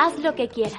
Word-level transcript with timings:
Haz 0.00 0.16
lo 0.20 0.36
que 0.36 0.46
quieras. 0.48 0.78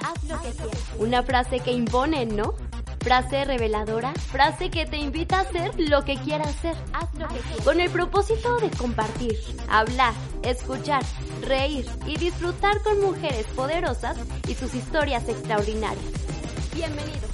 Una 0.98 1.22
frase 1.22 1.60
que 1.60 1.72
impone, 1.72 2.24
¿no? 2.24 2.54
Frase 3.00 3.44
reveladora, 3.44 4.14
frase 4.14 4.70
que 4.70 4.86
te 4.86 4.96
invita 4.96 5.36
a 5.36 5.40
hacer 5.42 5.78
lo 5.78 6.06
que 6.06 6.16
quieras 6.16 6.48
hacer. 6.48 6.74
Haz 6.94 7.14
lo 7.16 7.28
que 7.28 7.38
quieras. 7.40 7.64
Con 7.66 7.80
el 7.80 7.90
propósito 7.90 8.58
de 8.60 8.70
compartir, 8.70 9.34
hablar, 9.68 10.14
escuchar, 10.42 11.02
reír 11.42 11.84
y 12.06 12.16
disfrutar 12.16 12.82
con 12.82 13.02
mujeres 13.02 13.44
poderosas 13.48 14.16
y 14.48 14.54
sus 14.54 14.74
historias 14.74 15.28
extraordinarias. 15.28 16.74
Bienvenido. 16.74 17.28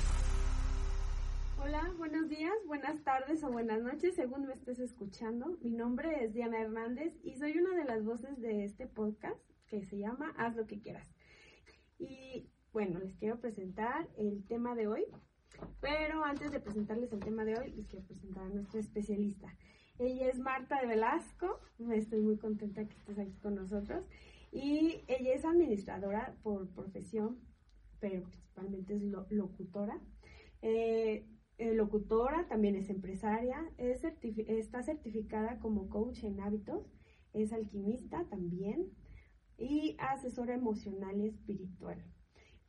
Hola, 1.62 1.88
buenos 1.98 2.28
días, 2.28 2.54
buenas 2.66 3.00
tardes 3.04 3.44
o 3.44 3.48
buenas 3.52 3.80
noches, 3.80 4.16
según 4.16 4.46
me 4.46 4.54
estés 4.54 4.80
escuchando. 4.80 5.56
Mi 5.62 5.70
nombre 5.70 6.24
es 6.24 6.34
Diana 6.34 6.60
Hernández 6.60 7.12
y 7.22 7.36
soy 7.36 7.56
una 7.58 7.76
de 7.76 7.84
las 7.84 8.04
voces 8.04 8.40
de 8.40 8.64
este 8.64 8.88
podcast 8.88 9.38
que 9.68 9.84
se 9.84 9.98
llama 9.98 10.34
Haz 10.36 10.56
lo 10.56 10.66
que 10.66 10.80
quieras. 10.80 11.06
Y 11.98 12.50
bueno, 12.72 12.98
les 13.00 13.14
quiero 13.14 13.40
presentar 13.40 14.08
el 14.16 14.44
tema 14.44 14.74
de 14.74 14.86
hoy, 14.86 15.04
pero 15.80 16.24
antes 16.24 16.50
de 16.50 16.60
presentarles 16.60 17.12
el 17.12 17.20
tema 17.20 17.44
de 17.44 17.58
hoy, 17.58 17.72
les 17.72 17.88
quiero 17.88 18.04
presentar 18.06 18.44
a 18.44 18.48
nuestra 18.48 18.80
especialista. 18.80 19.54
Ella 19.98 20.28
es 20.28 20.38
Marta 20.38 20.80
de 20.80 20.86
Velasco, 20.86 21.60
estoy 21.92 22.20
muy 22.20 22.36
contenta 22.36 22.84
que 22.86 22.94
estés 22.94 23.18
aquí 23.18 23.36
con 23.38 23.54
nosotros. 23.54 24.04
Y 24.52 25.04
ella 25.08 25.34
es 25.34 25.44
administradora 25.44 26.34
por 26.42 26.68
profesión, 26.68 27.38
pero 27.98 28.22
principalmente 28.24 28.94
es 28.94 29.02
locutora. 29.30 29.98
Eh, 30.62 31.26
eh, 31.58 31.74
locutora, 31.74 32.46
también 32.48 32.74
es 32.76 32.90
empresaria, 32.90 33.70
es 33.78 34.04
está 34.04 34.82
certificada 34.82 35.58
como 35.58 35.88
coach 35.88 36.24
en 36.24 36.40
hábitos, 36.40 36.86
es 37.32 37.52
alquimista 37.52 38.24
también, 38.28 38.90
y 39.58 39.96
asesora 39.98 40.54
emocional 40.54 41.20
y 41.20 41.26
espiritual. 41.26 42.02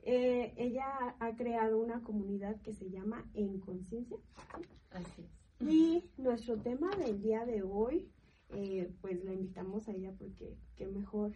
Eh, 0.03 0.53
ella 0.57 1.15
ha 1.19 1.35
creado 1.35 1.79
una 1.79 2.01
comunidad 2.01 2.61
que 2.61 2.73
se 2.73 2.89
llama 2.89 3.29
En 3.33 3.59
Conciencia. 3.59 4.17
Así 4.91 5.21
es. 5.21 5.37
Y 5.69 6.03
nuestro 6.17 6.57
tema 6.57 6.95
del 6.95 7.21
día 7.21 7.45
de 7.45 7.63
hoy, 7.63 8.09
eh, 8.49 8.93
pues 9.01 9.23
la 9.23 9.33
invitamos 9.33 9.87
a 9.87 9.91
ella 9.91 10.13
porque 10.17 10.55
qué 10.75 10.87
mejor 10.87 11.33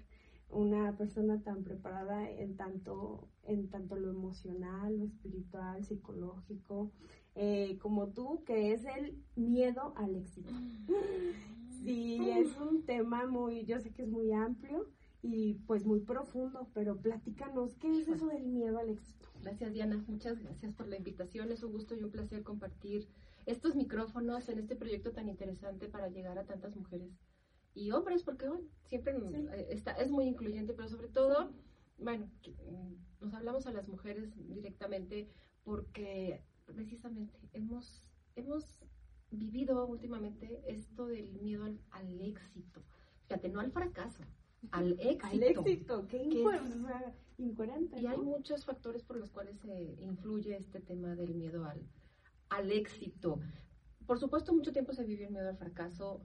una 0.51 0.95
persona 0.97 1.41
tan 1.41 1.63
preparada 1.63 2.29
en 2.29 2.55
tanto, 2.55 3.27
en 3.43 3.69
tanto 3.69 3.95
lo 3.95 4.09
emocional, 4.09 4.97
lo 4.97 5.05
espiritual, 5.05 5.83
psicológico, 5.83 6.91
eh, 7.35 7.77
como 7.79 8.09
tú, 8.09 8.43
que 8.45 8.73
es 8.73 8.85
el 8.85 9.21
miedo 9.35 9.93
al 9.97 10.15
éxito. 10.15 10.51
Sí, 11.83 12.29
es 12.29 12.55
un 12.57 12.83
tema 12.83 13.25
muy, 13.25 13.65
yo 13.65 13.79
sé 13.79 13.89
que 13.91 14.03
es 14.03 14.07
muy 14.07 14.31
amplio, 14.31 14.85
y 15.21 15.55
pues 15.67 15.85
muy 15.85 15.99
profundo, 15.99 16.67
pero 16.73 16.97
platícanos, 16.97 17.75
¿qué 17.75 17.99
es 17.99 18.07
eso 18.07 18.27
del 18.27 18.47
miedo 18.47 18.79
al 18.79 18.89
éxito? 18.89 19.27
Gracias 19.41 19.73
Diana, 19.73 20.03
muchas 20.07 20.39
gracias 20.39 20.73
por 20.73 20.87
la 20.87 20.97
invitación, 20.97 21.51
es 21.51 21.63
un 21.63 21.71
gusto 21.71 21.95
y 21.95 22.03
un 22.03 22.11
placer 22.11 22.43
compartir 22.43 23.07
estos 23.45 23.75
micrófonos 23.75 24.49
en 24.49 24.59
este 24.59 24.75
proyecto 24.75 25.11
tan 25.11 25.29
interesante 25.29 25.87
para 25.87 26.09
llegar 26.09 26.37
a 26.37 26.45
tantas 26.45 26.75
mujeres 26.75 27.11
y 27.73 27.91
hombres, 27.91 28.23
porque 28.23 28.47
bueno, 28.47 28.67
siempre 28.85 29.15
está, 29.69 29.91
es 29.93 30.11
muy 30.11 30.25
incluyente, 30.25 30.73
pero 30.73 30.89
sobre 30.89 31.07
todo, 31.07 31.51
bueno, 31.97 32.29
nos 33.19 33.33
hablamos 33.33 33.67
a 33.67 33.71
las 33.71 33.87
mujeres 33.87 34.33
directamente 34.47 35.29
porque 35.63 36.43
precisamente 36.65 37.37
hemos, 37.53 38.09
hemos 38.35 38.83
vivido 39.29 39.85
últimamente 39.85 40.61
esto 40.67 41.05
del 41.05 41.31
miedo 41.33 41.65
al, 41.65 41.79
al 41.91 42.21
éxito, 42.21 42.83
fíjate, 43.27 43.49
no 43.49 43.59
al 43.59 43.71
fracaso, 43.71 44.23
al 44.71 44.93
éxito. 44.99 45.27
Al 45.27 45.43
éxito, 45.43 46.07
qué 46.07 46.23
incoherente. 47.37 47.99
Y 47.99 48.05
hay 48.05 48.17
muchos 48.17 48.65
factores 48.65 49.03
por 49.03 49.17
los 49.17 49.31
cuales 49.31 49.59
se 49.59 49.95
influye 49.99 50.57
este 50.57 50.79
tema 50.79 51.15
del 51.15 51.33
miedo 51.33 51.65
al, 51.65 51.81
al 52.49 52.71
éxito. 52.71 53.39
Por 54.05 54.19
supuesto, 54.19 54.53
mucho 54.53 54.71
tiempo 54.71 54.93
se 54.93 55.03
vivió 55.03 55.27
el 55.27 55.33
miedo 55.33 55.49
al 55.49 55.57
fracaso. 55.57 56.21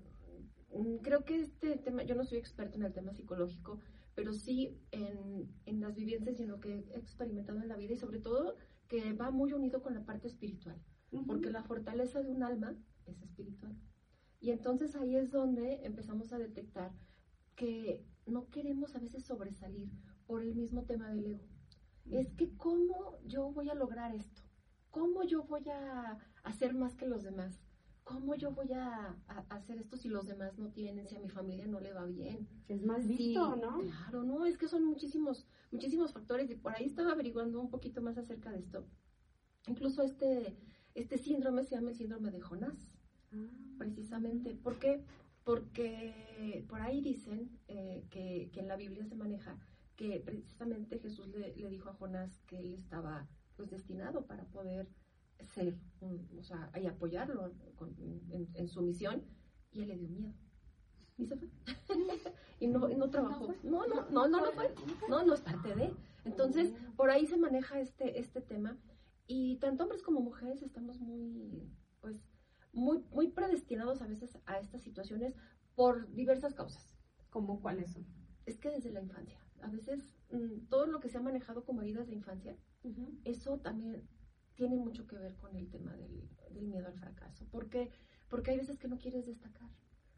Mm, 0.73 0.97
creo 0.97 1.25
que 1.25 1.41
este 1.41 1.77
tema, 1.77 2.03
yo 2.03 2.15
no 2.15 2.25
soy 2.25 2.39
experto 2.39 2.77
en 2.77 2.85
el 2.85 2.93
tema 2.93 3.13
psicológico, 3.13 3.81
pero 4.15 4.33
sí 4.33 4.79
en, 4.91 5.49
en 5.67 5.81
las 5.81 5.95
vivencias 5.95 6.39
y 6.39 6.43
en 6.43 6.49
lo 6.49 6.61
que 6.61 6.85
he 6.91 6.99
experimentado 6.99 7.61
en 7.61 7.69
la 7.69 7.77
vida 7.77 7.95
y 7.95 7.99
sobre 7.99 8.19
todo 8.19 8.57
que 8.89 9.13
va 9.13 9.31
muy 9.31 9.53
unido 9.53 9.83
con 9.83 9.95
la 9.95 10.05
parte 10.05 10.29
espiritual, 10.29 10.81
porque 11.27 11.51
la 11.51 11.63
fortaleza 11.63 12.23
de 12.23 12.31
un 12.31 12.43
alma 12.43 12.75
es 13.05 13.21
espiritual. 13.21 13.77
Y 14.41 14.51
entonces 14.51 14.95
ahí 14.95 15.17
es 15.17 15.31
donde 15.31 15.85
empezamos 15.85 16.33
a 16.33 16.39
detectar 16.39 16.93
que 17.57 18.05
no 18.27 18.49
queremos 18.51 18.95
a 18.95 18.99
veces 18.99 19.25
sobresalir 19.25 19.89
por 20.27 20.43
el 20.43 20.55
mismo 20.55 20.83
tema 20.85 21.09
del 21.09 21.27
ego. 21.27 21.47
Es 22.11 22.33
que 22.35 22.57
cómo 22.57 23.19
yo 23.25 23.51
voy 23.53 23.69
a 23.71 23.75
lograr 23.75 24.15
esto, 24.15 24.43
cómo 24.91 25.25
yo 25.25 25.45
voy 25.45 25.69
a 25.69 26.19
hacer 26.45 26.75
más 26.75 26.95
que 26.95 27.07
los 27.07 27.23
demás, 27.23 27.61
cómo 28.05 28.37
yo 28.37 28.53
voy 28.53 28.73
a, 28.73 29.17
hacer 29.49 29.79
esto 29.79 29.97
si 29.97 30.09
los 30.09 30.27
demás 30.27 30.57
no 30.59 30.71
tienen, 30.71 31.09
si 31.09 31.17
a 31.17 31.21
mi 31.21 31.29
familia 31.29 31.67
no 31.67 31.81
le 31.81 31.93
va 31.93 32.07
bien. 32.07 32.49
Es 32.69 32.85
más 32.85 33.07
visto, 33.09 33.57
¿no? 33.57 33.81
Claro, 33.81 34.23
no, 34.23 34.47
es 34.47 34.57
que 34.57 34.69
son 34.69 34.85
muchísimos, 34.85 35.45
muchísimos 35.73 36.13
factores 36.13 36.49
y 36.51 36.55
por 36.55 36.73
ahí 36.73 36.85
estaba 36.85 37.11
averiguando 37.13 37.61
un 37.61 37.69
poquito 37.69 38.01
más 38.01 38.17
acerca 38.17 38.53
de 38.53 38.61
esto. 38.61 38.87
Incluso 39.67 40.03
este, 40.03 40.57
este 40.95 41.19
síndrome 41.19 41.65
se 41.65 41.75
llama 41.75 41.91
el 41.91 41.97
síndrome 41.97 42.31
de 42.31 42.41
Jonás, 42.41 42.95
ah. 43.33 43.49
precisamente. 43.77 44.55
¿Por 44.55 44.79
qué? 44.79 45.05
Porque 45.47 46.67
por 46.69 46.81
ahí 46.81 47.01
dicen 47.01 47.57
eh, 47.69 48.05
que, 48.11 48.51
en 48.53 48.67
la 48.67 48.75
Biblia 48.75 49.07
se 49.07 49.15
maneja 49.15 49.57
que 49.95 50.19
precisamente 50.19 50.99
Jesús 50.99 51.29
le, 51.29 51.53
dijo 51.71 51.89
a 51.89 51.95
Jonás 51.95 52.43
que 52.49 52.59
él 52.59 52.75
estaba 52.75 53.29
pues 53.55 53.71
destinado 53.71 54.27
para 54.27 54.45
poder 54.47 54.89
ser, 55.55 55.79
o 56.37 56.43
sea, 56.43 56.69
y 56.83 56.87
apoyarlo 56.87 57.53
en, 58.55 58.69
su 58.69 58.83
misión, 58.83 59.23
y 59.71 59.83
él 59.83 59.89
le 59.89 59.97
dio 59.97 60.09
miedo. 60.09 60.34
Y 61.17 61.27
se 61.27 61.37
fue. 61.37 61.49
y 62.61 62.67
no, 62.67 62.89
no 62.89 63.09
trabajó. 63.09 63.55
No, 63.63 63.87
no, 63.87 64.11
no, 64.11 64.27
no, 64.27 64.41
no 64.41 64.51
fue. 64.51 64.75
No, 65.09 65.25
no 65.25 65.33
es 65.33 65.41
parte 65.43 65.77
de. 65.77 65.95
Entonces, 66.25 66.75
por 66.97 67.09
ahí 67.09 67.25
se 67.25 67.37
maneja 67.37 67.78
este, 67.78 68.19
este 68.19 68.41
tema. 68.41 68.77
Y 69.28 69.59
tanto 69.59 69.84
hombres 69.84 70.03
como 70.03 70.21
mujeres 70.21 70.63
estamos 70.63 70.99
muy, 70.99 71.71
pues, 72.01 72.36
muy, 72.77 73.03
muy 73.11 73.29
predestinados 73.29 74.03
a 74.03 74.07
veces 74.07 74.39
a 74.45 74.59
estas 74.59 74.83
situaciones 74.83 75.35
por 75.75 76.13
diversas 76.13 76.55
causas. 76.55 76.95
¿Cómo 77.31 77.61
cuáles 77.61 77.93
son? 77.93 78.07
Es 78.45 78.59
que 78.59 78.71
desde 78.71 78.93
la 78.93 79.01
infancia, 79.01 79.41
a 79.63 79.69
veces 79.69 80.05
mm, 80.31 80.69
todo 80.69 80.87
lo 80.87 81.01
que 81.01 81.09
se 81.09 81.19
ha 81.19 81.23
manejado 81.23 81.65
como 81.65 81.83
heridas 81.83 82.07
de 82.07 82.15
infancia, 82.15 82.57
eso 83.25 83.59
también 83.59 84.07
tiene 84.55 84.77
mucho 84.77 85.07
que 85.07 85.17
ver 85.17 85.35
con 85.37 85.57
el 85.57 85.69
tema 85.71 85.97
del, 85.97 86.29
del 86.53 86.67
miedo 86.67 86.87
al 86.87 86.99
fracaso. 86.99 87.47
¿Por 87.51 87.69
qué? 87.69 87.91
Porque 88.29 88.53
hay 88.53 88.59
veces 88.59 88.79
que 88.79 88.89
no 88.89 88.99
quieres 88.99 89.27
destacar. 89.27 89.69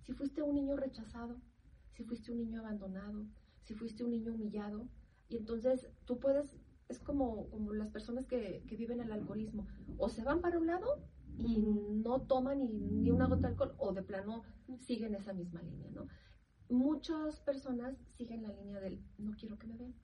Si 0.01 0.13
fuiste 0.13 0.43
un 0.43 0.55
niño 0.55 0.77
rechazado, 0.77 1.41
si 1.93 2.05
fuiste 2.05 2.33
un 2.33 2.39
niño 2.39 2.61
abandonado, 2.61 3.27
si 3.63 3.75
fuiste 3.75 4.05
un 4.05 4.11
niño 4.11 4.35
humillado, 4.35 4.89
y 5.29 5.37
entonces 5.37 5.89
tú 6.05 6.19
puedes, 6.19 6.57
es 6.89 6.99
como, 6.99 7.49
como 7.51 7.72
las 7.72 7.91
personas 7.91 8.27
que, 8.27 8.65
que 8.66 8.77
viven 8.77 9.01
el 9.01 9.13
alcoholismo, 9.13 9.66
o 9.97 10.09
se 10.09 10.22
van 10.25 10.41
para 10.41 10.59
un 10.59 10.66
lado 10.66 11.03
y 11.39 11.59
no 11.59 12.23
toman 12.23 12.59
ni, 12.59 12.69
ni 12.69 13.11
una 13.11 13.27
gota 13.27 13.43
de 13.43 13.49
alcohol 13.49 13.75
o 13.79 13.93
de 13.93 14.03
plano 14.03 14.43
siguen 14.81 15.15
esa 15.15 15.33
misma 15.33 15.63
línea, 15.63 15.91
¿no? 15.93 16.09
Muchas 16.69 17.41
personas 17.41 17.97
siguen 18.17 18.43
la 18.43 18.53
línea 18.53 18.81
del 18.81 19.03
no 19.17 19.33
quiero 19.37 19.59
que 19.59 19.69
me 19.69 19.77
vean, 19.77 19.95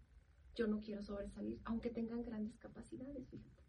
yo 0.54 0.66
no 0.68 0.80
quiero 0.80 1.02
sobresalir, 1.02 1.60
aunque 1.64 1.90
tengan 1.90 2.22
grandes 2.22 2.56
capacidades, 2.58 3.28
fíjate. 3.28 3.62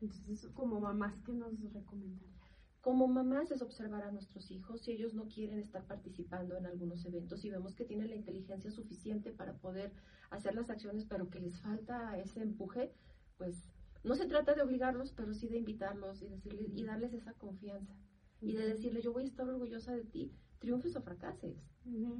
Entonces, 0.00 0.50
como 0.52 0.80
mamás, 0.80 1.14
¿qué 1.24 1.32
nos 1.32 1.58
recomendarías? 1.72 2.32
Como 2.80 3.06
mamás 3.06 3.52
es 3.52 3.62
observar 3.62 4.02
a 4.02 4.10
nuestros 4.10 4.50
hijos 4.50 4.82
si 4.82 4.90
ellos 4.90 5.14
no 5.14 5.28
quieren 5.28 5.60
estar 5.60 5.86
participando 5.86 6.56
en 6.56 6.66
algunos 6.66 7.06
eventos 7.06 7.44
y 7.44 7.50
vemos 7.50 7.76
que 7.76 7.84
tienen 7.84 8.10
la 8.10 8.16
inteligencia 8.16 8.72
suficiente 8.72 9.30
para 9.30 9.56
poder 9.58 9.92
hacer 10.30 10.56
las 10.56 10.68
acciones, 10.68 11.04
pero 11.04 11.30
que 11.30 11.38
les 11.38 11.60
falta 11.60 12.18
ese 12.18 12.42
empuje, 12.42 12.92
pues 13.38 13.71
no 14.04 14.14
se 14.14 14.26
trata 14.26 14.54
de 14.54 14.62
obligarlos, 14.62 15.12
pero 15.12 15.34
sí 15.34 15.48
de 15.48 15.58
invitarlos 15.58 16.22
y, 16.22 16.28
decirles, 16.28 16.70
y 16.74 16.84
darles 16.84 17.12
esa 17.12 17.34
confianza. 17.34 17.94
Y 18.40 18.54
de 18.54 18.66
decirle, 18.66 19.02
yo 19.02 19.12
voy 19.12 19.24
a 19.24 19.26
estar 19.26 19.48
orgullosa 19.48 19.94
de 19.94 20.04
ti, 20.04 20.32
triunfes 20.58 20.96
o 20.96 21.02
fracases. 21.02 21.56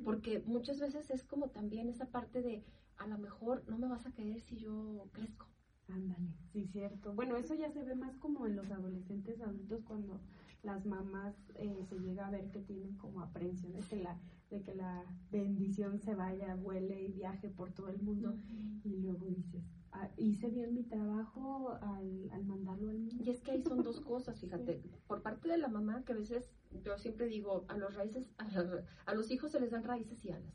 Porque 0.05 0.43
muchas 0.47 0.81
veces 0.81 1.11
es 1.11 1.25
como 1.25 1.49
también 1.51 1.89
esa 1.89 2.07
parte 2.07 2.43
de, 2.43 2.65
a 2.97 3.07
lo 3.07 3.19
mejor 3.19 3.65
no 3.69 3.79
me 3.79 3.89
vas 3.89 4.07
a 4.07 4.13
querer 4.13 4.41
si 4.41 4.57
yo 4.57 5.09
crezco. 5.13 5.49
Ándale, 5.89 6.33
sí, 6.53 6.67
cierto. 6.67 7.13
Bueno, 7.13 7.37
eso 7.37 7.55
ya 7.55 7.71
se 7.71 7.83
ve 7.83 7.95
más 7.95 8.17
como 8.17 8.47
en 8.47 8.57
los 8.57 8.71
adolescentes 8.71 9.41
adultos 9.41 9.83
cuando 9.83 10.21
las 10.63 10.87
mamás 10.87 11.35
eh, 11.57 11.85
se 11.89 11.99
llega 11.99 12.29
a 12.29 12.31
ver 12.31 12.51
que 12.51 12.61
tienen 12.61 12.97
como 12.97 13.21
aprensión 13.21 13.73
de 13.73 13.81
que 13.81 13.97
la 13.97 14.19
de 14.51 14.63
que 14.63 14.75
la 14.75 15.03
bendición 15.31 15.99
se 15.99 16.15
vaya, 16.15 16.55
vuele 16.57 17.03
y 17.03 17.13
viaje 17.13 17.49
por 17.49 17.73
todo 17.73 17.89
el 17.89 18.01
mundo 18.03 18.37
y 18.85 18.97
luego 18.99 19.27
dices, 19.27 19.65
ah, 19.93 20.11
hice 20.17 20.49
bien 20.49 20.75
mi 20.75 20.85
trabajo 20.85 21.79
al, 21.81 22.31
al, 22.33 22.45
mandarlo 22.45 22.91
al 22.91 22.99
mundo. 22.99 23.25
Y 23.25 23.31
es 23.31 23.41
que 23.41 23.53
ahí 23.53 23.63
son 23.63 23.83
dos 23.83 24.01
cosas, 24.01 24.41
fíjate, 24.41 24.83
por 25.07 25.23
parte 25.23 25.49
de 25.49 25.59
la 25.59 25.69
mamá 25.69 26.05
que 26.05 26.13
a 26.13 26.17
veces 26.17 26.51
yo 26.85 26.99
siempre 26.99 27.27
digo, 27.27 27.65
a 27.69 27.77
los 27.77 27.95
raíces, 27.95 28.31
a, 28.39 29.15
los 29.15 29.31
hijos 29.31 29.53
se 29.53 29.61
les 29.61 29.71
dan 29.71 29.85
raíces 29.85 30.25
y 30.25 30.33
alas. 30.33 30.55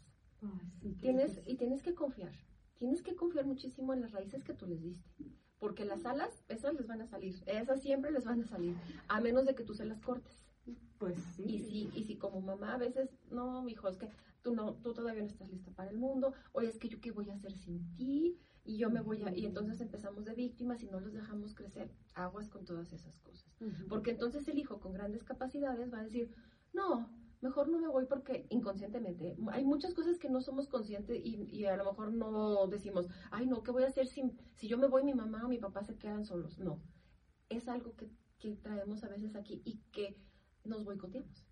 tienes, 0.99 1.41
y 1.45 1.55
tienes 1.55 1.81
que 1.81 1.93
confiar, 1.93 2.33
tienes 2.77 3.01
que 3.01 3.15
confiar 3.15 3.45
muchísimo 3.45 3.93
en 3.93 4.01
las 4.01 4.11
raíces 4.11 4.43
que 4.43 4.53
tú 4.53 4.65
les 4.67 4.81
diste. 4.81 5.09
Porque 5.59 5.85
las 5.85 6.05
alas, 6.05 6.43
esas 6.49 6.75
les 6.75 6.85
van 6.85 7.01
a 7.01 7.07
salir, 7.07 7.35
esas 7.47 7.81
siempre 7.81 8.11
les 8.11 8.25
van 8.25 8.41
a 8.41 8.47
salir, 8.47 8.75
a 9.07 9.19
menos 9.21 9.45
de 9.45 9.55
que 9.55 9.63
tú 9.63 9.73
se 9.73 9.85
las 9.85 10.01
cortes. 10.01 10.45
Pues 10.99 11.17
sí. 11.35 11.43
Y 11.43 11.59
si, 11.59 11.89
y 11.95 12.03
si 12.03 12.17
como 12.17 12.41
mamá 12.41 12.75
a 12.75 12.77
veces, 12.77 13.09
no, 13.31 13.63
mi 13.63 13.71
hijo, 13.71 13.87
es 13.87 13.97
que 13.97 14.09
tú 14.41 14.53
no, 14.53 14.75
tú 14.75 14.93
todavía 14.93 15.21
no 15.21 15.27
estás 15.27 15.49
lista 15.49 15.71
para 15.71 15.89
el 15.89 15.97
mundo, 15.97 16.33
oye, 16.53 16.69
es 16.69 16.77
que 16.77 16.89
yo 16.89 16.99
qué 17.01 17.11
voy 17.11 17.29
a 17.29 17.33
hacer 17.33 17.53
sin 17.53 17.95
ti, 17.95 18.37
y 18.67 18.77
yo 18.77 18.89
me 18.89 18.99
voy 18.99 19.23
a, 19.23 19.35
y 19.35 19.45
entonces 19.45 19.79
empezamos 19.79 20.25
de 20.25 20.35
víctimas 20.35 20.83
y 20.83 20.87
no 20.87 20.99
los 20.99 21.13
dejamos 21.13 21.55
crecer, 21.55 21.89
aguas 22.13 22.49
con 22.49 22.65
todas 22.65 22.91
esas 22.91 23.17
cosas. 23.21 23.49
Porque 23.87 24.11
entonces 24.11 24.45
el 24.49 24.59
hijo 24.59 24.81
con 24.81 24.91
grandes 24.91 25.23
capacidades 25.23 25.91
va 25.91 25.99
a 25.99 26.03
decir, 26.03 26.29
no, 26.73 27.09
mejor 27.39 27.69
no 27.69 27.79
me 27.79 27.87
voy 27.87 28.05
porque 28.05 28.45
inconscientemente 28.49 29.37
hay 29.51 29.63
muchas 29.63 29.93
cosas 29.93 30.19
que 30.19 30.29
no 30.29 30.41
somos 30.41 30.67
conscientes 30.67 31.17
y, 31.23 31.65
a 31.65 31.77
lo 31.77 31.85
mejor 31.85 32.11
no 32.11 32.67
decimos, 32.67 33.07
ay 33.31 33.47
no, 33.47 33.63
¿qué 33.63 33.71
voy 33.71 33.83
a 33.83 33.87
hacer 33.87 34.07
si, 34.07 34.21
si 34.55 34.67
yo 34.67 34.77
me 34.77 34.87
voy 34.87 35.05
mi 35.05 35.13
mamá 35.13 35.45
o 35.45 35.47
mi 35.47 35.59
papá 35.59 35.83
se 35.83 35.97
quedan 35.97 36.25
solos? 36.25 36.59
No, 36.59 36.81
es 37.47 37.69
algo 37.69 37.95
que, 37.95 38.11
que 38.37 38.57
traemos 38.57 39.01
a 39.05 39.07
veces 39.07 39.37
aquí 39.37 39.61
y 39.63 39.79
que 39.93 40.19
nos 40.65 40.83
boicoteamos 40.83 41.47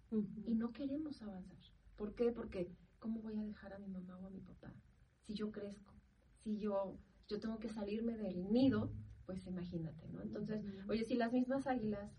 y 0.46 0.56
no 0.56 0.74
queremos 0.74 1.22
avanzar. 1.22 1.58
¿Por 1.96 2.14
qué? 2.14 2.34
Porque 2.34 2.70
¿cómo 3.00 3.22
voy 3.22 3.38
a 3.38 3.46
dejar 3.46 3.74
a 3.74 3.80
mi 3.80 3.88
mamá 3.88 4.18
o 4.18 4.28
a 4.28 4.30
mi 4.30 4.42
papá 4.42 4.74
si 5.22 5.34
yo 5.34 5.50
crezco? 5.50 5.95
Si 6.46 6.60
yo, 6.60 6.96
yo 7.28 7.40
tengo 7.40 7.58
que 7.58 7.70
salirme 7.70 8.16
del 8.18 8.52
nido, 8.54 8.92
pues 9.26 9.48
imagínate, 9.48 10.08
¿no? 10.10 10.22
Entonces, 10.22 10.64
oye, 10.88 11.04
si 11.04 11.16
las 11.16 11.34
mismas 11.34 11.66
águilas 11.66 12.12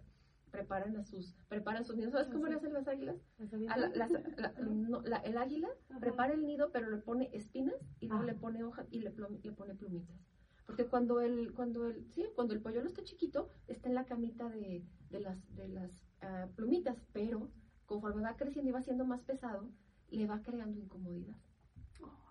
preparan 0.50 0.96
a 0.96 1.04
sus, 1.04 1.36
preparan 1.48 1.84
sus 1.84 1.94
nidos. 1.94 2.12
¿Sabes 2.12 2.26
cómo 2.28 2.48
le 2.48 2.56
hacen 2.56 2.72
las 2.72 2.88
águilas? 2.88 3.16
el 3.38 5.36
águila 5.38 5.68
prepara 6.00 6.34
el 6.34 6.44
nido, 6.44 6.72
pero 6.72 6.90
le 6.90 6.98
pone 6.98 7.30
espinas 7.32 7.76
y 8.00 8.08
luego 8.08 8.24
le 8.24 8.34
pone 8.34 8.64
hojas 8.64 8.88
y 8.90 8.98
le, 8.98 9.14
le, 9.44 9.52
pone 9.52 9.76
plumitas. 9.76 10.16
Porque 10.66 10.86
cuando 10.86 11.20
el, 11.20 11.52
cuando 11.54 11.86
el, 11.86 12.04
sí, 12.10 12.24
cuando 12.34 12.52
el 12.52 12.62
polluelo 12.62 12.88
está 12.88 13.04
chiquito, 13.04 13.48
está 13.68 13.88
en 13.88 13.94
la 13.94 14.06
camita 14.06 14.48
de, 14.48 14.84
de 15.10 15.20
las, 15.20 15.54
de 15.54 15.68
las 15.68 15.92
ah, 16.22 16.48
plumitas, 16.56 16.96
pero 17.12 17.48
conforme 17.84 18.22
va 18.22 18.36
creciendo 18.36 18.70
y 18.70 18.72
va 18.72 18.82
siendo 18.82 19.04
más 19.04 19.22
pesado, 19.22 19.70
le 20.10 20.26
va 20.26 20.42
creando 20.42 20.80
incomodidad 20.80 21.36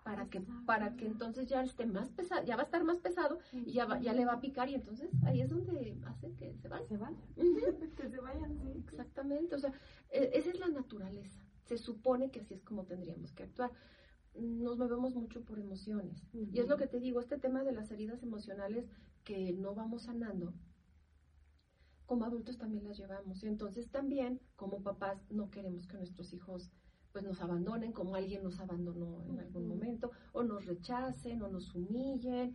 para 0.06 0.30
que 0.30 0.40
para 0.66 0.94
que 0.94 1.04
entonces 1.04 1.48
ya 1.48 1.64
esté 1.64 1.84
más 1.84 2.10
pesado, 2.10 2.44
ya 2.44 2.54
va 2.54 2.62
a 2.62 2.66
estar 2.66 2.84
más 2.84 2.98
pesado 2.98 3.40
y 3.52 3.72
ya 3.72 3.98
ya 4.00 4.12
le 4.12 4.24
va 4.24 4.34
a 4.34 4.40
picar 4.40 4.68
y 4.68 4.76
entonces 4.76 5.10
ahí 5.24 5.40
es 5.40 5.50
donde 5.50 5.98
hace 6.06 6.32
que 6.34 6.54
se 6.54 6.68
vaya. 6.68 6.86
Se 6.86 6.96
vaya. 6.96 7.18
que 7.96 8.08
se 8.08 8.20
vayan, 8.20 8.56
sí. 8.56 8.84
Exactamente, 8.86 9.56
o 9.56 9.58
sea, 9.58 9.72
e, 10.10 10.30
esa 10.34 10.50
es 10.50 10.60
la 10.60 10.68
naturaleza. 10.68 11.40
Se 11.64 11.76
supone 11.76 12.30
que 12.30 12.38
así 12.38 12.54
es 12.54 12.62
como 12.62 12.84
tendríamos 12.84 13.32
que 13.32 13.42
actuar. 13.42 13.72
Nos 14.36 14.78
movemos 14.78 15.16
mucho 15.16 15.44
por 15.44 15.58
emociones. 15.58 16.22
Y 16.32 16.56
es 16.60 16.68
lo 16.68 16.76
que 16.76 16.86
te 16.86 17.00
digo, 17.00 17.18
este 17.18 17.36
tema 17.36 17.64
de 17.64 17.72
las 17.72 17.90
heridas 17.90 18.22
emocionales 18.22 18.88
que 19.24 19.54
no 19.54 19.74
vamos 19.74 20.04
sanando, 20.04 20.54
como 22.06 22.24
adultos 22.26 22.58
también 22.58 22.84
las 22.84 22.96
llevamos. 22.96 23.42
Y 23.42 23.48
entonces 23.48 23.90
también, 23.90 24.40
como 24.54 24.84
papás, 24.84 25.18
no 25.30 25.50
queremos 25.50 25.88
que 25.88 25.96
nuestros 25.96 26.32
hijos 26.32 26.70
pues 27.16 27.24
nos 27.24 27.40
abandonen 27.40 27.92
como 27.92 28.14
alguien 28.14 28.42
nos 28.42 28.60
abandonó 28.60 29.24
en 29.24 29.40
algún 29.40 29.68
momento, 29.68 30.10
o 30.34 30.42
nos 30.42 30.66
rechacen, 30.66 31.40
o 31.40 31.48
nos 31.48 31.74
humillen. 31.74 32.54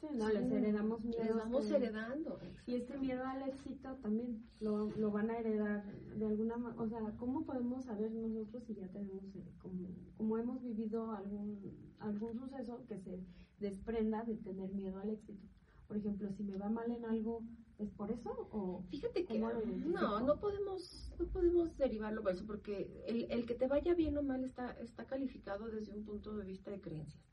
no, 0.00 0.26
les 0.30 0.50
heredamos 0.50 1.04
miedo. 1.04 1.22
Les 1.22 1.34
vamos 1.34 1.70
heredando. 1.70 2.38
Y 2.66 2.76
este 2.76 2.96
miedo 2.96 3.22
al 3.26 3.46
éxito 3.46 3.96
también 3.96 4.42
lo, 4.58 4.90
lo 4.96 5.10
van 5.10 5.28
a 5.28 5.38
heredar 5.38 5.84
de 6.16 6.24
alguna 6.24 6.56
manera. 6.56 6.80
O 6.80 6.88
sea, 6.88 7.00
¿cómo 7.18 7.44
podemos 7.44 7.84
saber 7.84 8.10
nosotros 8.10 8.64
si 8.66 8.74
ya 8.74 8.88
tenemos, 8.88 9.36
eh, 9.36 9.44
como, 9.58 9.88
como 10.16 10.38
hemos 10.38 10.62
vivido 10.62 11.12
algún, 11.12 11.60
algún 11.98 12.38
suceso 12.38 12.82
que 12.88 12.98
se 13.00 13.20
desprenda 13.58 14.24
de 14.24 14.36
tener 14.36 14.72
miedo 14.72 14.98
al 14.98 15.10
éxito? 15.10 15.46
Por 15.88 15.98
ejemplo, 15.98 16.32
si 16.32 16.42
me 16.42 16.56
va 16.56 16.70
mal 16.70 16.90
en 16.90 17.04
algo, 17.04 17.42
¿Es 17.80 17.90
por 17.92 18.10
eso? 18.10 18.30
O 18.52 18.82
Fíjate 18.90 19.24
que 19.24 19.38
no, 19.38 20.20
no 20.20 20.38
podemos, 20.38 21.10
no 21.18 21.26
podemos 21.28 21.78
derivarlo 21.78 22.22
por 22.22 22.32
eso, 22.32 22.44
porque 22.46 23.02
el, 23.06 23.26
el, 23.30 23.46
que 23.46 23.54
te 23.54 23.66
vaya 23.66 23.94
bien 23.94 24.18
o 24.18 24.22
mal 24.22 24.44
está, 24.44 24.72
está 24.72 25.06
calificado 25.06 25.70
desde 25.70 25.94
un 25.94 26.04
punto 26.04 26.36
de 26.36 26.44
vista 26.44 26.70
de 26.70 26.80
creencias. 26.80 27.24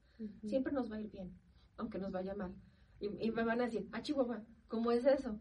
Siempre 0.45 0.71
nos 0.71 0.89
va 0.89 0.95
a 0.95 1.01
ir 1.01 1.11
bien, 1.11 1.37
aunque 1.75 1.99
nos 1.99 2.13
vaya 2.13 2.33
mal. 2.33 2.55
Y, 3.01 3.29
me 3.31 3.43
van 3.43 3.59
a 3.59 3.65
decir, 3.65 3.89
ah, 3.91 4.01
Chihuahua, 4.01 4.41
¿cómo 4.69 4.91
es 4.91 5.05
eso? 5.05 5.37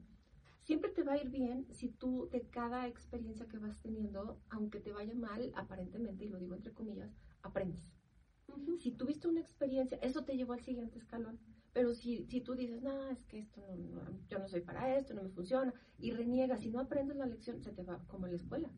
Siempre 0.64 0.90
te 0.90 1.04
va 1.04 1.12
a 1.12 1.22
ir 1.22 1.30
bien 1.30 1.66
si 1.70 1.88
tú 1.88 2.28
de 2.32 2.42
cada 2.42 2.88
experiencia 2.88 3.46
que 3.46 3.58
vas 3.58 3.78
teniendo, 3.78 4.40
aunque 4.50 4.80
te 4.80 4.92
vaya 4.92 5.14
mal, 5.14 5.52
aparentemente, 5.54 6.24
y 6.24 6.28
lo 6.28 6.38
digo 6.38 6.56
entre 6.56 6.72
comillas, 6.72 7.14
aprendes. 7.42 7.86
Si 8.78 8.90
tuviste 8.90 9.28
una 9.28 9.40
experiencia, 9.40 9.98
eso 10.02 10.24
te 10.24 10.36
llevó 10.36 10.54
al 10.54 10.60
siguiente 10.62 10.98
escalón 10.98 11.38
pero 11.76 11.92
si, 11.92 12.24
si 12.24 12.40
tú 12.40 12.54
dices, 12.54 12.80
no, 12.80 13.10
es 13.10 13.22
que 13.26 13.38
esto 13.38 13.60
no, 13.76 14.00
yo 14.28 14.38
no 14.38 14.48
soy 14.48 14.62
para 14.62 14.96
esto, 14.96 15.12
no 15.12 15.22
me 15.22 15.28
funciona, 15.28 15.74
y 15.98 16.10
reniegas, 16.10 16.64
y 16.64 16.70
no 16.70 16.80
aprendes 16.80 17.18
la 17.18 17.26
lección, 17.26 17.62
se 17.62 17.70
te 17.70 17.82
va, 17.82 18.02
como 18.06 18.24
en 18.24 18.32
la 18.32 18.38
escuela, 18.38 18.70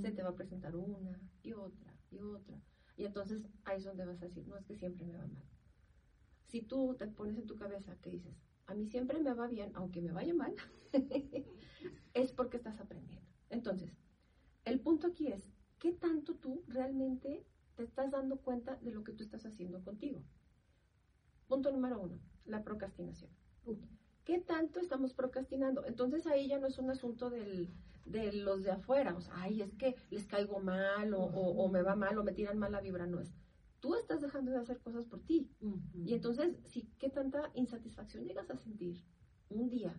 se 0.00 0.12
te 0.12 0.22
va 0.22 0.28
a 0.28 0.36
presentar 0.36 0.76
una 0.76 1.20
y 1.42 1.54
otra 1.54 1.92
y 2.08 2.20
otra. 2.20 2.62
Y 2.96 3.04
entonces 3.04 3.42
ahí 3.64 3.78
es 3.78 3.84
donde 3.84 4.04
vas 4.04 4.22
a 4.22 4.26
decir, 4.26 4.46
no, 4.46 4.56
es 4.56 4.64
que 4.64 4.76
siempre 4.76 5.04
me 5.04 5.16
va 5.16 5.26
mal. 5.26 5.42
Si 6.46 6.62
tú 6.62 6.94
te 6.96 7.08
pones 7.08 7.36
en 7.36 7.48
tu 7.48 7.56
cabeza 7.56 7.96
que 8.00 8.10
dices, 8.10 8.36
a 8.66 8.76
mí 8.76 8.86
siempre 8.86 9.18
me 9.18 9.34
va 9.34 9.48
bien, 9.48 9.72
aunque 9.74 10.00
me 10.00 10.12
vaya 10.12 10.32
mal, 10.32 10.54
es 12.14 12.30
porque 12.30 12.58
estás 12.58 12.78
aprendiendo. 12.78 13.28
Entonces, 13.50 13.90
el 14.64 14.78
punto 14.78 15.08
aquí 15.08 15.26
es, 15.32 15.50
¿qué 15.80 15.90
tanto 15.90 16.36
tú 16.36 16.62
realmente 16.68 17.44
te 17.74 17.82
estás 17.82 18.12
dando 18.12 18.36
cuenta 18.40 18.76
de 18.76 18.92
lo 18.92 19.02
que 19.02 19.14
tú 19.14 19.24
estás 19.24 19.44
haciendo 19.46 19.82
contigo? 19.82 20.22
Punto 21.48 21.72
número 21.72 22.00
uno 22.00 22.20
la 22.46 22.62
procrastinación. 22.62 23.30
¿Qué 24.24 24.40
tanto 24.40 24.80
estamos 24.80 25.14
procrastinando? 25.14 25.84
Entonces 25.86 26.26
ahí 26.26 26.48
ya 26.48 26.58
no 26.58 26.66
es 26.66 26.78
un 26.78 26.90
asunto 26.90 27.30
del, 27.30 27.70
de 28.04 28.32
los 28.32 28.62
de 28.62 28.72
afuera, 28.72 29.14
o 29.14 29.20
sea, 29.20 29.34
ay, 29.36 29.62
es 29.62 29.74
que 29.74 29.96
les 30.10 30.26
caigo 30.26 30.60
mal 30.60 31.12
o, 31.14 31.68
me 31.68 31.82
va 31.82 31.96
mal 31.96 32.18
o 32.18 32.24
me 32.24 32.32
tiran 32.32 32.58
mal 32.58 32.72
la 32.72 32.80
vibra, 32.80 33.06
no 33.06 33.20
es. 33.20 33.32
Tú 33.80 33.94
estás 33.94 34.20
dejando 34.20 34.50
de 34.50 34.58
hacer 34.58 34.80
cosas 34.80 35.04
por 35.06 35.20
ti. 35.20 35.50
Y 35.94 36.14
entonces, 36.14 36.56
sí, 36.64 36.88
¿qué 36.98 37.10
tanta 37.10 37.50
insatisfacción 37.54 38.24
llegas 38.24 38.50
a 38.50 38.56
sentir 38.56 39.04
un 39.48 39.68
día 39.68 39.94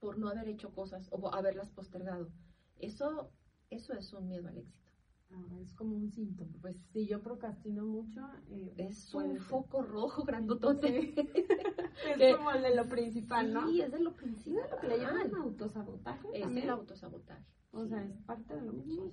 por 0.00 0.18
no 0.18 0.28
haber 0.28 0.48
hecho 0.48 0.72
cosas 0.72 1.08
o 1.10 1.34
haberlas 1.34 1.68
postergado? 1.70 2.30
Eso, 2.78 3.30
eso 3.70 3.94
es 3.94 4.12
un 4.12 4.28
miedo 4.28 4.48
al 4.48 4.58
éxito. 4.58 4.85
Ah, 5.30 5.58
es 5.60 5.74
como 5.74 5.96
un 5.96 6.10
síntoma. 6.10 6.52
Pues 6.60 6.76
si 6.92 7.06
yo 7.06 7.22
procrastino 7.22 7.84
mucho, 7.84 8.26
eh, 8.48 8.74
es 8.76 9.14
un 9.14 9.36
foco 9.36 9.82
rojo 9.82 10.24
grandotote. 10.24 11.14
es 12.20 12.36
como 12.36 12.50
el 12.52 12.62
de 12.62 12.74
lo 12.74 12.88
principal, 12.88 13.52
¿no? 13.52 13.68
Sí, 13.68 13.80
es 13.80 13.92
de 13.92 14.00
lo 14.00 14.14
principal. 14.14 14.64
Es 14.64 14.70
lo 14.70 14.76
que 14.78 14.88
le 14.88 14.98
llaman 14.98 15.34
autosabotaje. 15.34 16.28
Es 16.32 16.46
el 16.46 16.70
autosabotaje. 16.70 17.44
O 17.72 17.86
sea, 17.86 18.02
es 18.02 18.16
parte 18.22 18.54
de 18.54 18.62
lo 18.62 18.72
mismo, 18.72 19.12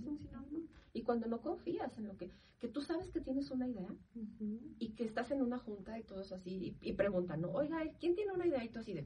Y 0.93 1.03
cuando 1.03 1.27
no 1.27 1.41
confías 1.41 1.97
en 1.97 2.07
lo 2.07 2.15
que, 2.15 2.31
que 2.59 2.69
tú 2.69 2.81
sabes 2.81 3.09
que 3.11 3.19
tienes 3.19 3.51
una 3.51 3.67
idea 3.67 3.93
y 4.79 4.93
que 4.93 5.03
estás 5.03 5.31
en 5.31 5.41
una 5.41 5.59
junta 5.59 5.99
y 5.99 6.03
todos 6.03 6.31
así 6.31 6.77
y, 6.79 6.93
preguntan, 6.93 7.41
¿no? 7.41 7.51
Oiga, 7.51 7.79
¿quién 7.99 8.15
tiene 8.15 8.31
una 8.31 8.47
idea? 8.47 8.63
Y 8.63 8.69
tú 8.69 8.79
así 8.79 8.93
de, 8.93 9.05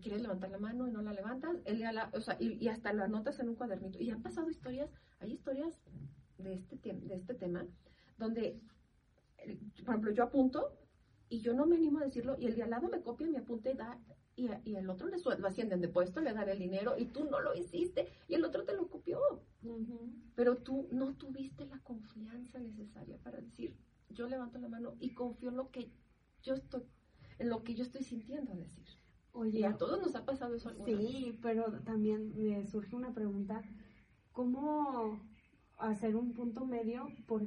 quieres 0.00 0.22
levantar 0.22 0.50
la 0.50 0.58
mano 0.58 0.88
y 0.88 0.92
no 0.92 1.02
la 1.02 1.12
levantas, 1.12 1.56
él 1.64 1.80
la, 1.80 2.10
o 2.14 2.20
sea, 2.20 2.36
y, 2.40 2.52
y, 2.62 2.68
hasta 2.68 2.92
lo 2.92 3.04
anotas 3.04 3.38
en 3.40 3.48
un 3.48 3.54
cuadernito. 3.56 3.98
Y 4.00 4.10
han 4.10 4.22
pasado 4.22 4.50
historias 4.50 4.90
hay 5.22 5.32
historias 5.32 5.80
de 6.38 6.54
este, 6.54 6.76
de 6.76 7.14
este 7.14 7.34
tema 7.34 7.64
donde, 8.18 8.60
por 9.84 9.94
ejemplo, 9.94 10.10
yo 10.12 10.24
apunto 10.24 10.76
y 11.28 11.40
yo 11.40 11.54
no 11.54 11.64
me 11.64 11.76
animo 11.76 12.00
a 12.00 12.04
decirlo 12.04 12.36
y 12.38 12.46
el 12.46 12.56
de 12.56 12.64
al 12.64 12.70
lado 12.70 12.88
me 12.88 13.02
copia 13.02 13.28
mi 13.28 13.36
apunte 13.36 13.70
y 13.70 13.76
da 13.76 13.98
y, 14.34 14.48
y 14.64 14.76
el 14.76 14.88
otro 14.88 15.08
le 15.08 15.18
lo 15.18 15.46
ascienden 15.46 15.80
de 15.80 15.88
puesto, 15.88 16.20
le 16.20 16.32
dan 16.32 16.48
el 16.48 16.58
dinero 16.58 16.96
y 16.98 17.06
tú 17.06 17.24
no 17.24 17.40
lo 17.40 17.54
hiciste 17.54 18.08
y 18.28 18.34
el 18.34 18.44
otro 18.44 18.64
te 18.64 18.74
lo 18.74 18.88
copió. 18.88 19.20
Pero 20.34 20.56
tú 20.56 20.88
no 20.90 21.14
tuviste 21.14 21.66
la 21.66 21.78
confianza 21.80 22.58
necesaria 22.58 23.18
para 23.18 23.40
decir, 23.40 23.76
yo 24.10 24.26
levanto 24.28 24.58
la 24.58 24.68
mano 24.68 24.96
y 24.98 25.14
confío 25.14 25.50
en 25.50 25.56
lo 25.56 25.70
que 25.70 25.90
yo 26.42 26.54
estoy, 26.54 26.82
en 27.38 27.48
lo 27.48 27.62
que 27.62 27.74
yo 27.74 27.84
estoy 27.84 28.02
sintiendo 28.02 28.54
decir. 28.54 28.86
Oye, 29.34 29.64
a 29.64 29.76
todos 29.76 30.00
nos 30.00 30.14
ha 30.14 30.24
pasado 30.24 30.54
eso 30.54 30.68
alguna 30.68 30.84
Sí, 30.84 31.38
pero 31.42 31.72
también 31.84 32.32
me 32.36 32.66
surge 32.66 32.94
una 32.94 33.12
pregunta 33.12 33.62
¿cómo 34.32 35.18
hacer 35.78 36.16
un 36.16 36.32
punto 36.32 36.64
medio? 36.64 37.08
Por, 37.26 37.42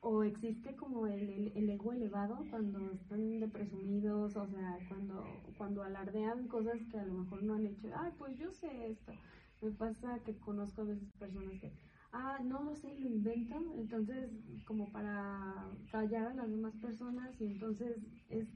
o 0.00 0.22
existe 0.22 0.76
como 0.76 1.06
el, 1.06 1.52
el, 1.54 1.68
ego 1.68 1.92
elevado 1.92 2.44
cuando 2.50 2.92
están 2.92 3.40
de 3.40 3.48
presumidos, 3.48 4.36
o 4.36 4.46
sea, 4.46 4.78
cuando, 4.88 5.24
cuando 5.56 5.82
alardean 5.82 6.46
cosas 6.46 6.78
que 6.90 6.98
a 6.98 7.04
lo 7.04 7.14
mejor 7.14 7.42
no 7.42 7.54
han 7.54 7.66
hecho. 7.66 7.88
Ay, 7.96 8.12
pues 8.18 8.38
yo 8.38 8.52
sé 8.52 8.90
esto. 8.90 9.12
Me 9.60 9.70
pasa 9.72 10.20
que 10.24 10.36
conozco 10.38 10.82
a 10.82 10.84
veces 10.84 11.10
personas 11.18 11.58
que, 11.58 11.72
ah, 12.12 12.38
no 12.44 12.62
lo 12.62 12.76
sé, 12.76 12.96
lo 13.00 13.08
invento, 13.08 13.56
entonces 13.76 14.30
como 14.66 14.90
para 14.92 15.68
callar 15.90 16.28
a 16.28 16.34
las 16.34 16.48
demás 16.48 16.76
personas 16.76 17.40
y 17.40 17.46
entonces 17.46 17.98
es, 18.28 18.46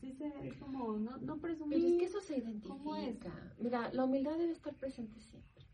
sí 0.00 0.12
se, 0.12 0.32
es 0.46 0.56
como, 0.56 0.98
no, 0.98 1.18
no 1.18 1.38
presumir. 1.38 1.78
Pero 1.78 1.92
es 1.92 1.98
que 1.98 2.04
eso 2.04 2.20
se 2.20 2.38
identifica. 2.38 3.32
Mira, 3.58 3.92
la 3.92 4.04
humildad 4.04 4.38
debe 4.38 4.52
estar 4.52 4.74
presente 4.74 5.20
siempre. 5.20 5.66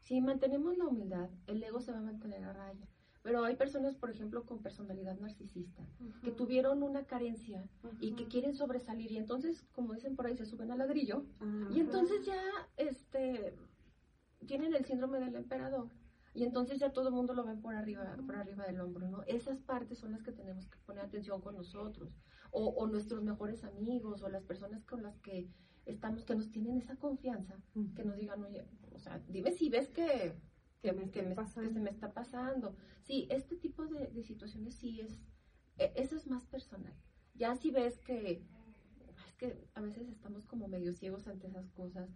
Si 0.00 0.20
mantenemos 0.20 0.76
la 0.78 0.86
humildad, 0.86 1.28
el 1.46 1.62
ego 1.62 1.80
se 1.80 1.92
va 1.92 1.98
a 1.98 2.02
mantener 2.02 2.44
a 2.44 2.52
raya. 2.52 2.88
Pero 3.22 3.44
hay 3.44 3.56
personas, 3.56 3.94
por 3.94 4.10
ejemplo, 4.10 4.46
con 4.46 4.62
personalidad 4.62 5.18
narcisista, 5.18 5.82
que 6.22 6.30
tuvieron 6.30 6.82
una 6.82 7.04
carencia 7.04 7.68
y 8.00 8.12
que 8.12 8.26
quieren 8.26 8.54
sobresalir 8.54 9.10
y 9.12 9.18
entonces, 9.18 9.66
como 9.72 9.92
dicen 9.92 10.16
por 10.16 10.26
ahí, 10.26 10.36
se 10.36 10.46
suben 10.46 10.70
al 10.70 10.78
ladrillo 10.78 11.26
y 11.74 11.80
entonces 11.80 12.24
ya 12.24 12.40
este, 12.76 13.54
tienen 14.46 14.74
el 14.74 14.84
síndrome 14.84 15.20
del 15.20 15.34
emperador 15.34 15.90
y 16.32 16.44
entonces 16.44 16.78
ya 16.78 16.92
todo 16.92 17.08
el 17.08 17.14
mundo 17.14 17.34
lo 17.34 17.44
ve 17.44 17.56
por 17.56 17.74
arriba, 17.74 18.16
por 18.24 18.36
arriba 18.36 18.64
del 18.64 18.80
hombro, 18.80 19.10
¿no? 19.10 19.22
Esas 19.24 19.60
partes 19.60 19.98
son 19.98 20.12
las 20.12 20.22
que 20.22 20.32
tenemos 20.32 20.68
que 20.68 20.78
poner 20.86 21.04
atención 21.04 21.40
con 21.40 21.56
nosotros 21.56 22.10
o, 22.50 22.68
o 22.68 22.86
nuestros 22.86 23.22
mejores 23.22 23.64
amigos 23.64 24.22
o 24.22 24.28
las 24.28 24.44
personas 24.44 24.84
con 24.84 25.02
las 25.02 25.18
que 25.20 25.48
estamos, 25.86 26.24
que 26.24 26.34
nos 26.34 26.50
tienen 26.50 26.78
esa 26.78 26.96
confianza, 26.96 27.60
que 27.94 28.04
nos 28.04 28.16
digan, 28.16 28.42
oye, 28.42 28.64
o 28.92 28.98
sea, 28.98 29.20
dime 29.28 29.52
si 29.52 29.68
ves 29.68 29.88
que 29.88 30.34
que, 30.80 30.92
me, 30.92 31.10
que, 31.10 31.34
se 31.72 31.80
me 31.80 31.90
está 31.90 32.12
pasando. 32.12 32.76
Sí, 33.02 33.26
este 33.30 33.56
tipo 33.56 33.86
de, 33.86 34.22
situaciones 34.22 34.74
sí 34.74 35.00
es, 35.00 35.20
e, 35.78 35.92
eso 35.96 36.16
es 36.16 36.26
más 36.26 36.46
personal. 36.46 36.94
Ya 37.34 37.54
si 37.56 37.70
ves 37.70 37.98
que, 37.98 38.42
es 39.26 39.34
que 39.36 39.68
a 39.74 39.80
veces 39.80 40.08
estamos 40.08 40.46
como 40.46 40.68
medio 40.68 40.92
ciegos 40.92 41.26
ante 41.28 41.48
esas 41.48 41.68
cosas. 41.70 42.10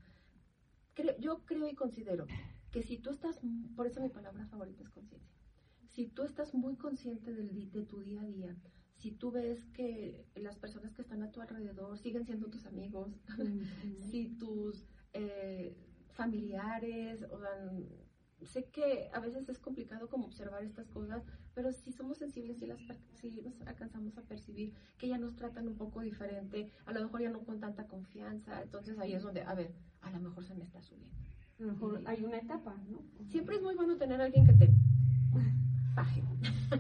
Creo, 0.95 1.19
yo 1.19 1.45
creo 1.45 1.69
y 1.69 1.75
considero 1.75 2.27
que 2.71 2.83
si 2.83 2.99
tú 2.99 3.11
estás, 3.11 3.41
por 3.77 3.87
eso 3.87 4.01
mi 4.01 4.11
palabra 4.11 4.47
favorita 4.47 4.83
es 4.83 4.91
conciencia, 4.91 5.33
si 5.89 6.07
tú 6.07 6.23
estás 6.23 6.55
muy 6.55 6.77
consciente 6.77 7.33
del, 7.33 7.71
de 7.71 7.83
tu 7.85 8.03
día 8.03 8.23
a 8.23 8.27
día, 8.27 8.57
si 9.03 9.11
tú 9.11 9.33
ves 9.33 9.65
que 9.75 10.25
las 10.37 10.57
personas 10.57 10.95
que 10.95 11.03
están 11.03 11.23
a 11.23 11.33
tu 11.33 11.41
alrededor 11.41 11.99
siguen 11.99 12.25
siendo 12.25 12.47
tus 12.49 12.67
amigos, 12.67 13.11
si 14.11 14.29
tus 14.39 14.87
eh, 15.13 15.77
familiares, 16.13 17.25
o 17.25 17.41
sé 18.47 18.67
que 18.67 19.11
a 19.13 19.19
veces 19.19 19.49
es 19.49 19.59
complicado 19.59 20.09
como 20.09 20.27
observar 20.27 20.63
estas 20.63 20.89
cosas, 20.89 21.25
pero 21.53 21.73
si 21.73 21.91
somos 21.91 22.19
sensibles, 22.19 22.59
si, 22.59 22.67
las, 22.67 22.79
si 23.15 23.33
nos 23.43 23.61
alcanzamos 23.63 24.17
a 24.19 24.23
percibir 24.23 24.73
que 24.99 25.09
ya 25.09 25.19
nos 25.19 25.35
tratan 25.35 25.67
un 25.67 25.77
poco 25.77 26.01
diferente, 26.01 26.71
a 26.87 26.93
lo 26.93 27.03
mejor 27.03 27.23
ya 27.23 27.31
no 27.31 27.41
con 27.41 27.59
tanta 27.59 27.89
confianza, 27.89 28.63
entonces 28.63 28.97
ahí 29.01 29.15
es 29.15 29.23
donde, 29.25 29.43
a 29.43 29.55
ver, 29.55 29.75
a 30.01 30.13
lo 30.13 30.21
mejor 30.21 30.45
se 30.45 30.55
me 30.55 30.63
está 30.63 30.81
subiendo. 30.81 31.17
A 31.59 31.63
lo 31.65 31.73
mejor 31.73 32.03
hay 32.07 32.25
una 32.25 32.39
etapa, 32.39 32.77
¿no? 32.89 33.03
Siempre 33.31 33.57
es 33.57 33.63
muy 33.63 33.75
bueno 33.75 33.97
tener 33.97 34.21
a 34.21 34.25
alguien 34.27 34.47
que 34.47 34.53
te 34.53 34.73
baje. 35.95 36.23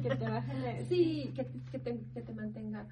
que 0.02 0.16
te 0.16 0.28
baje. 0.28 0.85
Sí, 0.88 1.33
que, 1.35 1.47
que, 1.71 1.78
te, 1.78 2.00
que 2.12 2.23
te 2.23 2.35
mantenga. 2.35 2.88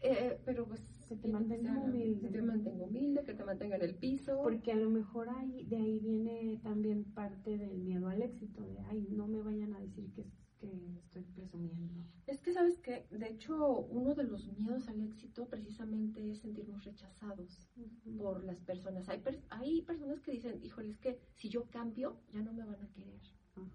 Eh, 0.00 0.40
pero 0.44 0.66
pues 0.66 0.80
que 1.08 1.16
te 1.16 1.28
mantenga 1.28 1.72
humilde. 1.78 2.28
Que 2.28 2.34
te 2.34 2.42
mantenga 2.42 2.84
humilde, 2.84 3.24
que 3.24 3.34
te 3.34 3.44
mantenga 3.44 3.76
en 3.76 3.82
el 3.82 3.94
piso. 3.94 4.40
Porque 4.42 4.72
a 4.72 4.76
lo 4.76 4.90
mejor 4.90 5.28
ahí, 5.30 5.64
de 5.64 5.76
ahí 5.76 5.98
viene 5.98 6.60
también 6.62 7.04
parte 7.04 7.56
del 7.56 7.78
miedo 7.78 8.08
al 8.08 8.22
éxito, 8.22 8.62
de, 8.62 8.78
ay, 8.90 9.06
no 9.10 9.26
me 9.26 9.40
vayan 9.42 9.74
a 9.74 9.80
decir 9.80 10.12
que, 10.12 10.24
que 10.58 10.98
estoy 10.98 11.22
presumiendo. 11.34 12.04
Es 12.26 12.40
que, 12.40 12.52
¿sabes 12.52 12.78
que 12.78 13.06
De 13.10 13.28
hecho, 13.28 13.80
uno 13.90 14.14
de 14.14 14.24
los 14.24 14.46
miedos 14.58 14.88
al 14.88 15.00
éxito 15.00 15.48
precisamente 15.48 16.30
es 16.30 16.40
sentirnos 16.40 16.84
rechazados 16.84 17.70
por 18.18 18.44
las 18.44 18.60
personas. 18.60 19.08
Hay, 19.08 19.22
hay 19.48 19.82
personas 19.82 20.20
que 20.20 20.32
dicen, 20.32 20.62
híjole, 20.62 20.90
es 20.90 20.98
que 20.98 21.18
si 21.34 21.48
yo 21.48 21.64
cambio, 21.70 22.20
ya 22.32 22.42
no 22.42 22.52
me 22.52 22.64
van 22.64 22.82
a 22.82 22.90
querer. 22.92 23.20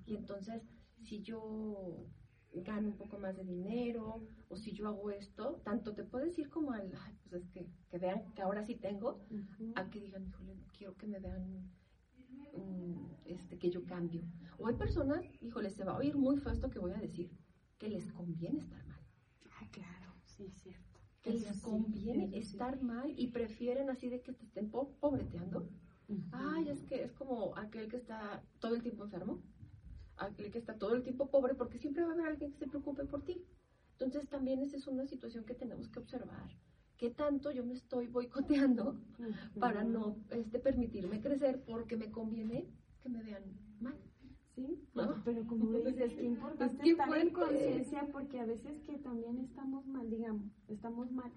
Y 0.06 0.16
entonces, 0.16 0.64
si 1.04 1.22
yo 1.22 2.08
gano 2.54 2.90
un 2.90 2.98
poco 2.98 3.18
más 3.18 3.36
de 3.36 3.44
dinero, 3.44 4.22
o 4.50 4.56
si 4.56 4.74
yo 4.74 4.88
hago 4.88 5.10
esto, 5.10 5.62
tanto 5.64 5.94
te 5.94 6.04
puedes 6.04 6.38
ir 6.38 6.50
como 6.50 6.72
al, 6.72 6.92
ay, 7.06 7.18
pues 7.30 7.44
es 7.44 7.50
que, 7.50 7.68
que 7.90 7.98
vean 7.98 8.32
que 8.34 8.42
ahora 8.42 8.64
sí 8.64 8.76
tengo, 8.76 9.26
a 9.76 9.90
que 9.90 10.00
digan, 10.00 10.26
híjole, 10.26 10.56
no 10.56 10.68
quiero 10.78 10.96
que 10.96 11.08
me 11.08 11.20
vean 11.20 11.72
mm, 12.54 13.16
este, 13.26 13.58
que 13.58 13.72
yo 13.72 13.84
cambio. 13.86 14.22
O 14.60 14.68
hay 14.68 14.76
personas, 14.76 15.26
híjole, 15.42 15.70
se 15.72 15.84
va 15.84 15.94
a 15.94 15.98
oír 15.98 16.16
muy 16.16 16.38
feo 16.38 16.52
esto 16.52 16.70
que 16.70 16.80
voy 16.80 16.92
a 16.92 17.00
decir, 17.00 17.32
que 17.80 17.90
les 17.90 18.12
conviene 18.12 18.60
estar 18.60 18.86
mal. 18.86 19.02
Ah, 19.60 19.68
claro, 19.72 20.14
sí, 20.26 20.46
es 20.46 20.54
cierto. 20.62 21.00
Que 21.24 21.34
les 21.34 21.62
conviene 21.62 22.38
estar 22.38 22.82
mal 22.82 23.14
y 23.18 23.30
prefieren 23.30 23.90
así 23.90 24.10
de 24.10 24.22
que 24.22 24.34
te 24.34 24.46
estén 24.46 24.70
pobreteando. 24.70 25.70
Ay, 26.32 26.70
es 26.70 26.84
que 26.84 27.02
es 27.02 27.14
como 27.14 27.56
aquel 27.58 27.88
que 27.88 27.96
está 27.96 28.44
todo 28.60 28.76
el 28.76 28.84
tiempo 28.84 29.06
enfermo 29.06 29.42
aquel 30.18 30.52
que 30.52 30.60
está 30.60 30.78
todo 30.78 30.96
el 30.96 31.04
tiempo 31.04 31.30
pobre, 31.30 31.56
porque 31.56 31.78
siempre 31.78 32.04
va 32.04 32.12
a 32.12 32.14
haber 32.14 32.28
alguien 32.28 32.52
que 32.52 32.58
se 32.60 32.68
preocupe 32.68 33.06
por 33.06 33.24
ti. 33.24 33.44
Entonces 33.94 34.30
también 34.30 34.60
esa 34.62 34.78
es 34.78 34.88
una 34.88 35.06
situación 35.06 35.46
que 35.46 35.56
tenemos 35.56 35.88
que 35.90 36.00
observar. 36.00 36.50
¿Qué 36.98 37.10
tanto 37.10 37.52
yo 37.52 37.66
me 37.66 37.74
estoy 37.74 38.08
boicoteando 38.08 38.98
para 39.60 39.84
no 39.84 40.18
este, 40.32 40.60
permitirme 40.60 41.22
crecer 41.22 41.64
porque 41.66 41.98
me 41.98 42.12
conviene 42.12 42.68
que 43.02 43.10
me 43.10 43.24
vean 43.24 43.44
mal? 43.82 43.98
Sí, 44.56 44.88
pero 45.26 45.48
como 45.48 45.72
dices, 45.72 46.14
qué 46.14 46.26
importante 46.26 46.88
estar 46.88 47.18
en 47.18 47.32
conciencia 47.32 48.08
porque 48.12 48.40
a 48.40 48.46
veces 48.46 48.80
que 48.82 49.00
también 49.00 49.40
estamos 49.40 49.86
mal, 49.88 50.08
digamos, 50.12 50.46
estamos 50.68 51.12
mal 51.12 51.32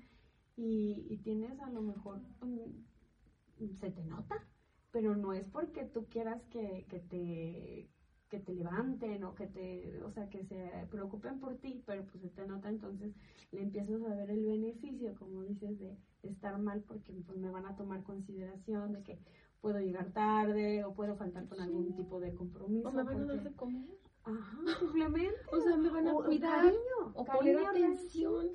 y, 0.54 1.06
y 1.08 1.16
tienes 1.18 1.58
a 1.60 1.70
lo 1.70 1.80
mejor, 1.80 2.20
mm, 2.42 3.72
se 3.80 3.90
te 3.90 4.04
nota, 4.04 4.46
pero 4.92 5.16
no 5.16 5.32
es 5.32 5.48
porque 5.48 5.84
tú 5.84 6.04
quieras 6.10 6.44
que, 6.50 6.84
que 6.90 7.00
te 7.00 7.90
que 8.28 8.40
te 8.40 8.54
levanten 8.54 9.22
o 9.24 9.34
que 9.34 9.46
te, 9.46 10.02
o 10.02 10.10
sea, 10.10 10.28
que 10.28 10.44
se 10.44 10.70
preocupen 10.90 11.38
por 11.38 11.56
ti, 11.56 11.82
pero 11.86 12.04
pues 12.04 12.22
se 12.22 12.28
te 12.28 12.46
nota 12.46 12.68
entonces 12.68 13.14
le 13.52 13.62
empiezas 13.62 14.02
a 14.02 14.14
ver 14.14 14.30
el 14.30 14.44
beneficio, 14.44 15.14
como 15.14 15.42
dices, 15.42 15.78
de 15.78 15.96
estar 16.22 16.58
mal 16.58 16.82
porque 16.82 17.12
pues 17.26 17.38
me 17.38 17.50
van 17.50 17.66
a 17.66 17.76
tomar 17.76 18.02
consideración 18.02 18.92
de 18.92 19.02
que 19.02 19.18
puedo 19.60 19.78
llegar 19.80 20.12
tarde 20.12 20.84
o 20.84 20.94
puedo 20.94 21.16
faltar 21.16 21.46
con 21.48 21.60
algún 21.60 21.94
tipo 21.94 22.20
de 22.20 22.34
compromiso. 22.34 22.88
O 22.88 22.92
me 22.92 23.02
van 23.02 23.22
a 23.22 23.26
dar 23.26 23.42
de 23.42 23.52
comer. 23.52 23.96
Ajá, 24.24 24.58
simplemente. 24.80 25.40
o 25.52 25.60
sea, 25.60 25.76
me 25.76 25.88
van 25.88 26.08
a 26.08 26.14
cuidar 26.14 26.64
cariño, 26.64 27.12
o 27.14 27.24
poner 27.24 27.58
atención. 27.58 28.50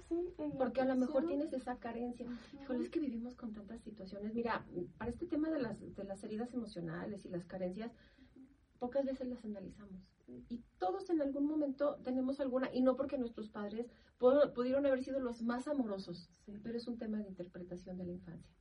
porque 0.57 0.81
a 0.81 0.85
lo 0.85 0.97
mejor 0.97 1.25
tienes 1.25 1.53
esa 1.53 1.77
carencia. 1.77 2.27
Híjole, 2.61 2.83
es 2.83 2.89
que 2.89 2.99
vivimos 2.99 3.35
con 3.35 3.53
tantas 3.53 3.81
situaciones. 3.81 4.33
Mira, 4.33 4.65
para 4.97 5.11
este 5.11 5.27
tema 5.27 5.49
de 5.49 5.61
las, 5.61 5.79
de 5.79 6.03
las 6.03 6.21
heridas 6.25 6.53
emocionales 6.53 7.25
y 7.25 7.29
las 7.29 7.45
carencias, 7.45 7.91
pocas 8.81 9.05
veces 9.05 9.27
las 9.27 9.45
analizamos. 9.45 10.01
Y 10.49 10.63
todos 10.79 11.07
en 11.11 11.21
algún 11.21 11.45
momento 11.45 11.99
tenemos 12.03 12.39
alguna, 12.39 12.73
y 12.73 12.81
no 12.81 12.95
porque 12.95 13.19
nuestros 13.19 13.47
padres 13.47 13.93
pudieron 14.17 14.87
haber 14.87 15.03
sido 15.03 15.19
los 15.19 15.43
más 15.43 15.67
amorosos, 15.67 16.31
pero 16.63 16.75
es 16.75 16.87
un 16.87 16.97
tema 16.97 17.19
de 17.19 17.27
interpretación 17.27 17.99
de 17.99 18.05
la 18.05 18.13
infancia. 18.13 18.51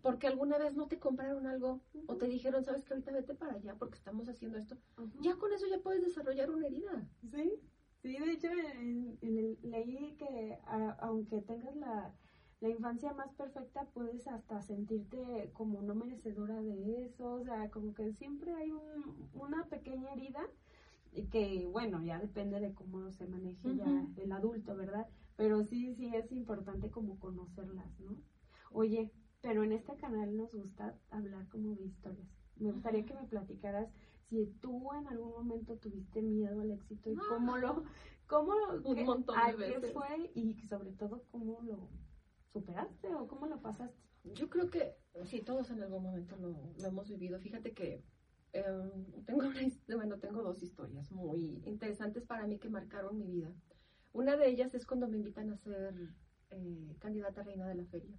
Porque 0.00 0.28
alguna 0.28 0.56
vez 0.56 0.74
no 0.74 0.88
te 0.88 0.98
compraron 0.98 1.46
algo 1.46 1.82
o 2.06 2.16
te 2.16 2.26
dijeron, 2.26 2.64
sabes 2.64 2.84
que 2.84 2.94
ahorita 2.94 3.12
vete 3.12 3.34
para 3.34 3.52
allá 3.52 3.74
porque 3.78 3.98
estamos 3.98 4.28
haciendo 4.30 4.56
esto. 4.56 4.78
Ya 5.20 5.36
con 5.36 5.52
eso 5.52 5.66
ya 5.66 5.78
puedes 5.80 6.02
desarrollar 6.02 6.50
una 6.50 6.66
herida. 6.66 7.06
Sí, 7.30 7.60
sí, 8.00 8.16
de 8.16 8.32
hecho 8.32 8.48
en, 8.48 9.18
el, 9.20 9.58
leí 9.62 10.16
que 10.16 10.58
aunque 11.00 11.42
tengas 11.42 11.76
la, 11.76 12.14
la 12.66 12.72
infancia 12.72 13.12
más 13.12 13.32
perfecta 13.34 13.86
puedes 13.94 14.26
hasta 14.26 14.60
sentirte 14.60 15.50
como 15.52 15.82
no 15.82 15.94
merecedora 15.94 16.60
de 16.60 17.04
eso, 17.04 17.34
o 17.34 17.44
sea, 17.44 17.70
como 17.70 17.94
que 17.94 18.12
siempre 18.12 18.52
hay 18.54 18.72
una 19.34 19.64
pequeña 19.66 20.12
herida 20.12 20.40
y 21.12 21.26
que 21.26 21.68
bueno, 21.70 22.02
ya 22.02 22.18
depende 22.18 22.58
de 22.58 22.74
cómo 22.74 23.12
se 23.12 23.28
maneje 23.28 23.76
ya 23.76 24.04
el 24.16 24.32
adulto, 24.32 24.74
¿verdad? 24.74 25.06
Pero 25.36 25.62
sí, 25.62 25.94
sí 25.94 26.10
es 26.12 26.32
importante 26.32 26.90
como 26.90 27.20
conocerlas, 27.20 28.00
¿no? 28.00 28.16
Oye, 28.72 29.12
pero 29.42 29.62
en 29.62 29.70
este 29.70 29.94
canal 29.94 30.36
nos 30.36 30.52
gusta 30.52 30.98
hablar 31.10 31.46
como 31.48 31.76
de 31.76 31.84
historias. 31.84 32.26
Me 32.56 32.72
gustaría 32.72 33.06
que 33.06 33.14
me 33.14 33.28
platicaras 33.28 33.88
si 34.28 34.46
tú 34.60 34.92
en 34.92 35.06
algún 35.06 35.30
momento 35.30 35.76
tuviste 35.76 36.20
miedo 36.20 36.60
al 36.60 36.72
éxito 36.72 37.12
y 37.12 37.16
cómo 37.16 37.58
lo, 37.58 37.84
cómo 38.26 38.54
lo, 38.56 38.82
Un 38.82 39.04
montón 39.04 39.36
de 39.46 39.56
veces. 39.56 39.84
qué 39.84 39.92
fue 39.92 40.32
y 40.34 40.54
sobre 40.66 40.90
todo 40.90 41.22
cómo 41.30 41.60
lo 41.62 41.88
superaste 42.56 43.14
o 43.14 43.26
cómo 43.28 43.46
lo 43.46 43.60
pasaste? 43.60 44.00
Yo 44.34 44.48
creo 44.48 44.70
que 44.70 44.96
sí, 45.24 45.42
todos 45.42 45.70
en 45.70 45.82
algún 45.82 46.02
momento 46.02 46.36
lo, 46.36 46.86
hemos 46.86 47.08
vivido. 47.08 47.38
Fíjate 47.38 47.72
que 47.74 48.02
em, 48.52 48.90
tengo, 49.24 49.44
bueno, 49.94 50.18
tengo 50.18 50.42
dos 50.42 50.62
historias 50.62 51.12
muy 51.12 51.62
interesantes 51.66 52.24
para 52.24 52.46
mí 52.46 52.58
que 52.58 52.70
marcaron 52.70 53.18
mi 53.18 53.26
vida. 53.26 53.52
Una 54.12 54.36
de 54.36 54.48
ellas 54.48 54.74
es 54.74 54.86
cuando 54.86 55.06
me 55.06 55.18
invitan 55.18 55.50
a 55.50 55.56
ser 55.58 55.94
eh, 56.50 56.96
candidata 56.98 57.42
a 57.42 57.44
reina 57.44 57.68
de 57.68 57.74
la 57.74 57.84
feria. 57.84 58.18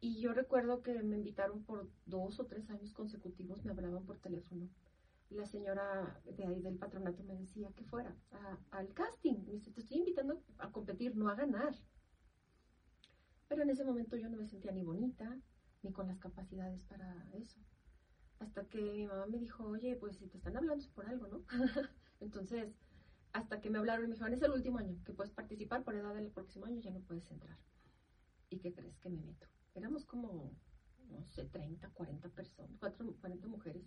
Y 0.00 0.20
yo 0.20 0.32
recuerdo 0.32 0.82
que 0.82 1.02
me 1.02 1.16
invitaron 1.16 1.62
por 1.64 1.90
dos 2.06 2.40
o 2.40 2.46
tres 2.46 2.70
años 2.70 2.92
consecutivos, 2.92 3.64
me 3.64 3.72
hablaban 3.72 4.04
por 4.06 4.18
teléfono 4.18 4.68
la 5.30 5.46
señora 5.46 6.20
de 6.24 6.46
ahí 6.46 6.60
del 6.60 6.78
patronato 6.78 7.22
me 7.24 7.36
decía 7.36 7.70
que 7.74 7.84
fuera 7.84 8.14
al 8.70 8.92
casting. 8.94 9.44
Me 9.44 9.52
dice, 9.52 9.70
te 9.70 9.80
estoy 9.80 9.98
invitando 9.98 10.40
a 10.58 10.70
competir, 10.70 11.16
no 11.16 11.28
a 11.28 11.34
ganar. 11.34 11.74
Pero 13.48 13.62
en 13.62 13.70
ese 13.70 13.84
momento 13.84 14.16
yo 14.16 14.28
no 14.28 14.36
me 14.36 14.46
sentía 14.46 14.72
ni 14.72 14.82
bonita, 14.82 15.38
ni 15.82 15.92
con 15.92 16.08
las 16.08 16.18
capacidades 16.18 16.82
para 16.84 17.28
eso. 17.32 17.60
Hasta 18.38 18.68
que 18.68 18.80
mi 18.80 19.06
mamá 19.06 19.26
me 19.26 19.38
dijo, 19.38 19.64
oye, 19.64 19.96
pues 19.96 20.16
si 20.16 20.26
te 20.26 20.36
están 20.36 20.56
hablando 20.56 20.82
es 20.82 20.88
por 20.88 21.06
algo, 21.06 21.28
¿no? 21.28 21.44
Entonces, 22.20 22.74
hasta 23.32 23.60
que 23.60 23.70
me 23.70 23.78
hablaron 23.78 24.04
y 24.04 24.08
me 24.08 24.14
dijeron, 24.14 24.34
es 24.34 24.42
el 24.42 24.50
último 24.50 24.78
año 24.78 24.98
que 25.04 25.12
puedes 25.12 25.32
participar, 25.32 25.84
por 25.84 25.94
edad 25.94 26.14
del 26.14 26.30
próximo 26.30 26.66
año 26.66 26.80
ya 26.80 26.90
no 26.90 27.00
puedes 27.00 27.30
entrar. 27.30 27.56
¿Y 28.50 28.58
qué 28.58 28.74
crees 28.74 28.98
que 28.98 29.10
me 29.10 29.22
meto? 29.22 29.46
Éramos 29.74 30.04
como, 30.04 30.52
no 31.08 31.26
sé, 31.28 31.44
30, 31.44 31.88
40 31.90 32.28
personas, 32.30 32.78
40 32.78 33.48
mujeres. 33.48 33.84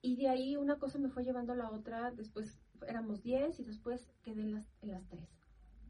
Y 0.00 0.16
de 0.16 0.28
ahí 0.28 0.56
una 0.56 0.78
cosa 0.78 0.98
me 0.98 1.08
fue 1.08 1.24
llevando 1.24 1.52
a 1.52 1.56
la 1.56 1.70
otra, 1.70 2.10
después 2.12 2.60
éramos 2.86 3.22
10 3.22 3.58
y 3.60 3.64
después 3.64 4.08
quedé 4.22 4.42
en 4.42 4.54
las, 4.54 4.66
en 4.82 4.92
las 4.92 5.08
3. 5.08 5.28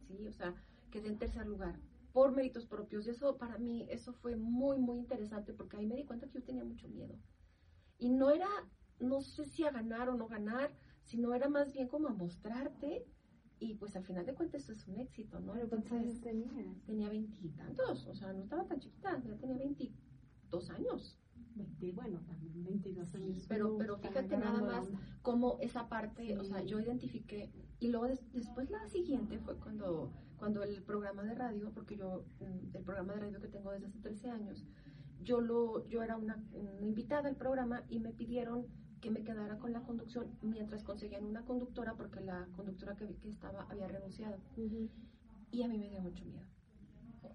¿sí? 0.06 0.26
O 0.26 0.32
sea, 0.32 0.54
quedé 0.90 1.08
en 1.08 1.18
tercer 1.18 1.47
lugar 1.47 1.78
por 2.18 2.32
méritos 2.32 2.66
propios. 2.66 3.06
Y 3.06 3.10
eso 3.10 3.38
para 3.38 3.58
mí, 3.58 3.87
eso 3.90 4.12
fue 4.12 4.34
muy, 4.34 4.80
muy 4.80 4.98
interesante 4.98 5.54
porque 5.54 5.76
ahí 5.76 5.87
me 5.87 5.94
di 5.94 6.04
cuenta 6.04 6.26
que 6.26 6.40
yo 6.40 6.44
tenía 6.44 6.64
mucho 6.64 6.88
miedo. 6.88 7.14
Y 7.96 8.08
no 8.08 8.30
era, 8.30 8.48
no 8.98 9.20
sé 9.20 9.44
si 9.44 9.62
a 9.62 9.70
ganar 9.70 10.08
o 10.08 10.16
no 10.16 10.26
ganar, 10.26 10.75
sino 11.04 11.32
era 11.32 11.48
más 11.48 11.72
bien 11.72 11.87
como 11.87 12.08
a 12.08 12.12
mostrarte. 12.12 13.06
Y 13.60 13.75
pues 13.75 13.94
al 13.94 14.04
final 14.04 14.26
de 14.26 14.34
cuentas 14.34 14.64
eso 14.64 14.72
es 14.72 14.88
un 14.88 14.98
éxito, 14.98 15.38
¿no? 15.38 15.52
¿Pero 15.52 15.68
cuántos 15.68 15.92
años 15.92 16.20
tenías? 16.20 16.84
Tenía 16.87 17.08
veintitantos, 17.08 18.04
o 18.08 18.14
sea, 18.16 18.32
no 18.32 18.42
estaba 18.42 18.66
tan 18.66 18.80
chiquita, 18.80 19.22
ya 19.25 19.37
tenía 19.37 19.56
veintidós 19.56 20.70
años. 20.70 21.20
20, 21.54 21.92
bueno, 21.92 22.20
también 22.26 22.64
22 22.64 23.14
años. 23.14 23.46
Pero, 23.48 23.78
pero 23.78 23.96
fíjate 23.96 24.37
nada 24.38 24.60
más 24.60 24.88
cómo 25.22 25.58
esa 25.60 25.88
parte, 25.88 26.37
o 26.37 26.42
sea, 26.42 26.64
yo 26.64 26.80
identifiqué, 26.80 27.52
y 27.78 27.88
luego 27.88 28.08
después 28.32 28.70
la 28.70 28.88
siguiente 28.88 29.38
fue 29.38 29.56
cuando, 29.56 30.12
cuando 30.38 30.62
el 30.62 30.83
programa 30.83 31.23
de 31.23 31.35
radio, 31.35 31.71
porque 31.75 31.97
yo, 31.97 32.25
mm, 32.40 32.76
el 32.76 32.83
programa 32.85 33.14
de 33.14 33.21
radio 33.21 33.40
que 33.40 33.49
tengo 33.49 33.73
desde 33.73 33.87
hace 33.87 33.99
13 33.99 34.30
años, 34.30 34.64
yo, 35.23 35.40
lo, 35.40 35.87
yo 35.88 36.02
era 36.02 36.16
una, 36.16 36.42
invitada 36.80 37.28
al 37.28 37.37
programa 37.37 37.83
y 37.88 38.00
me 38.00 38.12
pidieron 38.12 38.66
que 39.00 39.11
me 39.11 39.23
quedara 39.23 39.59
con 39.59 39.73
la 39.73 39.83
conducción 39.83 40.37
mientras 40.42 40.83
conseguían 40.83 41.25
una 41.25 41.45
conductora 41.45 41.95
porque 41.95 42.21
la 42.21 42.49
conductora 42.57 42.97
que, 42.97 43.14
que 43.16 43.28
estaba 43.28 43.66
había 43.71 43.88
renunciado. 43.88 44.38
Y 45.50 45.62
a 45.62 45.68
mí 45.68 45.78
me 45.78 45.88
dio 45.88 46.00
mucho 46.00 46.25
miedo. 46.25 46.47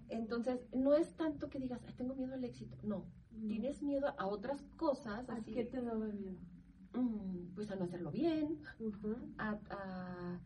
Entonces, 0.08 0.60
no 0.72 0.94
es 0.94 1.14
tanto 1.16 1.48
que 1.48 1.58
digas, 1.58 1.80
tengo 1.96 2.14
miedo 2.14 2.34
al 2.34 2.44
éxito, 2.44 2.76
no. 2.82 3.06
Tienes 3.48 3.82
miedo 3.82 4.14
a 4.18 4.26
otras 4.26 4.62
cosas. 4.76 5.28
¿A 5.28 5.34
así, 5.34 5.52
qué 5.52 5.64
te 5.64 5.80
daba 5.80 6.06
miedo? 6.06 6.38
Mm, 6.94 7.54
pues 7.54 7.70
a 7.70 7.76
no 7.76 7.84
hacerlo 7.84 8.12
bien, 8.12 8.58
a, 9.38 10.38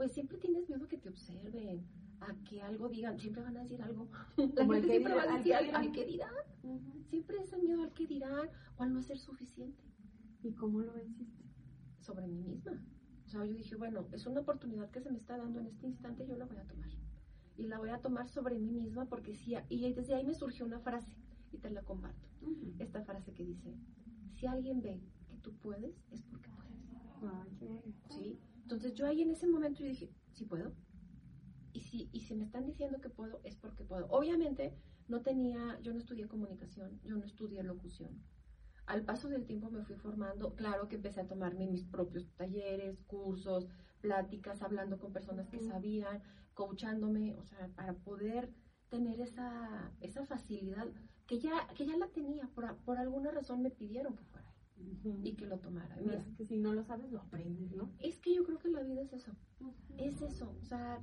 pues 0.00 0.12
siempre 0.12 0.38
tienes 0.38 0.66
miedo 0.66 0.82
a 0.82 0.88
que 0.88 0.96
te 0.96 1.10
observen, 1.10 1.84
a 2.20 2.34
que 2.48 2.62
algo 2.62 2.88
digan, 2.88 3.18
siempre 3.18 3.42
van 3.42 3.58
a 3.58 3.64
decir 3.64 3.82
algo. 3.82 4.08
La 4.54 4.64
gente 4.64 4.88
siempre 4.88 5.14
va 5.14 5.24
a 5.24 5.36
decir 5.36 5.54
al, 5.54 5.92
que 5.92 6.06
dirán. 6.06 6.32
Siempre 7.10 7.36
es 7.36 7.52
el 7.52 7.64
miedo 7.64 7.82
al 7.82 7.92
que 7.92 8.06
dirán 8.06 8.48
o 8.78 8.82
al 8.82 8.94
no 8.94 9.02
ser 9.02 9.18
suficiente. 9.18 9.84
¿Y 10.42 10.52
cómo 10.54 10.80
lo 10.80 10.94
venciste? 10.94 11.44
Sobre 11.98 12.26
mí 12.28 12.40
misma. 12.40 12.82
O 13.26 13.28
sea, 13.28 13.44
yo 13.44 13.52
dije, 13.52 13.76
bueno, 13.76 14.08
es 14.12 14.24
una 14.24 14.40
oportunidad 14.40 14.90
que 14.90 15.02
se 15.02 15.10
me 15.10 15.18
está 15.18 15.36
dando 15.36 15.60
en 15.60 15.66
este 15.66 15.86
instante, 15.86 16.26
yo 16.26 16.34
la 16.34 16.46
voy 16.46 16.56
a 16.56 16.64
tomar. 16.64 16.88
Y 17.58 17.66
la 17.66 17.76
voy 17.76 17.90
a 17.90 17.98
tomar 17.98 18.26
sobre 18.30 18.58
mí 18.58 18.72
misma 18.72 19.04
porque 19.04 19.34
sí, 19.34 19.54
y 19.68 19.92
desde 19.92 20.14
ahí 20.14 20.24
me 20.24 20.32
surgió 20.32 20.64
una 20.64 20.80
frase 20.80 21.14
y 21.52 21.58
te 21.58 21.68
la 21.68 21.82
comparto. 21.82 22.26
Esta 22.78 23.02
frase 23.02 23.34
que 23.34 23.44
dice, 23.44 23.76
si 24.32 24.46
alguien 24.46 24.80
ve 24.80 24.98
que 25.28 25.36
tú 25.42 25.52
puedes, 25.58 25.94
es. 26.10 26.24
Entonces 28.80 28.98
yo 28.98 29.06
ahí 29.06 29.20
en 29.20 29.30
ese 29.30 29.46
momento 29.46 29.80
yo 29.82 29.90
dije, 29.90 30.10
sí 30.32 30.46
puedo, 30.46 30.72
y 31.74 31.80
si, 31.80 32.08
y 32.12 32.22
si 32.22 32.34
me 32.34 32.44
están 32.44 32.64
diciendo 32.64 32.98
que 32.98 33.10
puedo, 33.10 33.38
es 33.44 33.54
porque 33.54 33.84
puedo. 33.84 34.06
Obviamente, 34.06 34.74
no 35.06 35.20
tenía, 35.20 35.78
yo 35.82 35.92
no 35.92 35.98
estudié 35.98 36.26
comunicación, 36.26 36.98
yo 37.04 37.14
no 37.18 37.26
estudié 37.26 37.62
locución. 37.62 38.24
Al 38.86 39.04
paso 39.04 39.28
del 39.28 39.44
tiempo 39.44 39.70
me 39.70 39.84
fui 39.84 39.96
formando, 39.96 40.54
claro 40.54 40.88
que 40.88 40.96
empecé 40.96 41.20
a 41.20 41.28
tomarme 41.28 41.66
mis 41.66 41.84
propios 41.84 42.26
talleres, 42.38 43.02
cursos, 43.02 43.68
pláticas, 44.00 44.62
hablando 44.62 44.98
con 44.98 45.12
personas 45.12 45.50
que 45.50 45.60
sabían, 45.60 46.22
coachándome, 46.54 47.36
o 47.36 47.44
sea, 47.44 47.68
para 47.76 47.92
poder 47.92 48.50
tener 48.88 49.20
esa, 49.20 49.92
esa 50.00 50.24
facilidad 50.24 50.86
que 51.26 51.38
ya, 51.38 51.68
que 51.76 51.84
ya 51.84 51.98
la 51.98 52.08
tenía, 52.08 52.48
por, 52.54 52.78
por 52.78 52.96
alguna 52.96 53.30
razón 53.30 53.60
me 53.60 53.70
pidieron 53.70 54.16
que 54.16 54.24
fuera 54.24 54.39
y 55.22 55.34
que 55.34 55.46
lo 55.46 55.58
tomara. 55.58 55.96
es 55.98 56.36
que 56.36 56.44
si 56.44 56.56
no 56.56 56.72
lo 56.72 56.82
sabes, 56.84 57.10
lo 57.10 57.20
aprendes, 57.20 57.72
¿no? 57.72 57.90
Es 57.98 58.18
que 58.20 58.34
yo 58.34 58.44
creo 58.44 58.58
que 58.58 58.68
la 58.68 58.82
vida 58.82 59.02
es 59.02 59.12
eso, 59.12 59.32
es 59.96 60.22
eso, 60.22 60.54
o 60.60 60.64
sea, 60.64 61.02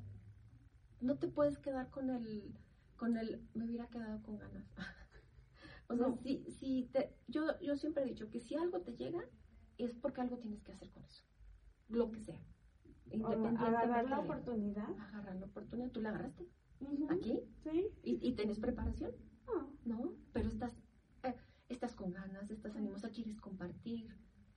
no 1.02 1.18
te 1.18 1.28
puedes 1.28 1.58
quedar 1.58 1.90
con 1.90 2.10
el, 2.10 2.56
con 2.96 3.18
el, 3.18 3.42
me 3.54 3.66
hubiera 3.66 3.88
quedado 3.88 4.22
con 4.24 4.38
ganas. 4.38 4.68
o 5.88 5.96
sea, 5.96 6.14
si, 6.24 6.44
si 6.52 6.90
te, 6.92 7.16
yo, 7.28 7.60
yo 7.62 7.76
siempre 7.76 8.04
he 8.04 8.08
dicho 8.08 8.30
que 8.30 8.40
si 8.40 8.56
algo 8.56 8.82
te 8.82 8.96
llega, 8.96 9.24
es 9.78 9.94
porque 9.96 10.22
algo 10.22 10.38
tienes 10.38 10.62
que 10.64 10.72
hacer 10.72 10.90
con 10.92 11.04
eso, 11.04 11.24
lo 11.90 12.12
que 12.12 12.22
sea. 12.22 12.42
Independientemente. 13.12 13.66
Agarrar 13.66 14.10
la 14.10 14.20
oportunidad. 14.20 14.90
Agarrar 15.00 15.36
la 15.38 15.46
oportunidad, 15.46 15.92
tú 15.92 16.02
la 16.02 16.10
agarraste. 16.10 16.48
Aquí. 17.10 17.40
Sí. 17.64 17.88
¿Y, 18.04 18.28
¿Y, 18.28 18.34
tienes 18.34 18.60
preparación? 18.60 19.12
No. 19.48 19.72
No, 19.86 20.14
pero 20.34 20.50
estás, 20.50 20.74
estás 21.70 21.96
con 21.96 22.12
ganas, 22.12 22.50
estás 22.50 22.76
animosa, 22.76 23.12
quieres 23.12 23.40
compartir 23.40 24.08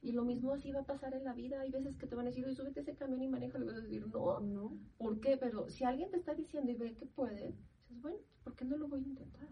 y 0.03 0.13
lo 0.13 0.25
mismo 0.25 0.53
así 0.53 0.73
va 0.73 0.81
a 0.81 0.87
pasar 0.87 1.15
en 1.15 1.25
la 1.25 1.35
vida. 1.35 1.61
Hay 1.61 1.71
veces 1.71 1.97
que 1.97 2.07
te 2.07 2.15
van 2.15 2.27
a 2.27 2.31
decir, 2.31 2.45
oye, 2.45 2.55
súbete 2.55 2.81
ese 2.81 2.97
camión 2.97 3.23
y 3.23 3.29
maneja. 3.29 3.59
Y 3.59 3.65
vas 3.65 3.77
a 3.77 3.81
decir, 3.81 4.07
no, 4.07 4.41
no. 4.41 4.79
¿Por 4.97 5.21
qué? 5.21 5.37
Pero 5.37 5.69
si 5.69 5.85
alguien 5.85 6.11
te 6.11 6.17
está 6.17 6.35
diciendo 6.35 6.71
y 6.73 6.75
ve 6.75 6.97
que 6.97 7.07
puede, 7.07 7.55
dices, 7.89 8.01
bueno, 8.01 8.19
¿por 8.43 8.57
qué 8.57 8.65
no 8.65 8.77
lo 8.77 8.89
voy 8.89 9.01
a 9.01 9.09
intentar? 9.09 9.49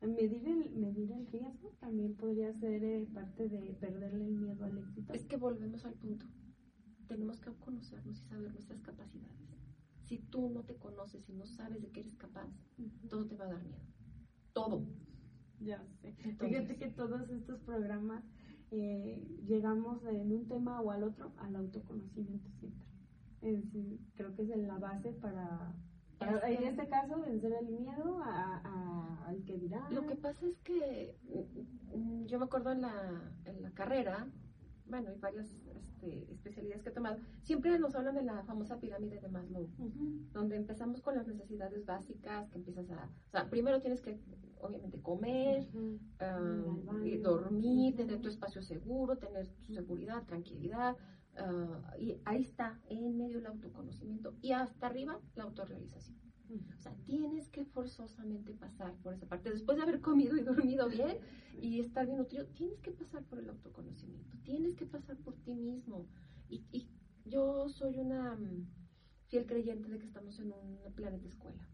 Medir 0.00 0.48
el, 0.48 0.74
medir 0.74 1.12
el 1.12 1.28
riesgo 1.28 1.76
también 1.78 2.16
podría 2.16 2.52
ser 2.52 2.82
eh, 2.82 3.06
parte 3.14 3.48
de 3.48 3.72
perderle 3.74 4.24
el 4.24 4.32
miedo 4.32 4.64
al 4.64 4.78
éxito. 4.78 5.12
Es 5.12 5.24
que 5.24 5.36
volvemos 5.36 5.84
al 5.84 5.94
punto. 5.94 6.26
Tenemos 7.06 7.38
que 7.40 7.52
conocernos 7.52 8.20
y 8.20 8.24
saber 8.24 8.52
nuestras 8.52 8.80
capacidades. 8.80 9.38
Si 10.02 10.18
tú 10.18 10.50
no 10.50 10.64
te 10.64 10.74
conoces 10.74 11.28
y 11.28 11.34
no 11.34 11.46
sabes 11.46 11.80
de 11.80 11.90
qué 11.90 12.00
eres 12.00 12.16
capaz, 12.16 12.48
todo 13.08 13.28
te 13.28 13.36
va 13.36 13.44
a 13.44 13.52
dar 13.52 13.62
miedo. 13.62 13.78
Todo. 14.52 14.88
Ya 15.64 15.82
sé. 16.00 16.12
Fíjate 16.40 16.76
que 16.76 16.88
todos 16.90 17.28
estos 17.30 17.60
programas 17.60 18.24
eh, 18.70 19.22
llegamos 19.46 20.04
en 20.06 20.32
un 20.32 20.48
tema 20.48 20.80
o 20.80 20.90
al 20.90 21.04
otro 21.04 21.32
al 21.38 21.54
autoconocimiento 21.56 22.48
siempre. 22.58 22.86
Es 23.42 23.64
creo 24.16 24.34
que 24.34 24.42
es 24.42 24.56
la 24.56 24.78
base 24.78 25.12
para, 25.12 25.74
en 26.20 26.64
este 26.64 26.88
caso, 26.88 27.20
vencer 27.20 27.52
el 27.60 27.68
miedo 27.68 28.22
al 28.22 29.42
que 29.44 29.58
dirá. 29.58 29.90
Lo 29.90 30.06
que 30.06 30.14
pasa 30.16 30.46
es 30.46 30.56
que 30.58 31.16
mm, 31.94 32.26
yo 32.26 32.38
me 32.38 32.44
acuerdo 32.44 32.72
en 32.72 32.82
la, 32.82 33.32
en 33.44 33.62
la 33.62 33.70
carrera, 33.72 34.26
bueno, 34.92 35.08
hay 35.08 35.18
varias 35.18 35.50
este, 35.74 36.30
especialidades 36.30 36.82
que 36.82 36.90
he 36.90 36.92
tomado, 36.92 37.16
siempre 37.40 37.78
nos 37.78 37.94
hablan 37.94 38.14
de 38.14 38.22
la 38.22 38.44
famosa 38.44 38.78
pirámide 38.78 39.20
de 39.20 39.28
Maslow, 39.28 39.70
donde 40.32 40.56
empezamos 40.56 41.00
con 41.00 41.14
las 41.14 41.26
necesidades 41.26 41.86
básicas, 41.86 42.50
que 42.50 42.58
empiezas 42.58 42.90
a, 42.90 43.06
o 43.06 43.30
sea, 43.30 43.48
primero 43.48 43.80
tienes 43.80 44.02
que 44.02 44.20
obviamente 44.60 45.00
comer, 45.00 45.66
uh 45.74 45.98
dormir, 47.22 47.96
tener 47.96 48.20
tu 48.20 48.28
espacio 48.28 48.62
seguro, 48.62 49.16
tener 49.16 49.48
tu 49.64 49.72
seguridad, 49.72 50.24
tranquilidad. 50.24 50.96
Ah, 51.36 51.94
y 51.98 52.20
ahí 52.26 52.42
está, 52.42 52.78
en 52.88 53.16
medio 53.16 53.38
el 53.38 53.46
autoconocimiento. 53.46 54.34
Y 54.42 54.52
hasta 54.52 54.86
arriba, 54.86 55.20
la 55.34 55.44
autorrealización. 55.44 56.21
O 56.78 56.82
sea, 56.82 56.94
tienes 57.04 57.48
que 57.48 57.64
forzosamente 57.64 58.52
pasar 58.54 58.94
por 59.02 59.14
esa 59.14 59.26
parte. 59.26 59.50
Después 59.50 59.76
de 59.76 59.82
haber 59.82 60.00
comido 60.00 60.36
y 60.36 60.42
dormido 60.44 60.88
bien 60.88 61.18
y 61.60 61.80
estar 61.80 62.06
bien 62.06 62.18
nutrido, 62.18 62.46
tienes 62.46 62.80
que 62.80 62.92
pasar 62.92 63.24
por 63.24 63.38
el 63.38 63.48
autoconocimiento. 63.48 64.36
Tienes 64.44 64.74
que 64.74 64.86
pasar 64.86 65.16
por 65.18 65.34
ti 65.36 65.54
mismo. 65.54 66.06
Y, 66.48 66.64
y 66.72 66.88
yo 67.24 67.68
soy 67.68 67.98
una 67.98 68.34
mm, 68.34 68.66
fiel 69.28 69.46
creyente 69.46 69.88
de 69.88 69.98
que 69.98 70.06
estamos 70.06 70.38
en 70.40 70.52
un 70.52 70.78
planeta 70.94 71.28
escuela 71.28 71.68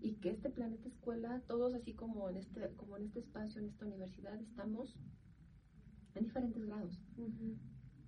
y 0.00 0.14
que 0.14 0.30
este 0.30 0.50
planeta 0.50 0.88
escuela, 0.88 1.42
todos 1.46 1.74
así 1.74 1.94
como 1.94 2.28
en 2.30 2.36
este, 2.36 2.74
como 2.76 2.96
en 2.96 3.04
este 3.04 3.20
espacio, 3.20 3.60
en 3.60 3.68
esta 3.68 3.86
universidad, 3.86 4.40
estamos 4.40 4.96
en 6.14 6.24
diferentes 6.24 6.64
grados. 6.64 6.98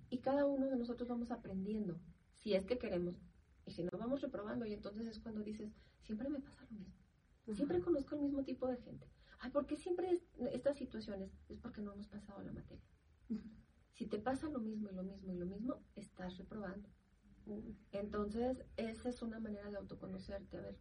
Y 0.09 0.19
cada 0.19 0.45
uno 0.45 0.67
de 0.67 0.77
nosotros 0.77 1.07
vamos 1.07 1.31
aprendiendo, 1.31 1.99
si 2.39 2.53
es 2.55 2.65
que 2.65 2.77
queremos, 2.77 3.15
y 3.65 3.71
si 3.71 3.83
no 3.83 3.91
vamos 3.97 4.21
reprobando, 4.21 4.65
y 4.65 4.73
entonces 4.73 5.07
es 5.07 5.19
cuando 5.19 5.41
dices, 5.41 5.71
siempre 6.01 6.29
me 6.29 6.39
pasa 6.39 6.65
lo 6.69 6.77
mismo, 6.77 6.93
siempre 7.53 7.81
conozco 7.81 8.15
el 8.15 8.21
mismo 8.21 8.43
tipo 8.43 8.67
de 8.67 8.77
gente. 8.77 9.07
Ay, 9.39 9.51
¿por 9.51 9.65
qué 9.65 9.75
siempre 9.75 10.21
estas 10.51 10.77
situaciones? 10.77 11.31
Es 11.49 11.59
porque 11.59 11.81
no 11.81 11.93
hemos 11.93 12.07
pasado 12.07 12.41
la 12.43 12.53
materia. 12.53 12.85
Si 13.91 14.05
te 14.07 14.17
pasa 14.19 14.49
lo 14.49 14.59
mismo 14.59 14.89
y 14.89 14.95
lo 14.95 15.03
mismo 15.03 15.33
y 15.33 15.37
lo 15.37 15.45
mismo, 15.45 15.83
estás 15.95 16.37
reprobando. 16.37 16.89
Entonces, 17.91 18.63
esa 18.77 19.09
es 19.09 19.21
una 19.21 19.39
manera 19.39 19.69
de 19.69 19.77
autoconocerte. 19.77 20.57
A 20.57 20.61
ver, 20.61 20.77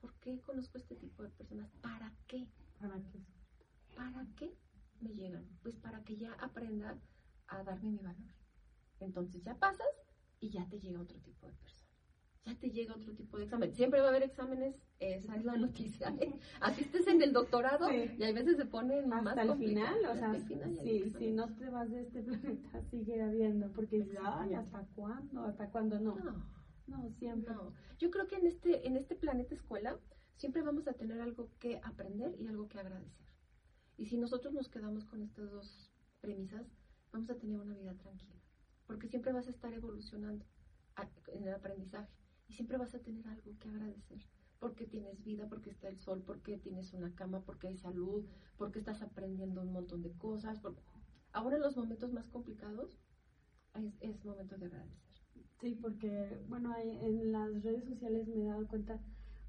¿por 0.00 0.14
qué 0.14 0.40
conozco 0.40 0.78
este 0.78 0.96
tipo 0.96 1.22
de 1.22 1.28
personas? 1.28 1.70
¿Para 1.82 2.12
qué? 2.26 2.48
¿Para 2.78 3.02
qué? 3.10 3.22
¿Para 3.94 4.26
qué 4.36 4.56
me 5.00 5.14
llegan? 5.14 5.46
Pues 5.62 5.76
para 5.76 6.02
que 6.02 6.16
ya 6.16 6.32
aprenda 6.34 6.98
a 7.48 7.62
darme 7.62 7.90
mi 7.90 7.98
valor. 7.98 8.34
Entonces 9.00 9.42
ya 9.42 9.54
pasas 9.54 9.86
y 10.40 10.48
ya 10.50 10.66
te 10.68 10.80
llega 10.80 11.00
otro 11.00 11.18
tipo 11.20 11.46
de 11.46 11.52
persona. 11.52 11.85
Ya 12.46 12.54
te 12.54 12.70
llega 12.70 12.94
otro 12.94 13.12
tipo 13.12 13.38
de 13.38 13.44
examen. 13.44 13.74
Siempre 13.74 13.98
va 14.00 14.06
a 14.06 14.10
haber 14.10 14.22
exámenes, 14.22 14.80
esa 15.00 15.34
es 15.34 15.44
la 15.44 15.56
noticia. 15.56 16.14
¿eh? 16.20 16.32
Así 16.60 16.82
estés 16.82 17.08
en 17.08 17.20
el 17.20 17.32
doctorado 17.32 17.92
y 17.92 18.22
hay 18.22 18.32
veces 18.32 18.56
se 18.56 18.64
ponen 18.64 19.12
hasta 19.12 19.44
más 19.44 19.58
el 19.58 19.58
final, 19.58 19.98
o 20.04 20.10
Hasta 20.12 20.18
sea, 20.20 20.30
el 20.36 20.42
final 20.46 20.78
sí, 20.80 21.10
si 21.18 21.32
no 21.32 21.52
te 21.56 21.68
vas 21.68 21.90
de 21.90 22.02
este 22.02 22.22
planeta 22.22 22.82
sigue 22.84 23.20
habiendo, 23.20 23.72
porque 23.72 24.06
ay, 24.22 24.54
¿hasta 24.54 24.86
cuándo? 24.94 25.42
¿Hasta 25.42 25.68
cuándo? 25.70 25.98
No, 25.98 26.14
No, 26.14 26.46
no, 26.86 27.10
siempre. 27.18 27.52
no. 27.52 27.74
Yo 27.98 28.12
creo 28.12 28.28
que 28.28 28.36
en 28.36 28.46
este, 28.46 28.86
en 28.86 28.96
este 28.96 29.16
planeta 29.16 29.52
escuela 29.56 29.98
siempre 30.36 30.62
vamos 30.62 30.86
a 30.86 30.92
tener 30.92 31.20
algo 31.20 31.50
que 31.58 31.80
aprender 31.82 32.36
y 32.40 32.46
algo 32.46 32.68
que 32.68 32.78
agradecer. 32.78 33.26
Y 33.96 34.06
si 34.06 34.18
nosotros 34.18 34.54
nos 34.54 34.68
quedamos 34.68 35.04
con 35.06 35.20
estas 35.20 35.50
dos 35.50 35.90
premisas, 36.20 36.64
vamos 37.10 37.28
a 37.28 37.34
tener 37.34 37.58
una 37.58 37.74
vida 37.74 37.94
tranquila. 37.94 38.38
Porque 38.86 39.08
siempre 39.08 39.32
vas 39.32 39.48
a 39.48 39.50
estar 39.50 39.72
evolucionando 39.72 40.44
a- 40.94 41.08
en 41.32 41.42
el 41.42 41.52
aprendizaje. 41.54 42.12
Y 42.48 42.52
siempre 42.54 42.76
vas 42.78 42.94
a 42.94 43.02
tener 43.02 43.26
algo 43.28 43.56
que 43.58 43.68
agradecer. 43.68 44.18
Porque 44.58 44.86
tienes 44.86 45.22
vida, 45.22 45.46
porque 45.48 45.70
está 45.70 45.88
el 45.88 45.98
sol, 45.98 46.22
porque 46.26 46.56
tienes 46.58 46.92
una 46.94 47.14
cama, 47.14 47.40
porque 47.44 47.68
hay 47.68 47.76
salud, 47.76 48.24
porque 48.56 48.78
estás 48.78 49.02
aprendiendo 49.02 49.62
un 49.62 49.72
montón 49.72 50.02
de 50.02 50.12
cosas. 50.12 50.60
Ahora 51.32 51.56
en 51.56 51.62
los 51.62 51.76
momentos 51.76 52.12
más 52.12 52.28
complicados 52.28 52.98
es, 53.74 53.96
es 54.00 54.24
momento 54.24 54.56
de 54.58 54.66
agradecer. 54.66 55.16
Sí, 55.60 55.74
porque, 55.80 56.38
bueno, 56.48 56.72
hay- 56.72 56.96
en 57.04 57.32
las 57.32 57.62
redes 57.62 57.84
sociales 57.84 58.26
me 58.28 58.42
he 58.42 58.46
dado 58.46 58.66
cuenta 58.68 59.00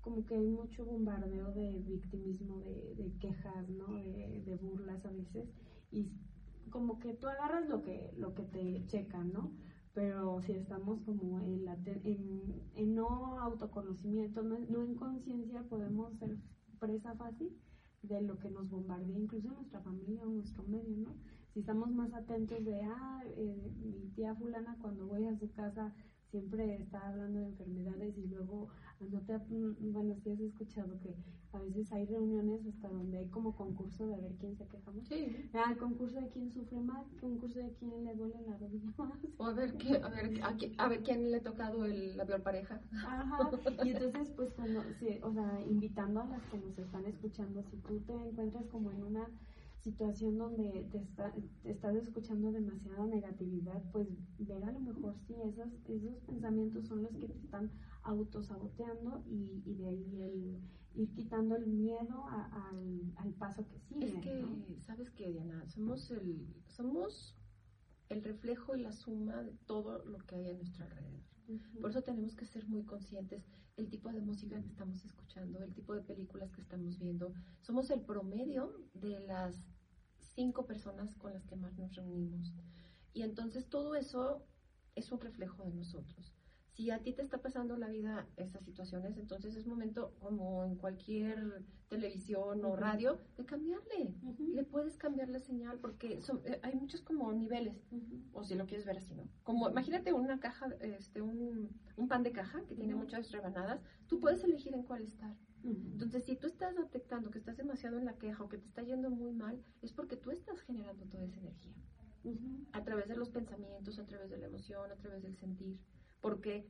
como 0.02 0.26
que 0.26 0.36
hay 0.36 0.48
mucho 0.48 0.86
bombardeo 0.86 1.52
de 1.52 1.80
victimismo, 1.86 2.62
de, 2.62 3.12
quejas, 3.20 3.70
¿no? 3.70 3.88
De, 3.88 4.42
de 4.46 4.56
burlas 4.56 5.06
a 5.06 5.12
veces. 5.12 5.48
Y 5.92 6.08
como 6.70 7.00
que 7.00 7.14
tú 7.14 7.28
agarras 7.28 7.68
lo 7.68 7.84
que, 7.84 8.14
lo 8.18 8.34
que 8.34 8.44
te 8.44 8.84
checan, 8.88 9.32
¿no? 9.34 9.52
Pero 9.98 10.40
si 10.44 10.52
estamos 10.52 11.02
como 11.06 11.42
en, 11.42 11.66
la 11.66 11.76
en, 12.04 12.70
en 12.76 12.94
no 12.94 13.40
autoconocimiento, 13.40 14.44
no, 14.44 14.60
no 14.70 14.84
en 14.84 14.94
conciencia, 14.94 15.64
podemos 15.64 16.16
ser 16.20 16.38
presa 16.80 17.16
fácil 17.16 17.50
de 18.04 18.22
lo 18.22 18.38
que 18.38 18.52
nos 18.52 18.70
bombardea, 18.70 19.18
incluso 19.18 19.50
nuestra 19.50 19.82
familia 19.82 20.22
o 20.22 20.30
nuestro 20.30 20.62
medio, 20.68 20.98
¿no? 20.98 21.16
Si 21.52 21.62
estamos 21.62 21.90
más 21.90 22.14
atentos 22.14 22.64
de, 22.64 22.80
ah, 22.84 23.24
eh, 23.26 23.72
mi 23.82 24.12
tía 24.16 24.36
fulana 24.36 24.78
cuando 24.80 25.08
voy 25.08 25.26
a 25.26 25.36
su 25.36 25.52
casa 25.54 25.92
siempre 26.32 26.76
está 26.76 27.08
hablando 27.08 27.40
de 27.40 27.48
enfermedades 27.48 28.18
y 28.18 28.28
luego 28.28 28.68
no 29.00 29.22
te, 29.22 29.38
mm, 29.38 29.92
bueno, 29.94 30.16
sí 30.24 30.30
has 30.32 30.40
escuchado 30.40 31.00
que 31.00 31.16
a 31.54 31.60
veces 31.60 31.92
hay 31.92 32.06
reuniones 32.06 32.66
hasta 32.68 32.88
donde 32.90 33.18
hay 33.20 33.28
como 33.30 33.56
concurso 33.56 34.06
de 34.08 34.16
a 34.16 34.20
ver 34.20 34.36
quién 34.40 34.56
se 34.56 34.66
queja 34.68 34.92
más. 34.92 35.08
Sí. 35.08 35.50
Ah, 35.54 35.74
concurso 35.80 36.20
de 36.20 36.30
quién 36.30 36.52
sufre 36.52 36.82
más, 36.82 37.06
concurso 37.22 37.60
de 37.60 37.72
quién 37.80 38.04
le 38.04 38.16
duele 38.16 38.42
la 38.42 38.58
rodilla 38.58 38.92
más. 38.98 39.18
O 39.38 39.46
a 39.46 39.54
ver, 39.54 39.78
qué, 39.78 39.96
a, 39.96 40.10
ver, 40.10 40.40
a, 40.44 40.54
qui- 40.58 40.74
a 40.78 40.88
ver 40.88 41.02
quién 41.04 41.32
le 41.32 41.38
ha 41.38 41.44
tocado 41.44 41.86
el, 41.86 42.18
la 42.18 42.26
peor 42.26 42.42
pareja. 42.44 42.80
Ajá, 43.06 43.50
y 43.86 43.90
entonces 43.92 44.32
pues 44.36 44.52
cuando, 44.54 44.82
sí, 45.00 45.20
o 45.24 45.32
sea, 45.32 45.62
invitando 45.62 46.22
a 46.22 46.26
las 46.28 46.46
que 46.48 46.58
nos 46.58 46.78
están 46.78 47.06
escuchando, 47.06 47.64
si 47.64 47.78
tú 47.78 48.00
te 48.02 48.14
encuentras 48.14 48.66
como 48.68 48.92
en 48.92 49.04
una 49.04 49.28
situación 49.92 50.38
donde 50.38 50.86
te, 50.92 50.98
está, 50.98 51.34
te 51.64 51.72
estás 51.72 51.96
escuchando 51.96 52.52
demasiada 52.52 53.06
negatividad, 53.06 53.82
pues 53.94 54.08
ver 54.38 54.64
a 54.66 54.72
lo 54.74 54.80
mejor 54.82 55.16
si 55.26 55.34
esas, 55.42 55.70
esos 55.86 56.18
pensamientos 56.26 56.88
son 56.88 57.04
los 57.04 57.16
que 57.16 57.28
te 57.28 57.38
están 57.38 57.72
autosaboteando 58.04 59.24
y, 59.28 59.62
y 59.66 59.76
de 59.76 59.88
ahí 59.88 60.22
el 60.22 60.58
ir 61.02 61.14
quitando 61.14 61.56
el 61.56 61.68
miedo 61.68 62.26
a- 62.28 62.70
al, 62.70 63.14
al 63.16 63.32
paso 63.36 63.66
que 63.70 63.80
sigue. 63.80 64.08
Es 64.08 64.16
que, 64.24 64.42
¿no? 64.42 64.82
¿sabes 64.82 65.10
qué, 65.12 65.32
Diana? 65.32 65.66
Somos 65.68 66.12
el, 66.12 66.46
somos 66.68 67.36
el 68.10 68.24
reflejo 68.24 68.76
y 68.76 68.82
la 68.82 68.92
suma 68.92 69.42
de 69.44 69.54
todo 69.68 70.04
lo 70.06 70.18
que 70.26 70.36
hay 70.36 70.50
a 70.50 70.54
nuestro 70.54 70.84
alrededor. 70.86 71.22
Por 71.80 71.92
eso 71.92 72.02
tenemos 72.02 72.36
que 72.36 72.46
ser 72.46 72.68
muy 72.68 72.84
conscientes 72.84 73.42
el 73.78 73.88
tipo 73.90 74.12
de 74.12 74.20
música 74.20 74.60
que 74.62 74.68
estamos 74.68 75.06
escuchando, 75.06 75.64
el 75.64 75.74
tipo 75.74 75.94
de 75.94 76.02
películas 76.02 76.52
que 76.52 76.60
estamos 76.60 77.00
viendo. 77.00 77.32
Somos 77.62 77.90
el 77.90 78.02
promedio 78.02 78.74
de 78.94 79.20
las 79.22 79.56
cinco 80.38 80.66
personas 80.72 81.16
con 81.16 81.34
las 81.34 81.46
que 81.48 81.56
más 81.56 81.74
nos 81.80 81.96
reunimos. 81.96 82.54
Y 83.14 83.24
entonces 83.24 83.68
todo 83.70 83.96
eso 83.96 84.46
es 84.96 85.12
un 85.12 85.20
reflejo 85.20 85.64
de 85.64 85.74
nosotros. 85.74 86.34
Si 86.76 86.92
a 86.92 87.00
ti 87.02 87.12
te 87.14 87.24
está 87.24 87.40
pasando 87.42 87.76
la 87.76 87.88
vida 87.90 88.28
estas 88.38 88.64
situaciones, 88.64 89.18
entonces 89.18 89.56
es 89.56 89.66
momento, 89.66 90.14
como 90.20 90.64
en 90.64 90.76
cualquier 90.76 91.64
televisión 91.90 92.64
o 92.64 92.76
radio, 92.76 93.20
de 93.36 93.46
cambiarle. 93.46 94.14
Le 94.54 94.64
puedes 94.64 94.96
cambiar 94.96 95.30
la 95.30 95.40
señal 95.40 95.80
porque 95.80 96.22
son- 96.22 96.42
eh, 96.46 96.60
hay 96.62 96.76
muchos 96.76 97.02
como 97.02 97.34
niveles 97.34 97.78
o 98.32 98.44
si 98.44 98.54
lo 98.54 98.68
quieres 98.68 98.86
ver 98.86 98.98
así, 99.00 99.16
¿no? 99.16 99.28
Como 99.44 99.68
imagínate 99.70 100.14
una 100.14 100.40
caja, 100.40 100.68
este, 100.82 101.22
un, 101.22 101.70
un 101.96 102.08
pan 102.08 102.22
de 102.22 102.32
caja 102.32 102.62
que 102.68 102.76
tiene 102.76 102.94
muchas 102.94 103.32
rebanadas, 103.32 103.82
tú 104.08 104.20
puedes 104.20 104.44
elegir 104.44 104.76
en 104.76 104.84
cuál 104.84 105.02
estar. 105.04 105.36
Entonces, 105.64 106.24
si 106.26 106.36
tú 106.36 106.48
estás 106.48 106.76
detectando 106.76 107.30
que 107.32 107.38
estás 107.40 107.58
demasiado 107.58 107.98
en 107.98 108.06
la 108.06 108.18
queja 108.18 108.44
o 108.44 108.50
que 108.50 108.58
te 108.58 108.66
está 108.66 108.82
yendo 108.84 109.10
muy 109.10 109.32
mal, 109.34 109.62
es 109.82 109.92
porque 109.92 110.16
tú 110.18 110.32
estás 110.32 110.62
generando 110.62 111.06
toda 111.06 111.26
esa 111.26 111.40
energía. 111.40 111.74
A 112.74 112.84
través 112.84 113.08
de 113.08 113.16
los 113.16 113.30
pensamientos, 113.30 114.00
a 114.00 114.06
través 114.06 114.30
de 114.30 114.38
la 114.38 114.46
emoción, 114.48 114.92
a 114.92 114.98
través 114.98 115.22
del 115.24 115.36
sentir, 115.36 115.78
porque 116.22 116.66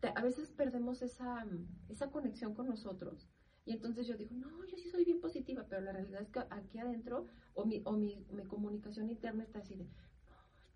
te- 0.00 0.12
a 0.14 0.22
veces 0.22 0.50
perdemos 0.50 1.02
esa, 1.02 1.46
esa 1.88 2.10
conexión 2.10 2.54
con 2.54 2.66
nosotros. 2.68 3.28
Y 3.64 3.72
entonces 3.72 4.06
yo 4.06 4.16
digo, 4.16 4.34
no, 4.34 4.64
yo 4.64 4.76
sí 4.78 4.88
soy 4.88 5.04
bien 5.04 5.20
positiva, 5.20 5.66
pero 5.68 5.82
la 5.82 5.92
realidad 5.92 6.22
es 6.22 6.30
que 6.30 6.40
aquí 6.50 6.78
adentro, 6.78 7.26
o 7.54 7.64
mi, 7.64 7.82
o 7.84 7.96
mi, 7.96 8.24
mi 8.30 8.44
comunicación 8.44 9.08
interna 9.10 9.42
está 9.42 9.58
así 9.60 9.76
de, 9.76 9.86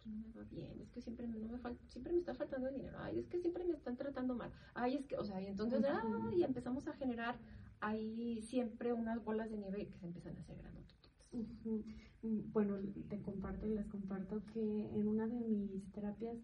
que 0.02 0.08
no 0.10 0.18
me 0.18 0.32
va 0.32 0.44
bien, 0.44 0.80
es 0.80 0.90
que 0.90 1.00
siempre, 1.00 1.26
me- 1.26 1.38
no 1.38 1.48
me 1.48 1.58
fal- 1.58 1.78
siempre 1.88 2.12
me 2.12 2.18
está 2.18 2.34
faltando 2.34 2.68
dinero, 2.70 2.98
ay, 3.00 3.18
es 3.20 3.28
que 3.28 3.38
siempre 3.38 3.64
me 3.64 3.74
están 3.74 3.96
tratando 3.96 4.34
mal, 4.34 4.50
ay, 4.74 4.96
es 4.96 5.06
que, 5.06 5.16
o 5.16 5.24
sea, 5.24 5.40
y 5.40 5.46
entonces, 5.46 5.84
ah, 5.88 6.00
y 6.36 6.42
empezamos 6.42 6.86
a 6.88 6.94
generar 6.94 7.38
ahí 7.80 8.40
siempre 8.42 8.92
unas 8.92 9.22
bolas 9.24 9.50
de 9.50 9.56
nieve 9.58 9.88
que 9.88 9.98
se 9.98 10.06
empiezan 10.06 10.36
a 10.36 10.40
hacer 10.40 10.56
grandototas. 10.58 11.10
Ujú. 11.32 11.84
Mm, 12.22 12.52
Bueno, 12.52 12.78
te 13.08 13.20
comparto 13.20 13.66
y 13.66 13.70
les 13.74 13.86
comparto 13.86 14.42
que 14.52 14.60
en 14.94 15.08
una 15.08 15.26
de 15.26 15.40
mis 15.40 15.90
terapias 15.92 16.38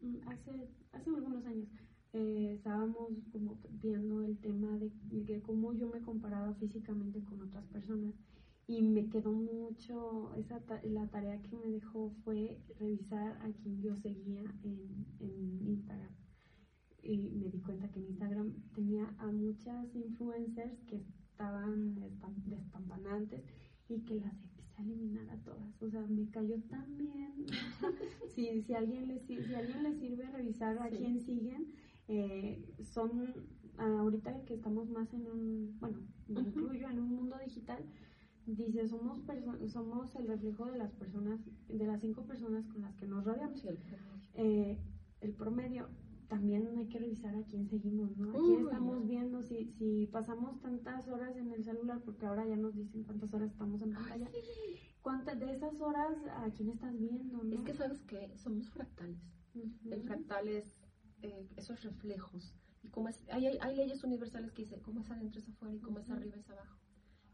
mm, 0.00 0.28
hace, 0.28 0.68
hace 0.92 1.10
algunos 1.10 1.44
años 1.46 1.68
eh, 2.12 2.52
estábamos 2.54 3.10
como 3.32 3.58
viendo 3.70 4.22
el 4.22 4.38
tema 4.38 4.78
de, 4.78 4.90
de 5.10 5.40
cómo 5.42 5.72
yo 5.72 5.88
me 5.88 6.00
comparaba 6.02 6.52
físicamente 6.54 7.22
con 7.24 7.40
otras 7.42 7.64
personas 7.66 8.14
y 8.66 8.82
me 8.82 9.08
quedó 9.08 9.32
mucho, 9.32 10.32
esa 10.36 10.60
ta- 10.60 10.80
la 10.84 11.06
tarea 11.08 11.40
que 11.42 11.56
me 11.56 11.70
dejó 11.70 12.10
fue 12.24 12.60
revisar 12.78 13.36
a 13.42 13.50
quien 13.52 13.80
yo 13.82 13.96
seguía 13.96 14.42
en, 14.62 15.06
en 15.20 15.66
Instagram 15.68 16.10
y 17.02 17.18
me 17.18 17.50
di 17.50 17.58
cuenta 17.60 17.90
que 17.90 17.98
en 17.98 18.06
Instagram 18.06 18.52
tenía 18.74 19.12
a 19.18 19.26
muchas 19.32 19.94
influencers 19.96 20.80
que 20.84 20.96
estaban 20.96 21.96
espam- 21.96 22.44
despampanantes 22.44 23.42
y 23.88 23.98
que 24.02 24.14
las 24.20 24.32
empecé 24.40 24.72
a 24.78 24.82
eliminar 24.82 25.28
a 25.30 25.36
todas. 25.38 25.82
O 25.82 25.90
sea, 25.90 26.06
me 26.06 26.30
cayó 26.30 26.60
tan 26.70 26.96
bien. 26.96 27.46
si, 28.34 28.62
si, 28.62 28.74
alguien 28.74 29.08
les, 29.08 29.22
si 29.26 29.54
alguien 29.54 29.82
les 29.82 29.98
sirve 29.98 30.30
revisar 30.30 30.78
a 30.78 30.88
Sí. 30.90 30.96
quién 30.98 31.20
siguen, 31.20 31.72
eh, 32.06 32.64
son 32.82 33.32
ahorita 33.78 34.44
que 34.44 34.54
estamos 34.54 34.88
más 34.88 35.12
en 35.12 35.26
un, 35.26 35.76
bueno, 35.80 35.98
me 36.28 36.40
incluyo 36.40 36.88
en 36.88 37.00
un 37.00 37.08
mundo 37.16 37.36
digital, 37.44 37.84
dice, 38.46 38.86
somos, 38.88 39.20
somos 39.68 40.14
el 40.16 40.26
reflejo 40.28 40.66
de 40.66 40.78
las 40.78 40.92
personas, 40.92 41.40
de 41.68 41.86
las 41.86 42.00
cinco 42.00 42.24
personas 42.26 42.66
con 42.68 42.82
las 42.82 42.94
que 42.96 43.06
nos 43.06 43.24
rodeamos 43.24 43.60
Sí, 43.60 43.68
el 43.68 43.76
promedio. 43.78 44.22
eh, 44.34 44.78
el 45.20 45.32
promedio, 45.34 45.88
también 46.28 46.76
hay 46.78 46.88
que 46.88 46.98
revisar 46.98 47.34
a 47.36 47.44
quién 47.44 47.68
seguimos, 47.68 48.16
¿no? 48.16 48.30
A 48.30 48.32
quién 48.32 48.60
estamos 48.60 49.06
viendo, 49.06 49.42
si, 49.42 49.70
si 49.72 50.06
pasamos 50.06 50.60
tantas 50.60 51.06
horas 51.08 51.36
en 51.36 51.52
el 51.52 51.62
celular, 51.62 52.00
porque 52.04 52.24
ahora 52.26 52.46
ya 52.46 52.56
nos 52.56 52.74
dicen 52.74 53.04
cuántas 53.04 53.32
horas 53.34 53.50
estamos 53.52 53.82
en 53.82 53.90
Ay, 53.94 54.02
pantalla, 54.02 54.30
sí. 54.30 54.40
cuántas 55.02 55.38
de 55.38 55.52
esas 55.52 55.80
horas 55.80 56.16
a 56.38 56.50
quién 56.50 56.70
estás 56.70 56.98
viendo, 56.98 57.42
¿no? 57.44 57.52
Es 57.54 57.60
que 57.60 57.74
sabes 57.74 58.00
que 58.02 58.36
somos 58.38 58.70
fractales. 58.70 59.20
Ujú. 59.54 59.92
El 59.92 60.02
fractal 60.02 60.48
es 60.48 60.64
eh, 61.22 61.46
esos 61.56 61.82
reflejos. 61.82 62.54
Y 62.82 62.88
como 62.88 63.08
es, 63.08 63.22
hay, 63.30 63.46
hay, 63.46 63.58
hay 63.60 63.76
leyes 63.76 64.02
universales 64.02 64.50
que 64.52 64.62
dicen 64.62 64.80
cómo 64.80 65.00
es 65.02 65.10
adentro 65.10 65.38
es 65.38 65.48
afuera 65.48 65.74
y 65.74 65.78
cómo 65.80 65.98
es 66.00 66.08
arriba 66.10 66.36
es 66.36 66.48
abajo. 66.50 66.78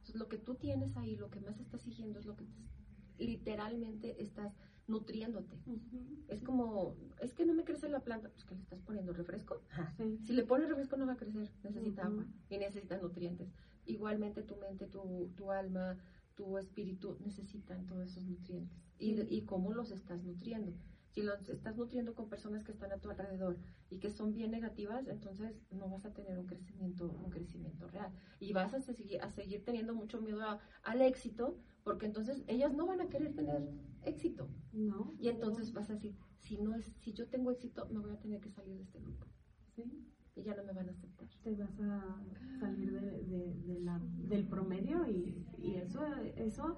Entonces 0.09 0.21
lo 0.21 0.29
que 0.29 0.39
tú 0.39 0.55
tienes 0.55 0.97
ahí, 0.97 1.17
lo 1.17 1.29
que 1.29 1.41
más 1.41 1.61
estás 1.61 1.83
siguiendo 1.83 2.19
es 2.19 2.25
lo 2.25 2.35
que 2.35 2.47
te- 2.47 3.25
literalmente 3.27 4.23
estás 4.23 4.55
nutriéndote. 4.87 5.57
Ujú. 5.67 6.25
Es 6.29 6.41
como, 6.43 6.97
es 7.21 7.35
que 7.35 7.45
no 7.45 7.53
me 7.53 7.65
crece 7.65 7.91
la 7.91 8.01
planta, 8.01 8.31
pues 8.31 8.45
que 8.47 8.55
le 8.55 8.63
estás 8.63 8.81
poniendo 8.81 9.13
refresco. 9.13 9.61
Sí. 9.99 10.19
Si 10.25 10.33
le 10.33 10.45
pones 10.45 10.71
refresco 10.71 10.97
no 10.97 11.07
va 11.07 11.13
a 11.13 11.17
crecer, 11.17 11.51
necesita 11.63 12.07
agua 12.07 12.25
y 12.49 12.57
necesita 12.57 12.97
nutrientes. 12.97 13.51
Igualmente 13.85 14.43
tu 14.43 14.57
mente, 14.57 14.87
tu, 14.87 15.31
tu 15.37 15.51
alma, 15.51 15.99
tu 16.37 16.57
espíritu 16.57 17.19
necesitan 17.21 17.87
todos 17.87 18.07
esos 18.07 18.25
nutrientes. 18.25 18.79
Y, 18.99 19.21
y 19.29 19.43
cómo 19.43 19.75
los 19.75 19.91
estás 19.91 20.23
nutriendo. 20.25 20.73
Si 21.19 21.25
los 21.25 21.49
estás 21.49 21.77
nutriendo 21.77 22.15
con 22.15 22.29
personas 22.29 22.63
que 22.63 22.71
están 22.71 22.93
a 22.93 22.99
tu 22.99 23.11
alrededor 23.11 23.57
y 23.91 23.99
que 23.99 24.09
son 24.09 24.35
bien 24.35 24.53
negativas, 24.53 25.09
entonces 25.09 25.61
no 25.73 25.89
vas 25.89 26.05
a 26.05 26.13
tener 26.13 26.39
un 26.39 26.47
crecimiento, 26.47 27.11
un 27.11 27.29
crecimiento 27.31 27.89
real. 27.89 28.13
Y 28.39 28.53
vas 28.53 28.73
a 28.73 28.81
seguir, 28.81 29.21
a 29.21 29.29
seguir 29.33 29.65
teniendo 29.65 29.97
mucho 29.97 30.21
miedo 30.21 30.41
al 30.85 31.01
éxito, 31.01 31.59
porque 31.83 32.07
entonces 32.07 32.45
ellas 32.47 32.73
no 32.73 32.87
van 32.87 33.01
a 33.01 33.09
querer 33.09 33.35
tener 33.35 33.69
éxito. 34.05 34.49
No. 34.73 35.13
Y 35.19 35.29
entonces 35.29 35.73
vas 35.73 35.91
a 35.91 35.95
decir, 35.95 36.15
si 36.39 36.57
no 36.57 36.77
es, 36.77 36.85
si 37.01 37.13
yo 37.13 37.27
tengo 37.27 37.51
éxito, 37.51 37.89
me 37.91 37.99
voy 37.99 38.13
a 38.13 38.21
tener 38.21 38.41
que 38.41 38.51
salir 38.51 38.77
de 38.77 38.85
este 38.85 39.01
grupo. 39.01 39.27
Sí. 39.75 40.07
Y 40.37 40.45
ya 40.45 40.55
no 40.55 40.63
me 40.63 40.73
van 40.73 40.89
a 40.89 40.93
aceptar. 40.93 41.27
Te 41.43 41.57
vas 41.57 41.81
a 41.81 42.23
salir 42.61 42.93
de, 42.93 43.25
de, 43.25 43.55
de 43.55 43.81
la, 43.81 44.01
del 44.19 44.47
promedio 44.47 45.05
y, 45.09 45.45
y 45.59 45.75
eso, 45.75 46.01
eso 46.37 46.77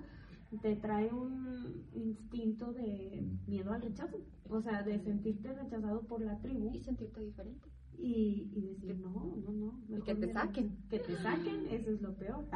te 0.58 0.76
trae 0.76 1.12
un 1.12 1.86
instinto 1.94 2.72
de 2.72 3.24
miedo 3.46 3.72
al 3.72 3.82
rechazo, 3.82 4.18
o 4.48 4.60
sea, 4.60 4.82
de 4.82 4.98
sentirte 4.98 5.52
rechazado 5.52 6.02
por 6.02 6.20
la 6.20 6.38
tribu 6.40 6.70
Y 6.74 6.80
sentirte 6.80 7.20
diferente. 7.20 7.68
y, 7.96 8.50
y 8.52 8.60
decir, 8.62 8.98
no, 8.98 9.36
no, 9.36 9.52
no. 9.52 9.80
Y 9.88 10.00
que 10.02 10.14
te 10.14 10.32
saquen. 10.32 10.76
Que 10.88 10.98
te 10.98 11.16
saquen, 11.16 11.66
eso 11.68 11.90
es 11.90 12.00
lo 12.00 12.14
peor. 12.16 12.46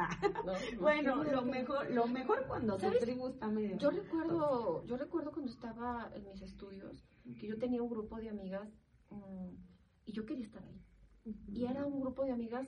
¿no? 0.45 0.53
bueno, 0.81 1.23
lo 1.23 1.43
mejor, 1.43 1.89
lo 1.91 2.07
mejor 2.07 2.45
cuando 2.47 2.77
tu 2.77 2.89
tribu 2.99 3.27
está 3.27 3.47
medio... 3.47 3.77
Yo 3.77 3.91
recuerdo, 3.91 4.85
yo 4.85 4.97
recuerdo 4.97 5.31
cuando 5.31 5.51
estaba 5.51 6.09
en 6.13 6.25
mis 6.25 6.41
estudios 6.41 7.05
que 7.39 7.47
yo 7.47 7.57
tenía 7.57 7.81
un 7.81 7.89
grupo 7.89 8.17
de 8.17 8.29
amigas 8.29 8.67
mm, 9.09 9.49
y 10.05 10.11
yo 10.11 10.25
quería 10.25 10.45
estar 10.45 10.63
ahí. 10.63 10.81
Y 11.47 11.65
era 11.65 11.85
un 11.85 12.01
grupo 12.01 12.23
de 12.23 12.31
amigas 12.31 12.67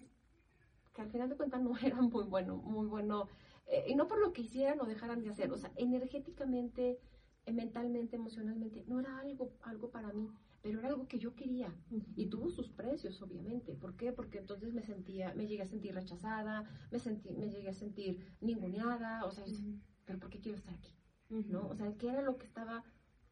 que 0.94 1.02
al 1.02 1.12
final 1.12 1.30
de 1.30 1.36
cuentas 1.38 1.62
no 1.62 1.72
era 1.82 2.02
muy 2.02 2.24
bueno, 2.26 2.58
muy 2.58 2.88
bueno. 2.88 3.28
Eh, 3.68 3.86
y 3.88 3.96
no 3.96 4.08
por 4.08 4.20
lo 4.20 4.34
que 4.34 4.42
hicieran 4.42 4.80
o 4.82 4.86
dejaran 4.86 5.22
de 5.22 5.30
hacer, 5.30 5.52
o 5.52 5.58
sea, 5.58 5.72
energéticamente, 5.76 7.00
eh, 7.46 7.52
mentalmente, 7.52 8.16
emocionalmente, 8.16 8.84
no 8.88 9.00
era 9.00 9.20
algo, 9.20 9.52
algo 9.62 9.90
para 9.92 10.12
mí, 10.14 10.30
pero 10.62 10.80
era 10.80 10.90
algo 10.90 11.08
que 11.08 11.20
yo 11.20 11.36
quería. 11.36 11.74
Ujú. 11.92 12.06
Y 12.16 12.26
tuvo 12.28 12.50
sus 12.50 12.70
precios, 12.70 13.22
obviamente. 13.22 13.74
¿Por 13.76 13.96
qué? 13.96 14.12
Porque 14.12 14.38
entonces 14.38 14.74
me 14.74 14.84
sentía, 14.84 15.34
me 15.34 15.48
llegué 15.48 15.62
a 15.62 15.68
sentir 15.68 15.94
rechazada, 15.94 16.66
me 16.92 17.00
sentí, 17.00 17.36
me 17.36 17.50
llegué 17.50 17.70
a 17.70 17.74
sentir 17.74 18.20
ninguneada, 18.42 19.26
o 19.26 19.32
sea, 19.32 19.46
yo 19.46 19.52
decía, 19.52 19.70
Ujú. 19.70 19.80
pero 20.06 20.20
¿por 20.20 20.30
qué 20.30 20.40
quiero 20.40 20.58
estar 20.58 20.74
aquí? 20.74 20.98
¿no? 21.30 21.68
O 21.68 21.76
sea, 21.76 21.92
¿qué 21.98 22.08
era 22.10 22.22
lo 22.22 22.38
que 22.38 22.46
estaba, 22.46 22.84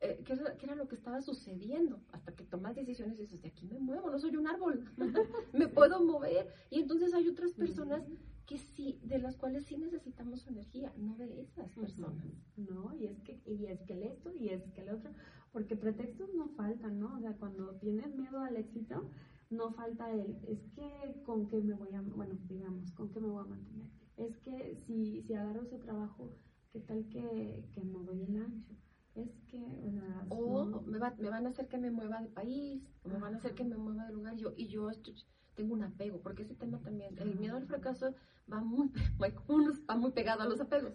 eh, 0.01 0.21
qué, 0.25 0.33
era, 0.33 0.57
qué 0.57 0.65
era 0.65 0.75
lo 0.75 0.87
que 0.87 0.95
estaba 0.95 1.21
sucediendo? 1.21 2.01
Hasta 2.11 2.35
que 2.35 2.43
tomas 2.43 2.75
decisiones 2.75 3.17
y 3.17 3.21
dices, 3.21 3.41
de 3.41 3.47
aquí 3.49 3.65
me 3.65 3.79
muevo, 3.79 4.09
no 4.09 4.19
soy 4.19 4.35
un 4.35 4.47
árbol, 4.47 4.83
me 5.53 5.67
puedo 5.67 6.03
mover. 6.03 6.49
Y 6.69 6.81
entonces 6.81 7.13
hay 7.13 7.27
otras 7.27 7.53
personas 7.53 8.03
que 8.45 8.57
sí, 8.57 8.99
de 9.01 9.19
las 9.19 9.35
cuales 9.35 9.63
sí 9.63 9.77
necesitamos 9.77 10.45
energía, 10.47 10.91
no 10.97 11.15
de 11.17 11.41
esas 11.41 11.73
personas. 11.73 12.23
No, 12.55 12.93
y 12.93 13.05
es 13.05 13.19
que, 13.21 13.41
y 13.45 13.65
es 13.65 13.83
que 13.83 13.93
el 13.93 14.03
esto, 14.03 14.31
y 14.31 14.49
es 14.49 14.61
que 14.71 14.81
el 14.81 14.89
otro, 14.89 15.11
porque 15.51 15.75
pretextos 15.75 16.29
no 16.35 16.47
faltan, 16.49 16.99
¿no? 16.99 17.15
O 17.15 17.19
sea, 17.19 17.33
cuando 17.33 17.73
tienes 17.75 18.11
miedo 18.11 18.39
al 18.41 18.55
éxito, 18.57 19.09
no 19.49 19.71
falta 19.71 20.13
el, 20.13 20.37
es 20.47 20.59
que 20.75 21.21
con 21.25 21.47
qué 21.47 21.61
me 21.61 21.73
voy 21.73 21.93
a, 21.93 22.01
bueno, 22.01 22.35
digamos, 22.49 22.91
con 22.91 23.09
qué 23.11 23.19
me 23.19 23.27
voy 23.29 23.41
a 23.41 23.45
mantener. 23.45 23.87
Es 24.17 24.37
que 24.37 24.75
si, 24.75 25.21
si 25.21 25.33
agarro 25.33 25.61
ese 25.61 25.77
trabajo, 25.77 26.31
¿qué 26.71 26.79
tal 26.79 27.07
que, 27.09 27.67
que 27.73 27.83
no 27.83 28.03
doy 28.03 28.23
el 28.23 28.37
ancho? 28.37 28.73
Es 29.15 29.29
que, 29.47 29.63
o 29.87 29.91
sea, 29.91 30.25
O 30.29 30.65
no- 30.65 30.81
me, 30.81 30.97
va- 30.99 31.15
me 31.17 31.29
van 31.29 31.45
a 31.45 31.49
hacer 31.49 31.67
que 31.67 31.77
me 31.77 31.89
mueva 31.89 32.21
de 32.21 32.27
país, 32.27 32.81
o 33.03 33.09
me 33.09 33.17
van 33.17 33.33
a 33.33 33.37
hacer 33.37 33.53
que 33.53 33.63
me 33.63 33.77
mueva 33.77 34.05
de 34.05 34.11
lugar, 34.11 34.35
yo, 34.35 34.51
y 34.57 34.67
yo 34.67 34.89
estoy- 34.89 35.13
tengo 35.55 35.73
un 35.73 35.83
apego, 35.83 36.19
porque 36.21 36.43
ese 36.43 36.55
tema 36.55 36.79
también, 36.79 37.17
el 37.17 37.35
miedo 37.35 37.57
al 37.57 37.65
fracaso 37.65 38.13
va 38.51 38.61
muy, 38.61 38.91
va 39.89 39.95
muy 39.95 40.11
pegado 40.11 40.43
a 40.43 40.45
los 40.45 40.59
apegos. 40.59 40.93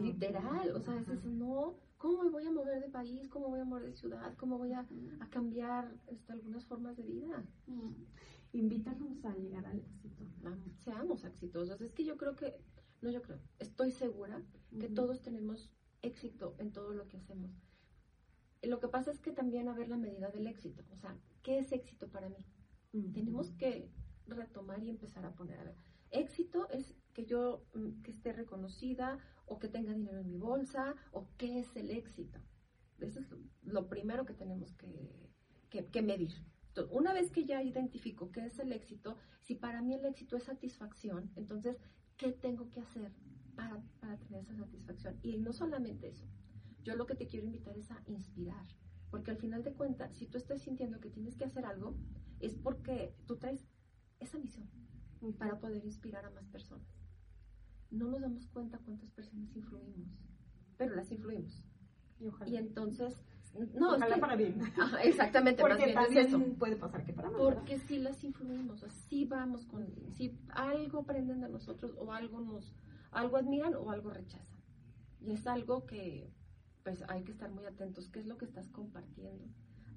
Literal, 0.00 0.70
o 0.74 0.80
sea, 0.80 0.98
es 0.98 1.08
eso, 1.08 1.28
no, 1.28 1.76
¿cómo 1.98 2.24
me 2.24 2.30
voy 2.30 2.44
a 2.46 2.50
mover 2.50 2.80
de 2.80 2.88
país? 2.88 3.28
¿Cómo 3.28 3.48
voy 3.48 3.60
a 3.60 3.64
mover 3.64 3.84
de 3.84 3.92
ciudad? 3.92 4.34
¿Cómo 4.36 4.58
voy 4.58 4.72
a, 4.72 4.86
a 5.20 5.30
cambiar 5.30 5.94
este, 6.08 6.32
algunas 6.32 6.64
formas 6.66 6.96
de 6.96 7.04
vida? 7.04 7.44
Invítanos 8.52 9.24
a 9.24 9.34
llegar 9.36 9.66
al 9.66 9.78
éxito. 9.78 10.24
Vamos, 10.42 10.72
seamos 10.80 11.24
exitosos. 11.24 11.80
Es 11.80 11.92
que 11.92 12.04
yo 12.04 12.16
creo 12.16 12.34
que, 12.36 12.54
no 13.00 13.10
yo 13.10 13.22
creo, 13.22 13.38
estoy 13.58 13.92
segura 13.92 14.42
que 14.78 14.88
todos 14.88 15.22
tenemos 15.22 15.70
éxito 16.02 16.54
en 16.58 16.72
todo 16.72 16.92
lo 16.92 17.06
que 17.08 17.18
hacemos. 17.18 17.50
Lo 18.62 18.78
que 18.78 18.88
pasa 18.88 19.10
es 19.10 19.18
que 19.20 19.32
también 19.32 19.68
a 19.68 19.74
ver 19.74 19.88
la 19.88 19.96
medida 19.96 20.30
del 20.30 20.46
éxito, 20.46 20.84
o 20.92 20.96
sea, 20.96 21.16
¿qué 21.42 21.58
es 21.58 21.72
éxito 21.72 22.08
para 22.08 22.28
mí? 22.28 22.46
Tenemos 22.92 23.52
que 23.52 23.90
retomar 24.26 24.82
y 24.82 24.90
empezar 24.90 25.24
a 25.24 25.34
poner, 25.34 25.58
a 25.58 25.64
ver, 25.64 25.76
éxito 26.10 26.68
es 26.70 26.94
que 27.14 27.24
yo 27.24 27.64
mm, 27.74 28.02
que 28.02 28.10
esté 28.10 28.32
reconocida 28.32 29.18
o 29.46 29.58
que 29.58 29.68
tenga 29.68 29.94
dinero 29.94 30.20
en 30.20 30.28
mi 30.28 30.38
bolsa 30.38 30.94
o 31.10 31.28
qué 31.38 31.60
es 31.60 31.74
el 31.76 31.90
éxito. 31.90 32.38
Eso 33.00 33.20
es 33.20 33.26
lo, 33.62 33.88
primero 33.88 34.24
que 34.26 34.34
tenemos 34.34 34.74
que, 34.74 35.30
que- 35.70 36.02
medir. 36.02 36.32
Una 36.90 37.12
vez 37.12 37.30
que 37.30 37.44
ya 37.44 37.62
identifico 37.62 38.30
qué 38.30 38.46
es 38.46 38.58
el 38.58 38.72
éxito, 38.72 39.16
si 39.40 39.54
para 39.54 39.82
mí 39.82 39.94
el 39.94 40.04
éxito 40.06 40.36
es 40.36 40.44
satisfacción, 40.44 41.30
entonces, 41.36 41.78
¿qué 42.16 42.32
tengo 42.32 42.70
que 42.70 42.80
hacer 42.80 43.12
para, 43.54 43.82
para 44.00 44.16
tener 44.18 44.40
esa 44.40 44.56
satisfacción? 44.56 45.18
Y 45.22 45.36
no 45.38 45.52
solamente 45.52 46.08
eso, 46.08 46.26
yo 46.82 46.96
lo 46.96 47.06
que 47.06 47.14
te 47.14 47.26
quiero 47.26 47.46
invitar 47.46 47.76
es 47.76 47.90
a 47.90 48.02
inspirar, 48.06 48.66
porque 49.12 49.30
al 49.30 49.36
final 49.36 49.62
de 49.62 49.72
cuentas, 49.74 50.12
si 50.16 50.26
tú 50.26 50.38
estás 50.38 50.62
sintiendo 50.62 50.98
que 50.98 51.10
tienes 51.10 51.36
que 51.36 51.44
hacer 51.44 51.64
algo, 51.66 51.94
es 52.40 52.54
porque 52.54 53.14
tú 53.26 53.36
traes 53.36 53.64
esa 54.18 54.38
misión 54.38 54.68
para 55.38 55.60
poder 55.60 55.84
inspirar 55.84 56.24
a 56.24 56.30
más 56.30 56.48
personas. 56.48 56.88
No 57.90 58.08
nos 58.08 58.22
damos 58.22 58.48
cuenta 58.48 58.78
cuántas 58.78 59.10
personas 59.12 59.54
influimos, 59.54 60.08
pero 60.78 60.96
las 60.96 61.12
influimos. 61.12 61.62
Y 62.18 62.26
ojalá. 62.26 62.50
Y 62.50 62.56
entonces, 62.56 63.14
no, 63.54 63.64
es 63.64 63.98
ojalá 63.98 64.14
que- 64.14 64.20
para 64.20 64.34
bien. 64.36 64.60
Ajá, 64.80 65.02
exactamente, 65.02 65.62
más 65.62 65.72
Porque 65.72 65.84
bien 65.92 65.98
es 65.98 66.26
eso. 66.26 66.40
puede 66.58 66.76
pasar 66.76 67.04
que 67.04 67.12
para 67.12 67.28
mal. 67.30 67.38
Porque 67.38 67.78
si 67.80 67.98
las 67.98 68.24
influimos, 68.24 68.82
o 68.82 68.88
sí 68.90 69.26
vamos 69.26 69.66
con, 69.66 69.86
si 70.16 70.36
algo 70.54 71.00
aprenden 71.00 71.42
de 71.42 71.50
nosotros 71.50 71.94
o 71.98 72.12
algo 72.12 72.40
nos, 72.40 72.74
algo 73.10 73.36
admiran 73.36 73.74
o 73.74 73.90
algo 73.90 74.08
rechazan. 74.10 74.58
Y 75.20 75.32
es 75.32 75.46
algo 75.46 75.84
que, 75.84 76.32
pues, 76.82 77.02
hay 77.08 77.22
que 77.24 77.32
estar 77.32 77.50
muy 77.50 77.64
atentos. 77.64 78.08
¿Qué 78.08 78.20
es 78.20 78.26
lo 78.26 78.38
que 78.38 78.44
estás 78.44 78.68
compartiendo? 78.70 79.44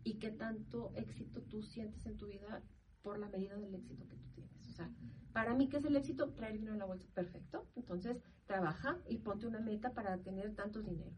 Y 0.03 0.15
qué 0.15 0.31
tanto 0.31 0.91
éxito 0.95 1.41
tú 1.43 1.61
sientes 1.63 2.05
en 2.05 2.17
tu 2.17 2.27
vida 2.27 2.63
por 3.01 3.19
la 3.19 3.29
medida 3.29 3.55
del 3.57 3.75
éxito 3.75 4.07
que 4.07 4.17
tú 4.17 4.27
tienes. 4.35 4.67
O 4.67 4.71
sea, 4.71 4.91
para 5.33 5.53
mí, 5.53 5.67
¿qué 5.67 5.77
es 5.77 5.85
el 5.85 5.95
éxito? 5.95 6.31
Traer 6.31 6.53
dinero 6.53 6.73
en 6.73 6.79
la 6.79 6.85
bolsa. 6.85 7.07
Perfecto. 7.13 7.67
Entonces, 7.75 8.21
trabaja 8.45 8.99
y 9.09 9.17
ponte 9.17 9.47
una 9.47 9.59
meta 9.59 9.93
para 9.93 10.17
tener 10.19 10.55
tanto 10.55 10.81
dinero. 10.81 11.11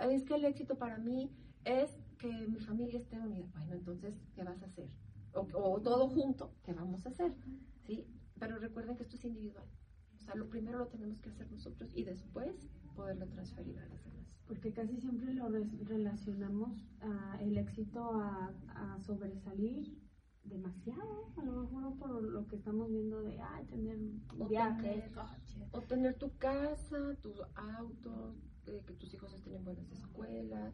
Es 0.00 0.24
que 0.24 0.34
el 0.34 0.44
éxito 0.44 0.76
para 0.76 0.98
mí 0.98 1.30
es 1.64 1.90
que 2.18 2.28
mi 2.48 2.60
familia 2.60 2.98
esté 2.98 3.18
unida. 3.18 3.46
Bueno, 3.54 3.74
entonces, 3.74 4.14
¿qué 4.34 4.44
vas 4.44 4.62
a 4.62 4.66
hacer? 4.66 4.88
O, 5.32 5.80
todo 5.80 6.08
junto, 6.08 6.54
¿qué 6.62 6.72
vamos 6.72 7.04
a 7.04 7.10
hacer? 7.10 7.34
¿Sí? 7.82 8.06
Pero 8.38 8.58
recuerden 8.58 8.96
que 8.96 9.02
esto 9.02 9.16
es 9.16 9.24
individual. 9.24 9.66
O 10.14 10.18
sea, 10.18 10.34
lo 10.34 10.48
primero 10.48 10.78
lo 10.78 10.86
tenemos 10.86 11.20
que 11.20 11.28
hacer 11.28 11.50
nosotros 11.50 11.90
y 11.94 12.04
después 12.04 12.68
poderlo 12.94 13.26
transferir 13.26 13.78
a 13.78 13.86
las 13.86 14.02
demás. 14.04 14.15
Porque 14.48 14.72
casi 14.72 14.96
siempre 15.00 15.34
lo 15.34 15.48
relacionamos 15.48 16.70
a 17.00 17.38
el 17.42 17.58
éxito 17.58 18.14
a, 18.14 18.52
a 18.76 19.00
sobresalir 19.00 19.98
demasiado, 20.44 21.32
a 21.36 21.44
lo 21.44 21.62
mejor 21.62 21.94
por 21.98 22.22
lo 22.22 22.46
que 22.46 22.54
estamos 22.56 22.88
viendo 22.88 23.20
de 23.22 23.40
ay, 23.40 23.64
tener 23.66 23.98
O 24.38 24.46
viajes, 24.48 24.82
tener- 24.82 25.12
coches. 25.12 25.68
O 25.72 25.80
tener 25.82 26.14
tu 26.14 26.30
casa, 26.38 27.16
tus 27.20 27.40
autos, 27.56 28.36
eh, 28.66 28.80
que 28.86 28.94
tus 28.94 29.12
hijos 29.14 29.32
estén 29.34 29.54
en 29.54 29.64
buenas 29.64 29.90
escuelas. 29.90 30.72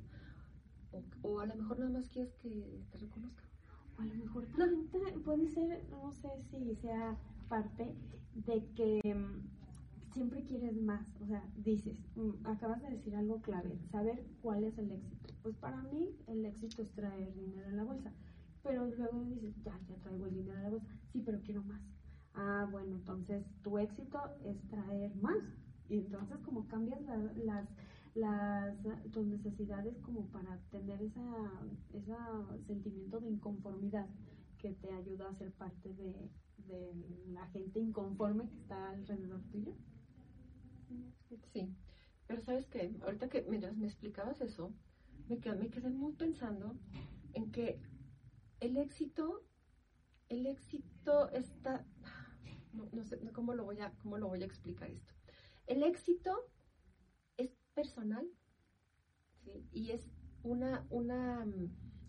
O, 0.93 1.03
o 1.29 1.41
a 1.41 1.47
lo 1.47 1.55
mejor 1.55 1.79
nada 1.79 1.91
más 1.93 2.09
quieres 2.11 2.35
que 2.35 2.85
te 2.91 2.99
reconozcan. 2.99 3.47
O 3.99 4.03
a 4.03 4.05
lo 4.05 4.15
mejor 4.17 4.45
te- 4.47 5.19
puede 5.25 5.47
ser, 5.49 5.83
no 5.91 6.13
sé 6.13 6.29
si 6.51 6.75
sea 6.77 7.17
parte 7.49 7.95
de 8.35 8.67
que 8.77 9.01
mm, 9.15 9.62
siempre 10.13 10.45
quieres 10.45 10.77
más. 10.77 11.07
O 11.21 11.27
sea, 11.27 11.43
dices, 11.57 11.97
mm, 12.17 12.47
acabas 12.47 12.83
de 12.83 12.91
decir 12.91 13.15
algo 13.17 13.41
clave, 13.43 13.79
saber 13.91 14.25
cuál 14.43 14.65
es 14.65 14.77
el 14.79 14.93
éxito. 14.93 15.35
Pues 15.43 15.57
para 15.57 15.83
mí 15.83 16.09
el 16.27 16.45
éxito 16.45 16.83
es 16.83 16.91
traer 16.93 17.35
dinero 17.35 17.69
en 17.69 17.77
la 17.77 17.85
bolsa. 17.85 18.13
Pero 18.63 18.87
luego 18.87 19.25
dices, 19.25 19.55
ya, 19.65 19.79
ya 19.89 19.97
traigo 20.03 20.27
el 20.27 20.35
dinero 20.35 20.59
en 20.59 20.63
la 20.65 20.71
bolsa. 20.71 20.87
Sí, 21.13 21.23
pero 21.25 21.41
quiero 21.43 21.63
más. 21.65 21.81
Ah, 22.35 22.67
bueno, 22.71 22.97
entonces 22.97 23.45
tu 23.63 23.79
éxito 23.79 24.19
es 24.45 24.57
traer 24.69 25.15
más. 25.17 25.37
Y 25.89 25.99
entonces 25.99 26.39
como 26.45 26.67
cambias 26.69 27.01
la- 27.03 27.33
las, 27.37 27.69
las, 28.15 28.77
tus 29.13 29.27
necesidades 29.27 29.99
como 29.99 30.27
para 30.29 30.59
tener 30.71 31.03
esa, 31.03 31.63
esa 31.93 32.19
sentimiento 32.67 33.21
de 33.21 33.29
inconformidad 33.31 34.07
que 34.59 34.73
te 34.75 34.93
ayuda 34.93 35.29
a 35.29 35.35
ser 35.35 35.51
parte 35.53 35.93
de, 35.95 36.31
de 36.69 36.95
la 37.33 37.47
gente 37.49 37.81
inconforme 37.81 38.49
que 38.49 38.57
está 38.57 38.91
alrededor 38.91 39.41
tuyo. 39.51 39.73
Sí, 41.53 41.75
pero 42.27 42.41
sabes 42.41 42.67
que 42.67 42.95
ahorita 43.03 43.29
que 43.29 43.43
mientras 43.49 43.77
me 43.77 43.87
explicabas 43.87 44.41
eso, 44.41 44.73
me 45.29 45.39
quedé, 45.39 45.57
me 45.57 45.71
quedé 45.71 45.91
muy 45.91 46.13
pensando 46.13 46.77
en 47.33 47.51
que 47.51 47.81
el 48.61 48.77
éxito, 48.77 49.43
el 50.29 50.47
éxito 50.47 51.31
está, 51.31 51.87
no, 52.73 52.89
no 52.93 53.05
sé 53.05 53.19
cómo 53.33 53.55
lo 53.55 53.65
voy 53.65 53.81
a, 53.81 53.93
cómo 54.03 54.19
lo 54.19 54.29
voy 54.29 54.43
a 54.43 54.47
explicar 54.47 54.91
esto. 54.91 55.15
El 55.67 55.83
éxito 55.83 56.51
es 57.37 57.57
personal, 57.75 58.29
¿sí? 59.45 59.67
Y 59.73 59.91
es 59.91 60.11
una, 60.43 60.87
una, 60.91 61.47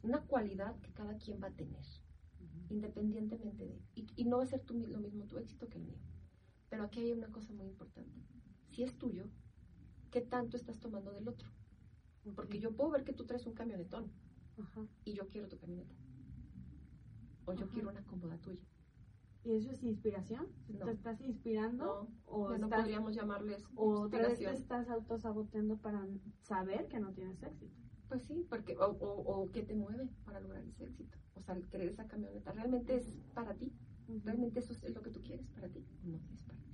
una 0.02 0.22
cualidad 0.26 0.80
que 0.82 0.92
cada 0.92 1.18
quien 1.18 1.42
va 1.42 1.48
a 1.48 1.56
tener, 1.56 1.86
independientemente 2.70 3.66
de... 3.66 3.82
Y, 3.96 4.08
y 4.16 4.26
no 4.26 4.38
va 4.38 4.44
a 4.44 4.48
ser 4.48 4.62
tú, 4.62 4.86
lo 4.88 5.00
mismo 5.00 5.26
tu 5.26 5.38
éxito 5.38 5.70
que 5.70 5.78
el 5.78 5.86
mío. 5.86 6.00
Pero 6.70 6.84
aquí 6.84 7.02
hay 7.02 7.12
una 7.12 7.32
cosa 7.32 7.54
muy 7.54 7.68
importante. 7.68 8.33
Si 8.74 8.82
es 8.82 8.98
tuyo, 8.98 9.26
¿qué 10.10 10.22
tanto 10.22 10.58
estás 10.58 10.80
tomando 10.80 11.12
del 11.12 11.28
otro? 11.28 11.48
Porque 12.36 12.60
yo 12.60 12.76
puedo 12.76 12.90
ver 12.90 13.04
que 13.04 13.14
tú 13.14 13.24
traes 13.24 13.46
un 13.46 13.54
camionetón 13.54 14.12
Ajá. 14.58 14.88
y 15.06 15.14
yo 15.14 15.28
quiero 15.28 15.48
tu 15.48 15.60
camioneta. 15.60 15.94
O 17.46 17.54
yo 17.54 17.66
Ajá. 17.66 17.72
quiero 17.72 17.92
una 17.92 18.04
cómoda 18.04 18.36
tuya. 18.40 18.64
¿Y 19.44 19.52
eso 19.54 19.70
es 19.70 19.84
inspiración? 19.84 20.48
No. 20.70 20.86
¿Te 20.86 20.92
estás 20.92 21.22
inspirando? 21.22 21.86
No, 21.86 22.10
¿O, 22.26 22.50
ya 22.50 22.58
no 22.58 22.70
podríamos 22.70 23.14
llamarles 23.14 23.64
o 23.76 24.02
otra 24.02 24.28
vez 24.28 24.40
te 24.40 24.52
estás 24.52 24.90
autosaboteando 24.90 25.78
para 25.78 26.08
saber 26.42 26.88
que 26.88 27.00
no 27.00 27.14
tienes 27.14 27.44
éxito? 27.44 27.76
Pues 28.08 28.24
sí, 28.24 28.44
porque, 28.50 28.76
o, 28.78 28.86
o, 28.86 29.42
o 29.44 29.52
qué 29.52 29.62
te 29.62 29.76
mueve 29.76 30.10
para 30.26 30.40
lograr 30.40 30.66
ese 30.66 30.86
éxito. 30.86 31.16
O 31.36 31.42
sea, 31.42 31.54
el 31.54 31.68
querer 31.70 31.90
esa 31.90 32.08
camioneta, 32.08 32.52
¿realmente 32.54 32.96
es 32.96 33.20
para 33.36 33.54
ti? 33.54 33.72
¿Realmente 34.24 34.62
eso 34.62 34.74
es 34.74 34.96
lo 34.96 35.04
que 35.04 35.12
tú 35.12 35.22
quieres 35.22 35.48
para 35.50 35.68
ti? 35.68 35.86
No 36.02 36.18
es 36.34 36.42
para 36.42 36.58
ti. 36.58 36.74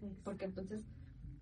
Exacto. 0.00 0.22
Porque 0.24 0.44
entonces, 0.44 0.84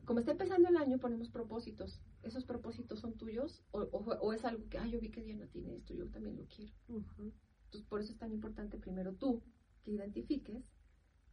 como 0.07 0.21
está 0.21 0.33
empezando 0.33 0.69
el 0.69 0.77
año, 0.77 0.99
ponemos 0.99 1.29
propósitos. 1.29 2.01
¿Esos 2.23 2.45
propósitos 2.45 3.01
son 3.01 3.17
tuyos? 3.19 3.63
O, 3.73 3.81
o, 3.81 3.99
o 3.99 4.33
es 4.33 4.45
algo 4.45 4.69
que, 4.69 4.79
ay, 4.79 4.93
yo 4.93 5.01
vi 5.01 5.11
que 5.11 5.23
Diana 5.23 5.47
tiene 5.49 5.75
esto, 5.75 5.93
yo 5.95 6.09
también 6.09 6.37
lo 6.37 6.47
quiero. 6.47 6.73
Entonces, 6.89 7.89
por 7.89 8.01
eso 8.01 8.13
es 8.13 8.19
tan 8.19 8.33
importante 8.33 8.79
primero 8.79 9.15
tú 9.15 9.43
que 9.83 9.91
identifiques 9.91 10.65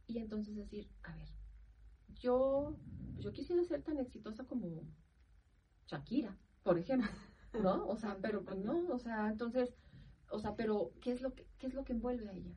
y 0.06 0.18
entonces 0.18 0.56
decir, 0.56 0.90
a 1.04 1.14
ver, 1.14 1.28
yo, 2.20 2.76
yo 3.18 3.32
quisiera 3.32 3.64
ser 3.64 3.82
tan 3.82 3.98
exitosa 3.98 4.44
como 4.44 4.82
Shakira, 5.86 6.36
por 6.62 6.78
ejemplo, 6.78 7.08
¿no? 7.62 7.86
O 7.86 7.96
sea, 7.96 8.18
pero 8.20 8.44
pues 8.44 8.58
no, 8.58 8.88
o 8.88 8.98
sea, 8.98 9.28
entonces, 9.28 9.74
o 10.34 10.38
sea, 10.40 10.56
pero 10.56 10.90
¿qué 11.00 11.12
es 11.12 11.22
lo 11.22 11.32
que, 11.32 11.46
qué 11.58 11.68
es 11.68 11.74
lo 11.74 11.84
que 11.84 11.92
envuelve 11.92 12.28
a 12.28 12.32
ella? 12.32 12.52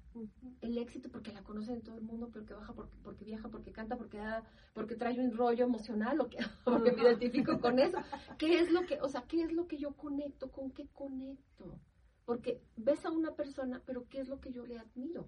El 0.61 0.77
éxito 0.79 1.09
porque 1.09 1.31
la 1.31 1.43
conocen 1.43 1.75
en 1.75 1.81
todo 1.83 1.95
el 1.95 2.03
mundo, 2.03 2.29
porque 2.33 2.53
baja, 2.53 2.73
porque, 2.73 2.97
porque 3.03 3.23
viaja, 3.23 3.49
porque 3.49 3.71
canta, 3.71 3.95
porque 3.95 4.17
da, 4.17 4.43
porque 4.73 4.95
trae 4.95 5.19
un 5.19 5.31
rollo 5.31 5.65
emocional, 5.65 6.19
o 6.19 6.27
que, 6.27 6.37
porque 6.65 6.91
me 6.91 7.03
identifico 7.03 7.59
con 7.59 7.77
eso. 7.77 7.99
¿Qué 8.39 8.59
es 8.59 8.71
lo 8.71 8.85
que, 8.87 8.99
o 8.99 9.09
sea, 9.09 9.21
qué 9.27 9.43
es 9.43 9.51
lo 9.51 9.67
que 9.67 9.77
yo 9.77 9.93
conecto? 9.95 10.51
¿Con 10.51 10.71
qué 10.71 10.87
conecto? 10.87 11.79
Porque 12.25 12.61
ves 12.75 13.05
a 13.05 13.11
una 13.11 13.35
persona, 13.35 13.81
pero 13.85 14.07
¿qué 14.09 14.21
es 14.21 14.27
lo 14.27 14.41
que 14.41 14.51
yo 14.51 14.65
le 14.65 14.79
admiro? 14.79 15.27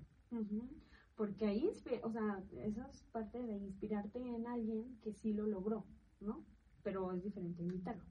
Porque 1.16 1.46
ahí, 1.46 1.70
o 2.02 2.10
sea, 2.12 2.44
eso 2.64 2.82
es 2.92 3.04
parte 3.12 3.42
de 3.42 3.58
inspirarte 3.58 4.20
en 4.20 4.48
alguien 4.48 4.98
que 5.02 5.14
sí 5.14 5.34
lo 5.34 5.46
logró, 5.46 5.86
¿no? 6.20 6.44
Pero 6.82 7.12
es 7.14 7.24
diferente 7.24 7.62
imitarlo, 7.62 8.06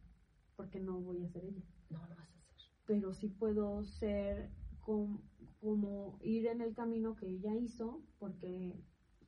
porque 0.56 0.78
no 0.78 1.00
voy 1.00 1.22
a 1.22 1.28
ser 1.28 1.44
ella. 1.44 1.64
No 1.90 2.06
lo 2.06 2.14
vas 2.14 2.34
a. 2.34 2.37
Pero 2.88 3.12
sí 3.14 3.28
puedo 3.28 3.84
ser 3.84 4.50
com- 4.80 5.20
como 5.60 6.18
ir 6.22 6.46
en 6.48 6.60
el 6.62 6.74
camino 6.74 7.14
que 7.16 7.28
ella 7.28 7.54
hizo, 7.54 8.02
porque 8.18 8.74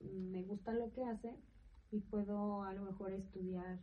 me 0.00 0.42
gusta 0.44 0.72
lo 0.74 0.90
que 0.92 1.04
hace 1.04 1.36
y 1.92 2.00
puedo 2.00 2.62
a 2.64 2.72
lo 2.74 2.82
mejor 2.82 3.12
estudiar. 3.12 3.78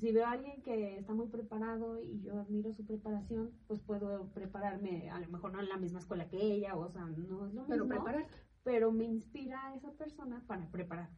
Si 0.00 0.12
veo 0.12 0.26
a 0.26 0.32
alguien 0.32 0.62
que 0.62 0.98
está 0.98 1.14
muy 1.14 1.28
preparado 1.28 1.98
y 2.00 2.20
yo 2.20 2.38
admiro 2.40 2.72
su 2.72 2.84
preparación, 2.84 3.52
pues 3.68 3.80
puedo 3.80 4.32
prepararme, 4.34 5.10
a 5.10 5.18
lo 5.20 5.28
mejor 5.28 5.52
no 5.52 5.60
en 5.60 5.68
la 5.68 5.78
misma 5.78 6.00
escuela 6.00 6.28
que 6.28 6.38
ella, 6.38 6.76
o 6.76 6.90
sea, 6.90 7.06
no 7.06 7.46
es 7.46 7.54
lo 7.54 7.66
Pero 7.68 7.84
mismo 7.84 8.04
prepararte. 8.04 8.36
pero 8.64 8.90
me 8.92 9.04
inspira 9.04 9.68
a 9.68 9.74
esa 9.74 9.92
persona 9.92 10.44
para 10.46 10.70
preparar. 10.70 11.08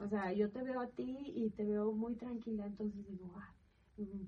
O 0.00 0.08
sea, 0.08 0.32
yo 0.32 0.50
te 0.50 0.62
veo 0.62 0.80
a 0.80 0.88
ti 0.88 1.32
y 1.34 1.50
te 1.50 1.64
veo 1.64 1.92
muy 1.92 2.16
tranquila, 2.16 2.66
entonces 2.66 3.06
digo, 3.06 3.32
ah, 3.36 3.54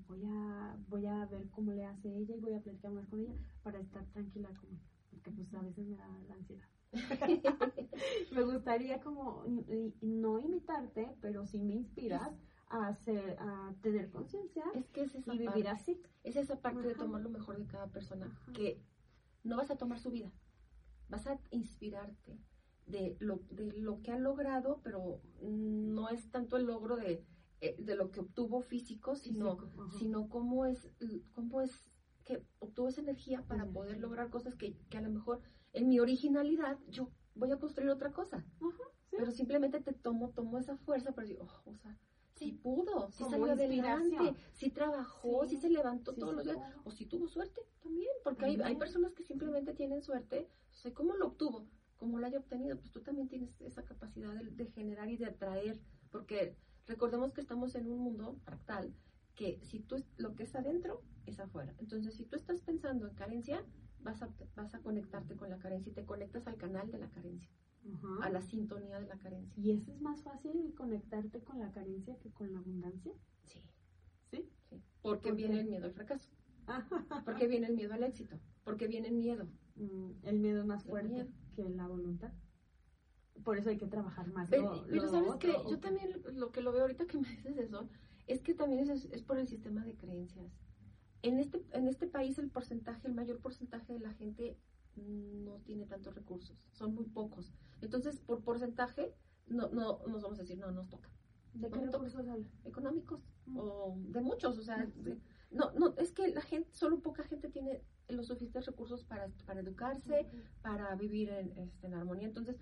voy 0.07 0.23
a, 0.25 0.77
voy 0.87 1.05
a 1.05 1.25
ver 1.25 1.49
cómo 1.49 1.71
le 1.71 1.85
hace 1.85 2.15
ella 2.15 2.35
y 2.35 2.39
voy 2.39 2.53
a 2.53 2.61
platicar 2.61 2.91
más 2.91 3.07
con 3.07 3.21
ella 3.21 3.33
para 3.63 3.79
estar 3.79 4.05
tranquila 4.07 4.49
con 4.49 4.69
ella, 4.71 4.83
porque 5.09 5.31
pues 5.31 5.53
a 5.53 5.61
veces 5.61 5.85
me 5.85 5.97
da 5.97 6.07
la 6.27 6.35
ansiedad. 6.35 6.67
me 8.31 8.43
gustaría 8.43 8.99
como 9.01 9.43
no 10.01 10.39
imitarte, 10.39 11.15
pero 11.21 11.45
sí 11.45 11.59
me 11.59 11.73
inspiras 11.73 12.31
a 12.69 12.87
hacer, 12.87 13.37
a 13.39 13.73
tener 13.81 14.09
conciencia 14.11 14.63
Es 14.73 14.89
que 14.89 15.01
es 15.01 15.15
esa 15.15 15.33
y 15.33 15.37
vivir 15.39 15.65
parte. 15.65 15.69
así. 15.69 16.01
Es 16.23 16.35
esa 16.35 16.61
parte 16.61 16.87
de 16.87 16.95
tomar 16.95 17.21
lo 17.21 17.29
mejor 17.29 17.57
de 17.57 17.65
cada 17.65 17.87
persona, 17.87 18.27
Ajá. 18.27 18.53
que 18.53 18.81
no 19.43 19.57
vas 19.57 19.71
a 19.71 19.77
tomar 19.77 19.99
su 19.99 20.11
vida, 20.11 20.31
vas 21.09 21.27
a 21.27 21.39
inspirarte 21.51 22.39
de 22.85 23.15
lo, 23.19 23.41
de 23.49 23.71
lo 23.73 24.01
que 24.01 24.11
ha 24.11 24.17
logrado, 24.17 24.81
pero 24.83 25.21
no 25.41 26.09
es 26.09 26.29
tanto 26.31 26.57
el 26.57 26.65
logro 26.65 26.95
de, 26.95 27.25
eh, 27.63 27.77
de 27.79 27.95
lo 27.95 28.11
que 28.11 28.19
obtuvo 28.19 28.59
físico, 28.59 29.15
sino, 29.15 29.55
Físico, 29.55 29.89
sino 29.97 30.27
cómo 30.27 30.65
es, 30.65 30.91
cómo 31.31 31.61
es 31.61 31.71
que 32.25 32.43
obtuvo 32.59 32.89
esa 32.89 32.99
energía 32.99 33.41
para 33.47 33.65
poder 33.65 33.99
lograr 33.99 34.29
cosas 34.29 34.53
que, 34.55 34.75
que 34.89 34.97
a 34.97 35.01
lo 35.01 35.09
mejor 35.09 35.39
en 35.71 35.87
mi 35.87 35.97
originalidad 36.01 36.77
yo 36.89 37.09
voy 37.35 37.51
a 37.51 37.59
construir 37.59 37.89
otra 37.89 38.11
cosa. 38.11 38.45
Ajá, 38.59 38.83
sí. 39.09 39.15
Pero 39.17 39.31
simplemente 39.31 39.79
te 39.79 39.93
tomo, 39.93 40.31
tomo 40.31 40.57
esa 40.57 40.75
fuerza 40.75 41.13
para 41.13 41.25
decir, 41.25 41.41
oh, 41.41 41.61
o 41.63 41.75
sea, 41.77 41.97
sí 42.33 42.51
pudo, 42.51 43.09
sí 43.11 43.23
Como 43.23 43.29
salió 43.31 43.53
adelante, 43.53 44.35
sí 44.51 44.69
trabajó, 44.69 45.47
Sí, 45.47 45.55
se 45.55 45.69
levantó 45.69 46.13
todos 46.15 46.35
los 46.35 46.43
días, 46.43 46.57
o 46.83 46.91
sí 46.91 47.05
tuvo 47.05 47.29
suerte 47.29 47.61
también, 47.81 48.11
porque 48.25 48.43
hay, 48.43 48.61
hay 48.61 48.75
personas 48.75 49.13
que 49.13 49.23
simplemente 49.23 49.73
tienen 49.73 50.01
suerte, 50.01 50.49
o 50.69 50.75
sea, 50.75 50.93
¿cómo 50.93 51.15
lo 51.15 51.27
obtuvo? 51.27 51.65
¿Cómo 51.95 52.19
lo 52.19 52.25
haya 52.25 52.39
obtenido? 52.39 52.77
Pues 52.77 52.91
tú 52.91 53.01
también 53.01 53.29
tienes 53.29 53.61
esa 53.61 53.85
capacidad 53.85 54.33
de, 54.33 54.51
de 54.51 54.65
generar 54.65 55.09
y 55.09 55.15
de 55.15 55.27
atraer, 55.27 55.79
porque 56.11 56.57
recordemos 56.87 57.33
que 57.33 57.41
estamos 57.41 57.75
en 57.75 57.89
un 57.91 57.99
mundo 57.99 58.37
fractal, 58.43 58.93
que 59.35 59.59
si 59.63 59.79
tú, 59.79 60.03
lo 60.17 60.35
que 60.35 60.43
es 60.43 60.55
adentro, 60.55 61.01
es 61.25 61.39
afuera. 61.39 61.73
Entonces, 61.79 62.15
si 62.15 62.25
tú 62.25 62.35
estás 62.35 62.61
pensando 62.61 63.07
en 63.07 63.15
carencia, 63.15 63.63
vas 64.01 64.21
a, 64.21 64.29
vas 64.55 64.75
a 64.75 64.79
conectarte 64.79 65.35
con 65.35 65.49
la 65.49 65.59
carencia 65.59 65.91
y 65.91 65.93
te 65.95 66.05
conectas 66.05 66.47
al 66.47 66.57
canal 66.57 66.91
de 66.91 66.99
la 66.99 67.09
carencia, 67.09 67.49
a 68.21 68.29
la 68.29 68.41
sintonía 68.41 68.99
de 68.99 69.07
la 69.07 69.17
carencia. 69.17 69.53
¿Y 69.57 69.71
eso 69.71 69.91
es 69.91 70.01
más 70.01 70.21
fácil 70.21 70.73
conectarte 70.75 71.41
con 71.41 71.59
la 71.59 71.71
carencia 71.71 72.17
que 72.19 72.31
con 72.31 72.51
la 72.51 72.59
abundancia? 72.59 73.13
Sí, 73.43 73.59
¿Sí? 74.31 74.49
sí. 74.69 74.81
Porque 75.01 75.31
viene 75.31 75.59
el 75.61 75.67
miedo 75.67 75.85
al 75.85 75.93
fracaso, 75.93 76.29
porque 77.25 77.47
viene 77.47 77.67
el 77.67 77.75
miedo 77.75 77.93
al 77.93 78.03
éxito, 78.03 78.39
porque 78.63 78.87
viene 78.87 79.07
el 79.07 79.15
miedo. 79.15 79.47
Mm, 79.75 80.11
el 80.23 80.39
miedo 80.39 80.61
es 80.61 80.65
más 80.67 80.83
fuerte 80.83 81.09
miedo. 81.13 81.29
que 81.55 81.69
la 81.69 81.87
voluntad. 81.87 82.31
Por 83.43 83.57
eso 83.57 83.69
hay 83.69 83.77
que 83.77 83.87
trabajar 83.87 84.27
más. 84.31 84.49
Pero, 84.49 84.75
lo- 84.75 84.83
pero 84.85 85.03
lo 85.03 85.09
sabes 85.09 85.35
que 85.35 85.51
¿o 85.51 85.69
yo 85.69 85.79
también 85.79 86.21
lo 86.33 86.51
que 86.51 86.61
lo 86.61 86.71
veo 86.71 86.81
ahorita 86.83 87.05
que 87.07 87.17
me 87.17 87.27
dices 87.29 87.57
eso, 87.57 87.89
es 88.27 88.41
que 88.41 88.53
también 88.53 88.89
es, 88.89 89.05
es 89.05 89.21
por 89.23 89.37
el 89.37 89.47
sistema 89.47 89.83
de 89.83 89.95
creencias. 89.95 90.51
En 91.23 91.39
este, 91.39 91.63
en 91.71 91.87
este 91.87 92.07
país 92.07 92.37
el 92.37 92.49
porcentaje, 92.49 93.07
el 93.07 93.13
mayor 93.13 93.39
porcentaje 93.39 93.93
de 93.93 93.99
la 93.99 94.13
gente 94.13 94.57
no 94.95 95.57
tiene 95.61 95.85
tantos 95.85 96.13
recursos, 96.15 96.57
son 96.71 96.93
muy 96.93 97.05
pocos. 97.05 97.53
Entonces, 97.81 98.19
por 98.19 98.43
porcentaje, 98.43 99.15
no, 99.47 99.69
no 99.69 99.99
nos 100.07 100.21
vamos 100.21 100.37
a 100.39 100.43
decir, 100.43 100.57
no, 100.57 100.71
nos 100.71 100.89
toca. 100.89 101.09
¿De 101.53 101.69
qué 101.69 101.79
recursos? 101.79 102.25
Económicos 102.65 103.21
Mm. 103.45 103.57
o 103.59 103.97
de 103.97 104.21
muchos, 104.21 104.57
o 104.57 104.61
sea, 104.63 104.85
de- 104.85 105.19
no, 105.51 105.71
no, 105.73 105.93
es 105.97 106.11
que 106.13 106.29
la 106.29 106.41
gente, 106.41 106.69
solo 106.73 107.01
poca 107.01 107.23
gente 107.23 107.49
tiene 107.49 107.83
los 108.07 108.27
suficientes 108.27 108.65
recursos 108.65 109.03
para, 109.03 109.27
para 109.45 109.59
educarse, 109.59 110.27
para 110.61 110.95
vivir 110.95 111.29
en, 111.29 111.51
este, 111.57 111.87
en 111.87 111.93
armonía. 111.93 112.27
Entonces, 112.27 112.57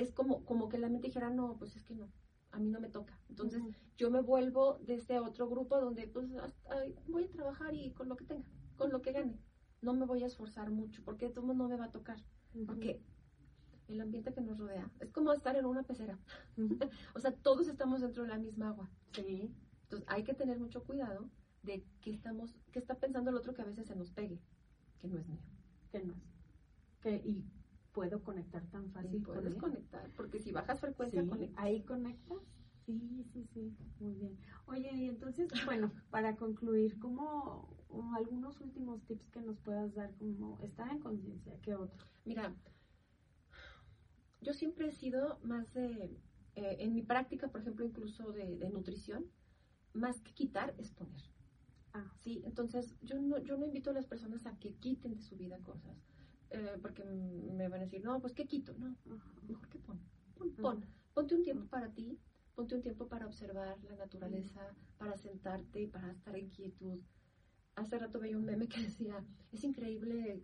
es 0.00 0.12
como, 0.12 0.44
como 0.44 0.68
que 0.68 0.78
la 0.78 0.88
mente 0.88 1.08
dijera, 1.08 1.30
no, 1.30 1.56
pues 1.58 1.76
es 1.76 1.84
que 1.84 1.94
no, 1.94 2.10
a 2.52 2.58
mí 2.58 2.70
no 2.70 2.80
me 2.80 2.88
toca. 2.88 3.18
Entonces, 3.28 3.62
yo 3.96 4.10
me 4.10 4.22
vuelvo 4.22 4.78
de 4.78 4.94
este 4.94 5.18
otro 5.18 5.48
grupo 5.48 5.78
donde 5.78 6.08
pues 6.08 6.30
ay, 6.70 6.96
voy 7.08 7.24
a 7.24 7.30
trabajar 7.30 7.74
y 7.74 7.92
con 7.92 8.08
lo 8.08 8.16
que 8.16 8.24
tenga, 8.24 8.48
con 8.76 8.90
lo 8.90 9.02
que 9.02 9.12
gane. 9.12 9.38
No 9.82 9.94
me 9.94 10.06
voy 10.06 10.22
a 10.22 10.26
esforzar 10.26 10.70
mucho, 10.70 11.02
porque 11.04 11.28
de 11.28 11.34
todo 11.34 11.52
no 11.54 11.68
me 11.68 11.76
va 11.76 11.86
a 11.86 11.90
tocar. 11.90 12.18
Ujú. 12.54 12.66
Porque 12.66 13.02
el 13.88 14.00
ambiente 14.00 14.32
que 14.32 14.40
nos 14.40 14.58
rodea 14.58 14.90
es 15.00 15.10
como 15.10 15.32
estar 15.32 15.56
en 15.56 15.66
una 15.66 15.82
pecera. 15.82 16.18
O 17.14 17.20
sea, 17.20 17.32
todos 17.32 17.68
estamos 17.68 18.00
dentro 18.00 18.22
de 18.22 18.30
la 18.30 18.38
misma 18.38 18.68
agua. 18.68 18.90
Sí. 19.12 19.54
Entonces, 19.82 20.08
hay 20.08 20.24
que 20.24 20.34
tener 20.34 20.58
mucho 20.58 20.84
cuidado 20.84 21.28
de 21.62 21.84
que 22.00 22.10
estamos, 22.10 22.54
que 22.72 22.78
está 22.78 22.94
pensando 22.94 23.30
el 23.30 23.36
otro 23.36 23.54
que 23.54 23.62
a 23.62 23.66
veces 23.66 23.86
se 23.86 23.96
nos 23.96 24.10
pegue, 24.10 24.40
que 24.98 25.08
no 25.08 25.18
es 25.18 25.26
mío. 25.28 25.40
¿Qué 25.90 26.00
más? 26.04 26.22
Que, 27.00 27.16
y 27.16 27.44
puedo 27.92 28.22
conectar 28.22 28.64
tan 28.70 28.90
fácil 28.92 29.22
con 29.22 29.34
puedes 29.34 29.54
conectar, 29.56 30.10
porque 30.16 30.38
si 30.38 30.52
bajas 30.52 30.80
frecuencia, 30.80 31.22
Sí, 31.22 31.28
conectas. 31.28 31.64
ahí 31.64 31.82
conectas. 31.82 32.38
Sí, 32.86 33.24
sí, 33.32 33.44
sí, 33.52 33.76
muy 34.00 34.14
bien. 34.14 34.38
Oye, 34.66 34.90
y 34.94 35.08
entonces, 35.08 35.48
bueno, 35.66 35.92
para 36.10 36.36
concluir, 36.36 36.98
¿cómo 36.98 37.76
o 37.88 38.02
algunos 38.16 38.60
últimos 38.60 39.02
tips 39.06 39.30
que 39.30 39.40
nos 39.42 39.58
puedas 39.58 39.94
dar 39.94 40.14
como 40.16 40.58
estar 40.60 40.90
en 40.90 41.00
conciencia? 41.00 41.60
¿Qué 41.62 41.74
otro? 41.74 42.06
Mira, 42.24 42.54
yo 44.40 44.52
siempre 44.52 44.88
he 44.88 44.92
sido 44.92 45.38
más 45.42 45.72
de, 45.74 46.16
eh, 46.54 46.76
en 46.80 46.94
mi 46.94 47.02
práctica, 47.02 47.48
por 47.48 47.60
ejemplo, 47.60 47.84
incluso 47.84 48.32
de, 48.32 48.56
de 48.56 48.70
nutrición, 48.70 49.26
más 49.92 50.20
que 50.20 50.32
quitar 50.32 50.74
es 50.78 50.90
poner. 50.92 51.22
Ah, 51.92 52.10
Sí, 52.18 52.42
entonces 52.44 52.96
yo 53.02 53.18
no, 53.20 53.38
yo 53.38 53.56
no 53.56 53.66
invito 53.66 53.90
a 53.90 53.94
las 53.94 54.06
personas 54.06 54.46
a 54.46 54.56
que 54.58 54.74
quiten 54.74 55.16
de 55.16 55.22
su 55.22 55.36
vida 55.36 55.58
cosas, 55.58 55.96
eh, 56.50 56.78
porque 56.82 57.04
me 57.04 57.68
van 57.68 57.80
a 57.80 57.84
decir, 57.84 58.02
no, 58.04 58.20
pues 58.20 58.32
¿qué 58.32 58.46
quito? 58.46 58.74
No, 58.78 58.96
mejor 59.46 59.68
que 59.68 59.78
pon, 59.78 60.00
pon, 60.34 60.50
pon. 60.54 60.84
Ponte 61.14 61.34
un 61.34 61.42
tiempo 61.42 61.66
para 61.66 61.88
ti, 61.92 62.18
ponte 62.54 62.74
un 62.74 62.82
tiempo 62.82 63.08
para 63.08 63.26
observar 63.26 63.78
la 63.84 63.96
naturaleza, 63.96 64.60
para 64.98 65.16
sentarte, 65.16 65.88
para 65.88 66.10
estar 66.10 66.36
en 66.36 66.50
quietud. 66.50 67.00
hace 67.76 67.98
rato 67.98 68.20
veía 68.20 68.36
un 68.36 68.44
meme 68.44 68.68
que 68.68 68.82
decía, 68.82 69.24
es 69.52 69.64
increíble 69.64 70.42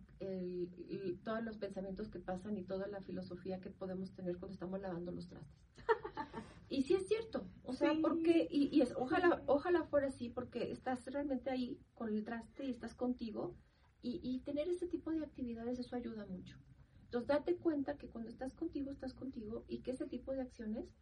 todos 1.23 1.43
los 1.43 1.57
pensamientos 1.57 2.09
que 2.09 2.19
pasan 2.19 2.57
y 2.57 2.63
toda 2.63 2.87
la 2.87 3.01
filosofía 3.01 3.59
que 3.59 3.69
podemos 3.69 4.13
tener 4.13 4.37
cuando 4.37 4.53
estamos 4.53 4.81
lavando 4.81 5.11
los 5.11 5.27
trastes. 5.27 5.61
y 6.69 6.83
sí 6.83 6.95
es 6.95 7.07
cierto, 7.07 7.47
o 7.63 7.73
sea, 7.73 7.93
porque, 8.01 8.47
y, 8.49 8.81
es, 8.81 8.93
ojalá, 8.95 9.43
ojalá 9.45 9.83
fuera 9.83 10.07
así, 10.07 10.29
porque 10.29 10.71
estás 10.71 11.05
realmente 11.05 11.49
ahí 11.49 11.79
con 11.95 12.09
el 12.09 12.23
traste 12.23 12.65
y 12.65 12.71
estás 12.71 12.95
contigo, 12.95 13.55
y, 14.01 14.19
y 14.23 14.39
tener 14.39 14.67
ese 14.69 14.87
tipo 14.87 15.11
de 15.11 15.23
actividades, 15.23 15.79
eso 15.79 15.95
ayuda 15.95 16.25
mucho. 16.25 16.57
Entonces, 17.05 17.27
date 17.27 17.55
cuenta 17.55 17.97
que 17.97 18.09
cuando 18.09 18.29
estás 18.29 18.53
contigo, 18.53 18.91
estás 18.91 19.13
contigo, 19.13 19.63
y 19.67 19.79
que 19.79 19.91
ese 19.91 20.07
tipo 20.07 20.33
de 20.33 20.41
acciones 20.41 20.93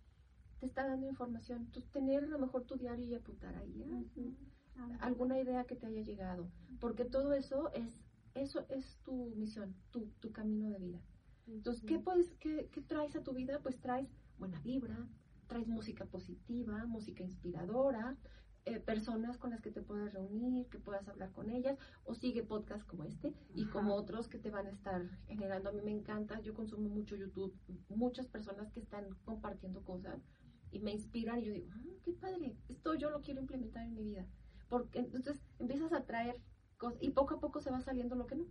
te 0.60 0.66
está 0.66 0.88
dando 0.88 1.08
información. 1.08 1.64
Entonces, 1.66 1.92
tener 1.92 2.24
a 2.24 2.28
lo 2.28 2.40
mejor 2.40 2.66
tu 2.66 2.76
diario 2.76 3.06
y 3.06 3.16
apuntar 3.16 3.56
ahí. 3.56 3.84
alguna 5.00 5.40
idea 5.40 5.66
que 5.66 5.76
te 5.76 5.88
haya 5.88 6.02
llegado, 6.02 6.50
porque 6.80 7.06
todo 7.06 7.34
eso 7.34 7.72
es 7.74 8.04
eso 8.36 8.66
es 8.70 8.98
tu 9.06 9.34
misión, 9.38 9.74
tu, 9.92 10.08
tu 10.20 10.32
camino 10.32 10.70
de 10.70 10.78
vida. 10.78 11.02
Entonces, 11.48 11.84
¿qué, 11.86 12.00
puedes, 12.00 12.36
qué, 12.36 12.70
¿qué 12.72 12.82
traes 12.82 13.16
a 13.16 13.24
tu 13.24 13.34
vida? 13.34 13.60
Pues 13.64 13.80
traes 13.80 14.10
buena 14.38 14.60
vibra, 14.60 15.08
traes 15.48 15.68
música 15.68 16.06
positiva, 16.06 16.86
música 16.86 17.24
inspiradora, 17.24 18.18
eh, 18.66 18.80
personas 18.80 19.38
con 19.38 19.52
las 19.52 19.62
que 19.62 19.70
te 19.70 19.82
puedas 19.82 20.12
reunir, 20.12 20.68
que 20.70 20.80
puedas 20.80 21.08
hablar 21.08 21.32
con 21.32 21.52
ellas, 21.52 21.78
o 22.04 22.16
sigue 22.16 22.42
podcasts 22.42 22.84
como 22.86 23.04
este 23.04 23.32
y 23.54 23.66
como 23.66 23.94
otros 23.94 24.28
que 24.28 24.40
te 24.40 24.50
van 24.50 24.66
a 24.66 24.72
estar 24.72 25.08
generando. 25.28 25.70
A 25.70 25.72
mí 25.72 25.82
me 25.84 25.92
encanta, 25.92 26.42
yo 26.42 26.56
consumo 26.56 26.90
mucho 26.90 27.16
YouTube, 27.16 27.56
muchas 27.90 28.28
personas 28.28 28.72
que 28.72 28.80
están 28.80 29.06
compartiendo 29.24 29.84
cosas 29.84 30.20
y 30.72 30.80
me 30.80 30.92
inspiran 30.92 31.40
y 31.40 31.46
yo 31.46 31.54
digo, 31.54 31.68
ah, 31.74 32.00
qué 32.04 32.14
padre, 32.14 32.58
esto 32.68 32.96
yo 32.96 33.12
lo 33.12 33.22
quiero 33.22 33.42
implementar 33.42 33.84
en 33.86 33.94
mi 33.94 34.04
vida. 34.04 34.26
Porque 34.68 34.98
entonces 34.98 35.40
empiezas 35.60 35.94
a 35.94 36.04
traer 36.04 36.42
cosas 36.78 36.98
y 37.02 37.12
poco 37.12 37.36
a 37.36 37.40
poco 37.40 37.62
se 37.62 37.70
va 37.70 37.82
saliendo 37.82 38.16
lo 38.16 38.26
que 38.26 38.36
no. 38.36 38.48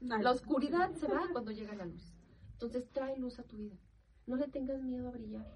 La 0.00 0.30
oscuridad 0.30 0.92
se 0.92 1.08
va 1.08 1.26
cuando 1.32 1.52
llega 1.52 1.74
la 1.74 1.86
luz. 1.86 2.14
Entonces 2.52 2.86
trae 2.92 3.16
luz 3.16 3.38
a 3.38 3.44
tu 3.44 3.56
vida. 3.56 3.78
No 4.26 4.36
le 4.36 4.48
tengas 4.48 4.82
miedo 4.82 5.08
a 5.08 5.12
brillar, 5.12 5.46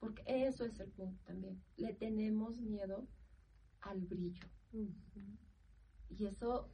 porque 0.00 0.22
eso 0.26 0.66
es 0.66 0.78
el 0.80 0.90
punto 0.90 1.18
también. 1.24 1.62
Le 1.76 1.94
tenemos 1.94 2.60
miedo 2.60 3.08
al 3.84 4.00
brillo. 4.00 4.46
Y 6.10 6.26
eso 6.26 6.68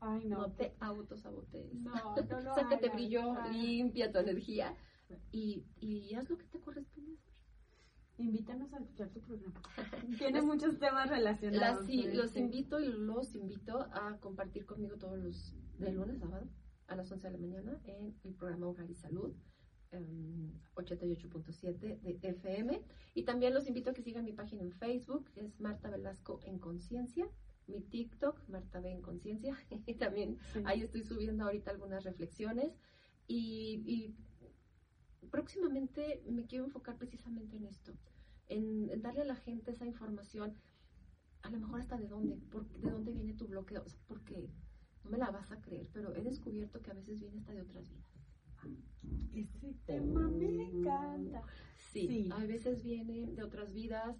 Ay, 0.00 0.24
no. 0.24 0.38
no 0.38 0.52
te 0.52 0.74
autosabotees. 0.80 1.74
No, 1.74 1.92
no, 2.30 2.40
no. 2.42 2.54
Sácate 2.54 2.88
brillo, 2.90 3.34
limpia 3.50 4.10
tu 4.10 4.18
energía 4.18 4.76
y, 5.30 5.64
y 5.80 6.14
haz 6.14 6.28
lo 6.28 6.38
que 6.38 6.46
te 6.46 6.60
corresponde 6.60 7.14
hacer. 7.14 7.32
Invítanos 8.18 8.72
a 8.72 8.78
escuchar 8.78 9.08
tu 9.10 9.20
programa. 9.20 9.60
Tiene 10.18 10.42
muchos 10.42 10.78
temas 10.78 11.08
relacionados. 11.08 11.86
sí, 11.86 12.04
los 12.12 12.36
invito 12.36 12.78
y 12.80 12.88
los 12.88 13.34
invito 13.34 13.80
a 13.92 14.18
compartir 14.20 14.66
conmigo 14.66 14.96
todos 14.96 15.18
los 15.18 15.54
de 15.78 15.92
lunes 15.92 16.16
a 16.16 16.20
sábado 16.20 16.48
a 16.88 16.96
las 16.96 17.10
11 17.10 17.26
de 17.26 17.32
la 17.32 17.38
mañana 17.38 17.80
en 17.84 18.14
el 18.24 18.34
programa 18.34 18.66
Hogar 18.66 18.90
y 18.90 18.94
Salud. 18.94 19.34
88.7 19.92 21.82
em, 21.82 22.20
de 22.20 22.28
FM 22.28 22.82
y 23.14 23.22
también 23.24 23.54
los 23.54 23.66
invito 23.66 23.90
a 23.90 23.92
que 23.94 24.02
sigan 24.02 24.24
mi 24.24 24.32
página 24.32 24.62
en 24.62 24.72
Facebook 24.72 25.30
que 25.32 25.40
es 25.40 25.60
Marta 25.60 25.90
Velasco 25.90 26.40
en 26.44 26.58
Conciencia 26.58 27.28
mi 27.66 27.80
TikTok 27.80 28.48
Marta 28.48 28.80
B 28.80 28.90
en 28.90 29.02
Conciencia. 29.02 29.56
Y 29.86 29.94
también 29.94 30.38
ahí 30.64 30.82
estoy 30.82 31.04
subiendo 31.04 31.44
ahorita 31.44 31.70
algunas 31.70 32.04
reflexiones. 32.04 32.72
Y, 33.28 33.82
y 33.86 34.14
próximamente 35.30 36.22
me 36.28 36.46
quiero 36.46 36.64
enfocar 36.64 36.96
precisamente 36.96 37.56
en 37.56 37.66
esto, 37.66 37.92
en, 38.48 39.00
darle 39.00 39.22
a 39.22 39.26
la 39.26 39.36
gente 39.36 39.70
esa 39.70 39.86
información, 39.86 40.54
a 41.42 41.50
lo 41.50 41.58
mejor 41.60 41.80
hasta 41.80 41.96
de 41.96 42.08
dónde, 42.08 42.36
por, 42.50 42.68
de 42.68 42.90
dónde 42.90 43.12
viene 43.12 43.32
tu 43.34 43.46
bloqueo, 43.46 43.84
porque 44.06 44.50
no 45.04 45.10
me 45.10 45.18
la 45.18 45.30
vas 45.30 45.50
a 45.50 45.60
creer, 45.60 45.88
pero 45.92 46.14
he 46.14 46.22
descubierto 46.22 46.82
que 46.82 46.90
a 46.90 46.94
veces 46.94 47.20
viene 47.20 47.38
hasta 47.38 47.52
de 47.52 47.62
otras 47.62 47.88
vidas. 47.88 48.11
Este 49.34 49.74
tema 49.86 50.28
me 50.28 50.46
encanta. 50.46 51.42
Sí, 51.92 52.30
a 52.32 52.44
veces 52.44 52.82
viene 52.82 53.26
de 53.32 53.42
otras 53.42 53.72
vidas 53.72 54.16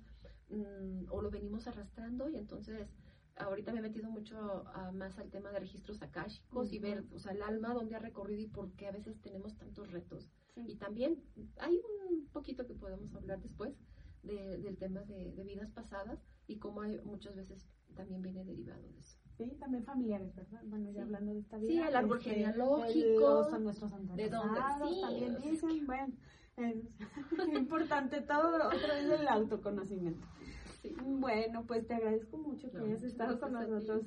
mm, 0.50 1.04
o 1.10 1.22
lo 1.22 1.30
venimos 1.30 1.66
arrastrando 1.66 2.28
y 2.28 2.36
entonces 2.36 2.88
ahorita 3.36 3.72
me 3.72 3.78
he 3.78 3.82
metido 3.82 4.10
mucho 4.10 4.64
más 4.92 5.18
al 5.18 5.30
tema 5.30 5.50
de 5.50 5.60
registros 5.60 6.02
akáshicos 6.02 6.72
y 6.72 6.78
ver, 6.78 7.04
o 7.14 7.18
sea, 7.18 7.32
el 7.32 7.42
alma 7.42 7.74
dónde 7.74 7.94
ha 7.94 7.98
recorrido 7.98 8.42
y 8.42 8.48
por 8.48 8.72
qué 8.72 8.88
a 8.88 8.92
veces 8.92 9.20
tenemos 9.20 9.56
tantos 9.56 9.90
retos. 9.90 10.30
Y 10.56 10.76
también 10.76 11.22
hay 11.58 11.80
un 12.10 12.26
poquito 12.26 12.66
que 12.66 12.74
podemos 12.74 13.14
hablar 13.14 13.40
después 13.40 13.74
del 14.22 14.76
tema 14.76 15.02
de, 15.02 15.42
vidas 15.44 15.70
pasadas 15.70 16.22
y 16.46 16.58
cómo 16.58 16.82
hay, 16.82 17.00
muchas 17.04 17.34
veces 17.34 17.68
también 17.94 18.22
viene 18.22 18.44
derivado 18.44 18.88
de 18.88 19.00
eso. 19.00 19.18
Sí, 19.44 19.56
también 19.56 19.84
familiares, 19.84 20.34
¿verdad? 20.34 20.60
Bueno, 20.64 20.90
ya 20.90 21.02
hablando 21.02 21.32
de 21.32 21.40
esta 21.40 21.56
vida. 21.58 21.68
Sí, 21.68 21.78
el 21.78 21.96
árbol 21.96 22.18
este, 22.18 22.30
genealógico. 22.30 23.44
son 23.50 23.64
nuestros 23.64 23.92
antepasados, 23.92 25.00
también 25.00 25.36
dicen, 25.40 25.86
bueno, 25.86 26.14
es 26.56 26.76
importante 27.56 28.20
todo, 28.20 28.66
otra 28.66 28.94
vez 28.94 29.20
el 29.20 29.28
autoconocimiento. 29.28 30.26
Bueno, 31.04 31.64
pues 31.64 31.86
te 31.86 31.94
agradezco 31.94 32.38
mucho 32.38 32.70
que 32.70 32.78
hayas 32.78 33.02
estado 33.02 33.38
con 33.38 33.52
nosotros, 33.52 34.04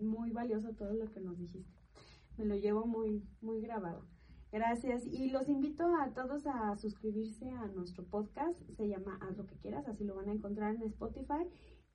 muy 0.00 0.30
valioso 0.30 0.74
todo 0.74 0.92
lo 0.92 1.10
que 1.10 1.20
nos 1.20 1.38
dijiste. 1.38 1.72
Me 2.36 2.44
lo 2.44 2.54
llevo 2.54 2.86
muy, 2.86 3.24
muy 3.40 3.60
grabado. 3.60 4.04
Gracias. 4.50 5.04
Y 5.06 5.30
los 5.30 5.48
invito 5.48 5.84
a 5.96 6.10
todos 6.14 6.46
a 6.46 6.76
suscribirse 6.76 7.50
a 7.50 7.66
nuestro 7.68 8.04
podcast. 8.04 8.58
Se 8.76 8.88
llama 8.88 9.18
Haz 9.20 9.36
lo 9.36 9.46
que 9.46 9.56
quieras. 9.56 9.86
Así 9.88 10.04
lo 10.04 10.14
van 10.14 10.28
a 10.28 10.32
encontrar 10.32 10.74
en 10.74 10.82
Spotify. 10.84 11.46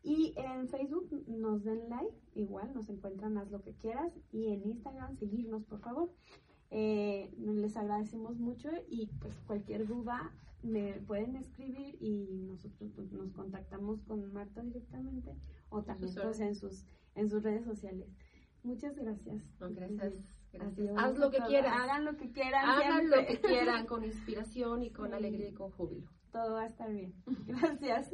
Y 0.03 0.33
en 0.35 0.67
Facebook 0.67 1.09
nos 1.27 1.63
den 1.63 1.89
like. 1.89 2.13
Igual 2.35 2.73
nos 2.73 2.89
encuentran 2.89 3.37
Haz 3.37 3.49
lo 3.49 3.61
que 3.61 3.73
quieras. 3.73 4.13
Y 4.31 4.47
en 4.47 4.63
Instagram 4.63 5.15
seguirnos, 5.15 5.63
por 5.63 5.79
favor. 5.79 6.11
Eh, 6.69 7.31
les 7.37 7.77
agradecemos 7.77 8.37
mucho 8.37 8.69
y 8.89 9.07
pues 9.21 9.39
cualquier 9.45 9.87
duda 9.87 10.33
me 10.63 10.93
pueden 11.01 11.35
escribir 11.35 11.97
y 11.99 12.45
nosotros 12.47 12.91
pues, 12.95 13.11
nos 13.11 13.31
contactamos 13.33 14.01
con 14.03 14.33
Marta 14.33 14.63
directamente 14.63 15.35
o 15.69 15.83
también 15.83 16.15
pues, 16.15 16.39
en 16.39 16.55
sus 16.55 16.85
en 17.15 17.29
sus 17.29 17.43
redes 17.43 17.65
sociales. 17.65 18.09
Muchas 18.63 18.95
gracias. 18.95 19.43
gracias. 19.59 20.13
Gracias. 20.51 20.97
Haz 20.97 21.17
lo 21.17 21.31
que 21.31 21.39
quieran. 21.47 21.73
Hagan 21.79 22.05
lo 22.05 22.15
que 22.15 22.31
quieran. 22.31 22.69
Hagan 22.69 23.09
lo 23.09 23.25
que 23.25 23.39
quieran 23.41 23.85
con 23.85 24.03
inspiración 24.05 24.83
y 24.83 24.91
con 24.91 25.13
alegría 25.13 25.49
y 25.49 25.53
con 25.53 25.71
júbilo. 25.71 26.09
Todo 26.31 26.53
va 26.53 26.63
a 26.63 26.67
estar 26.67 26.91
bien. 26.91 27.13
Gracias. 27.45 28.13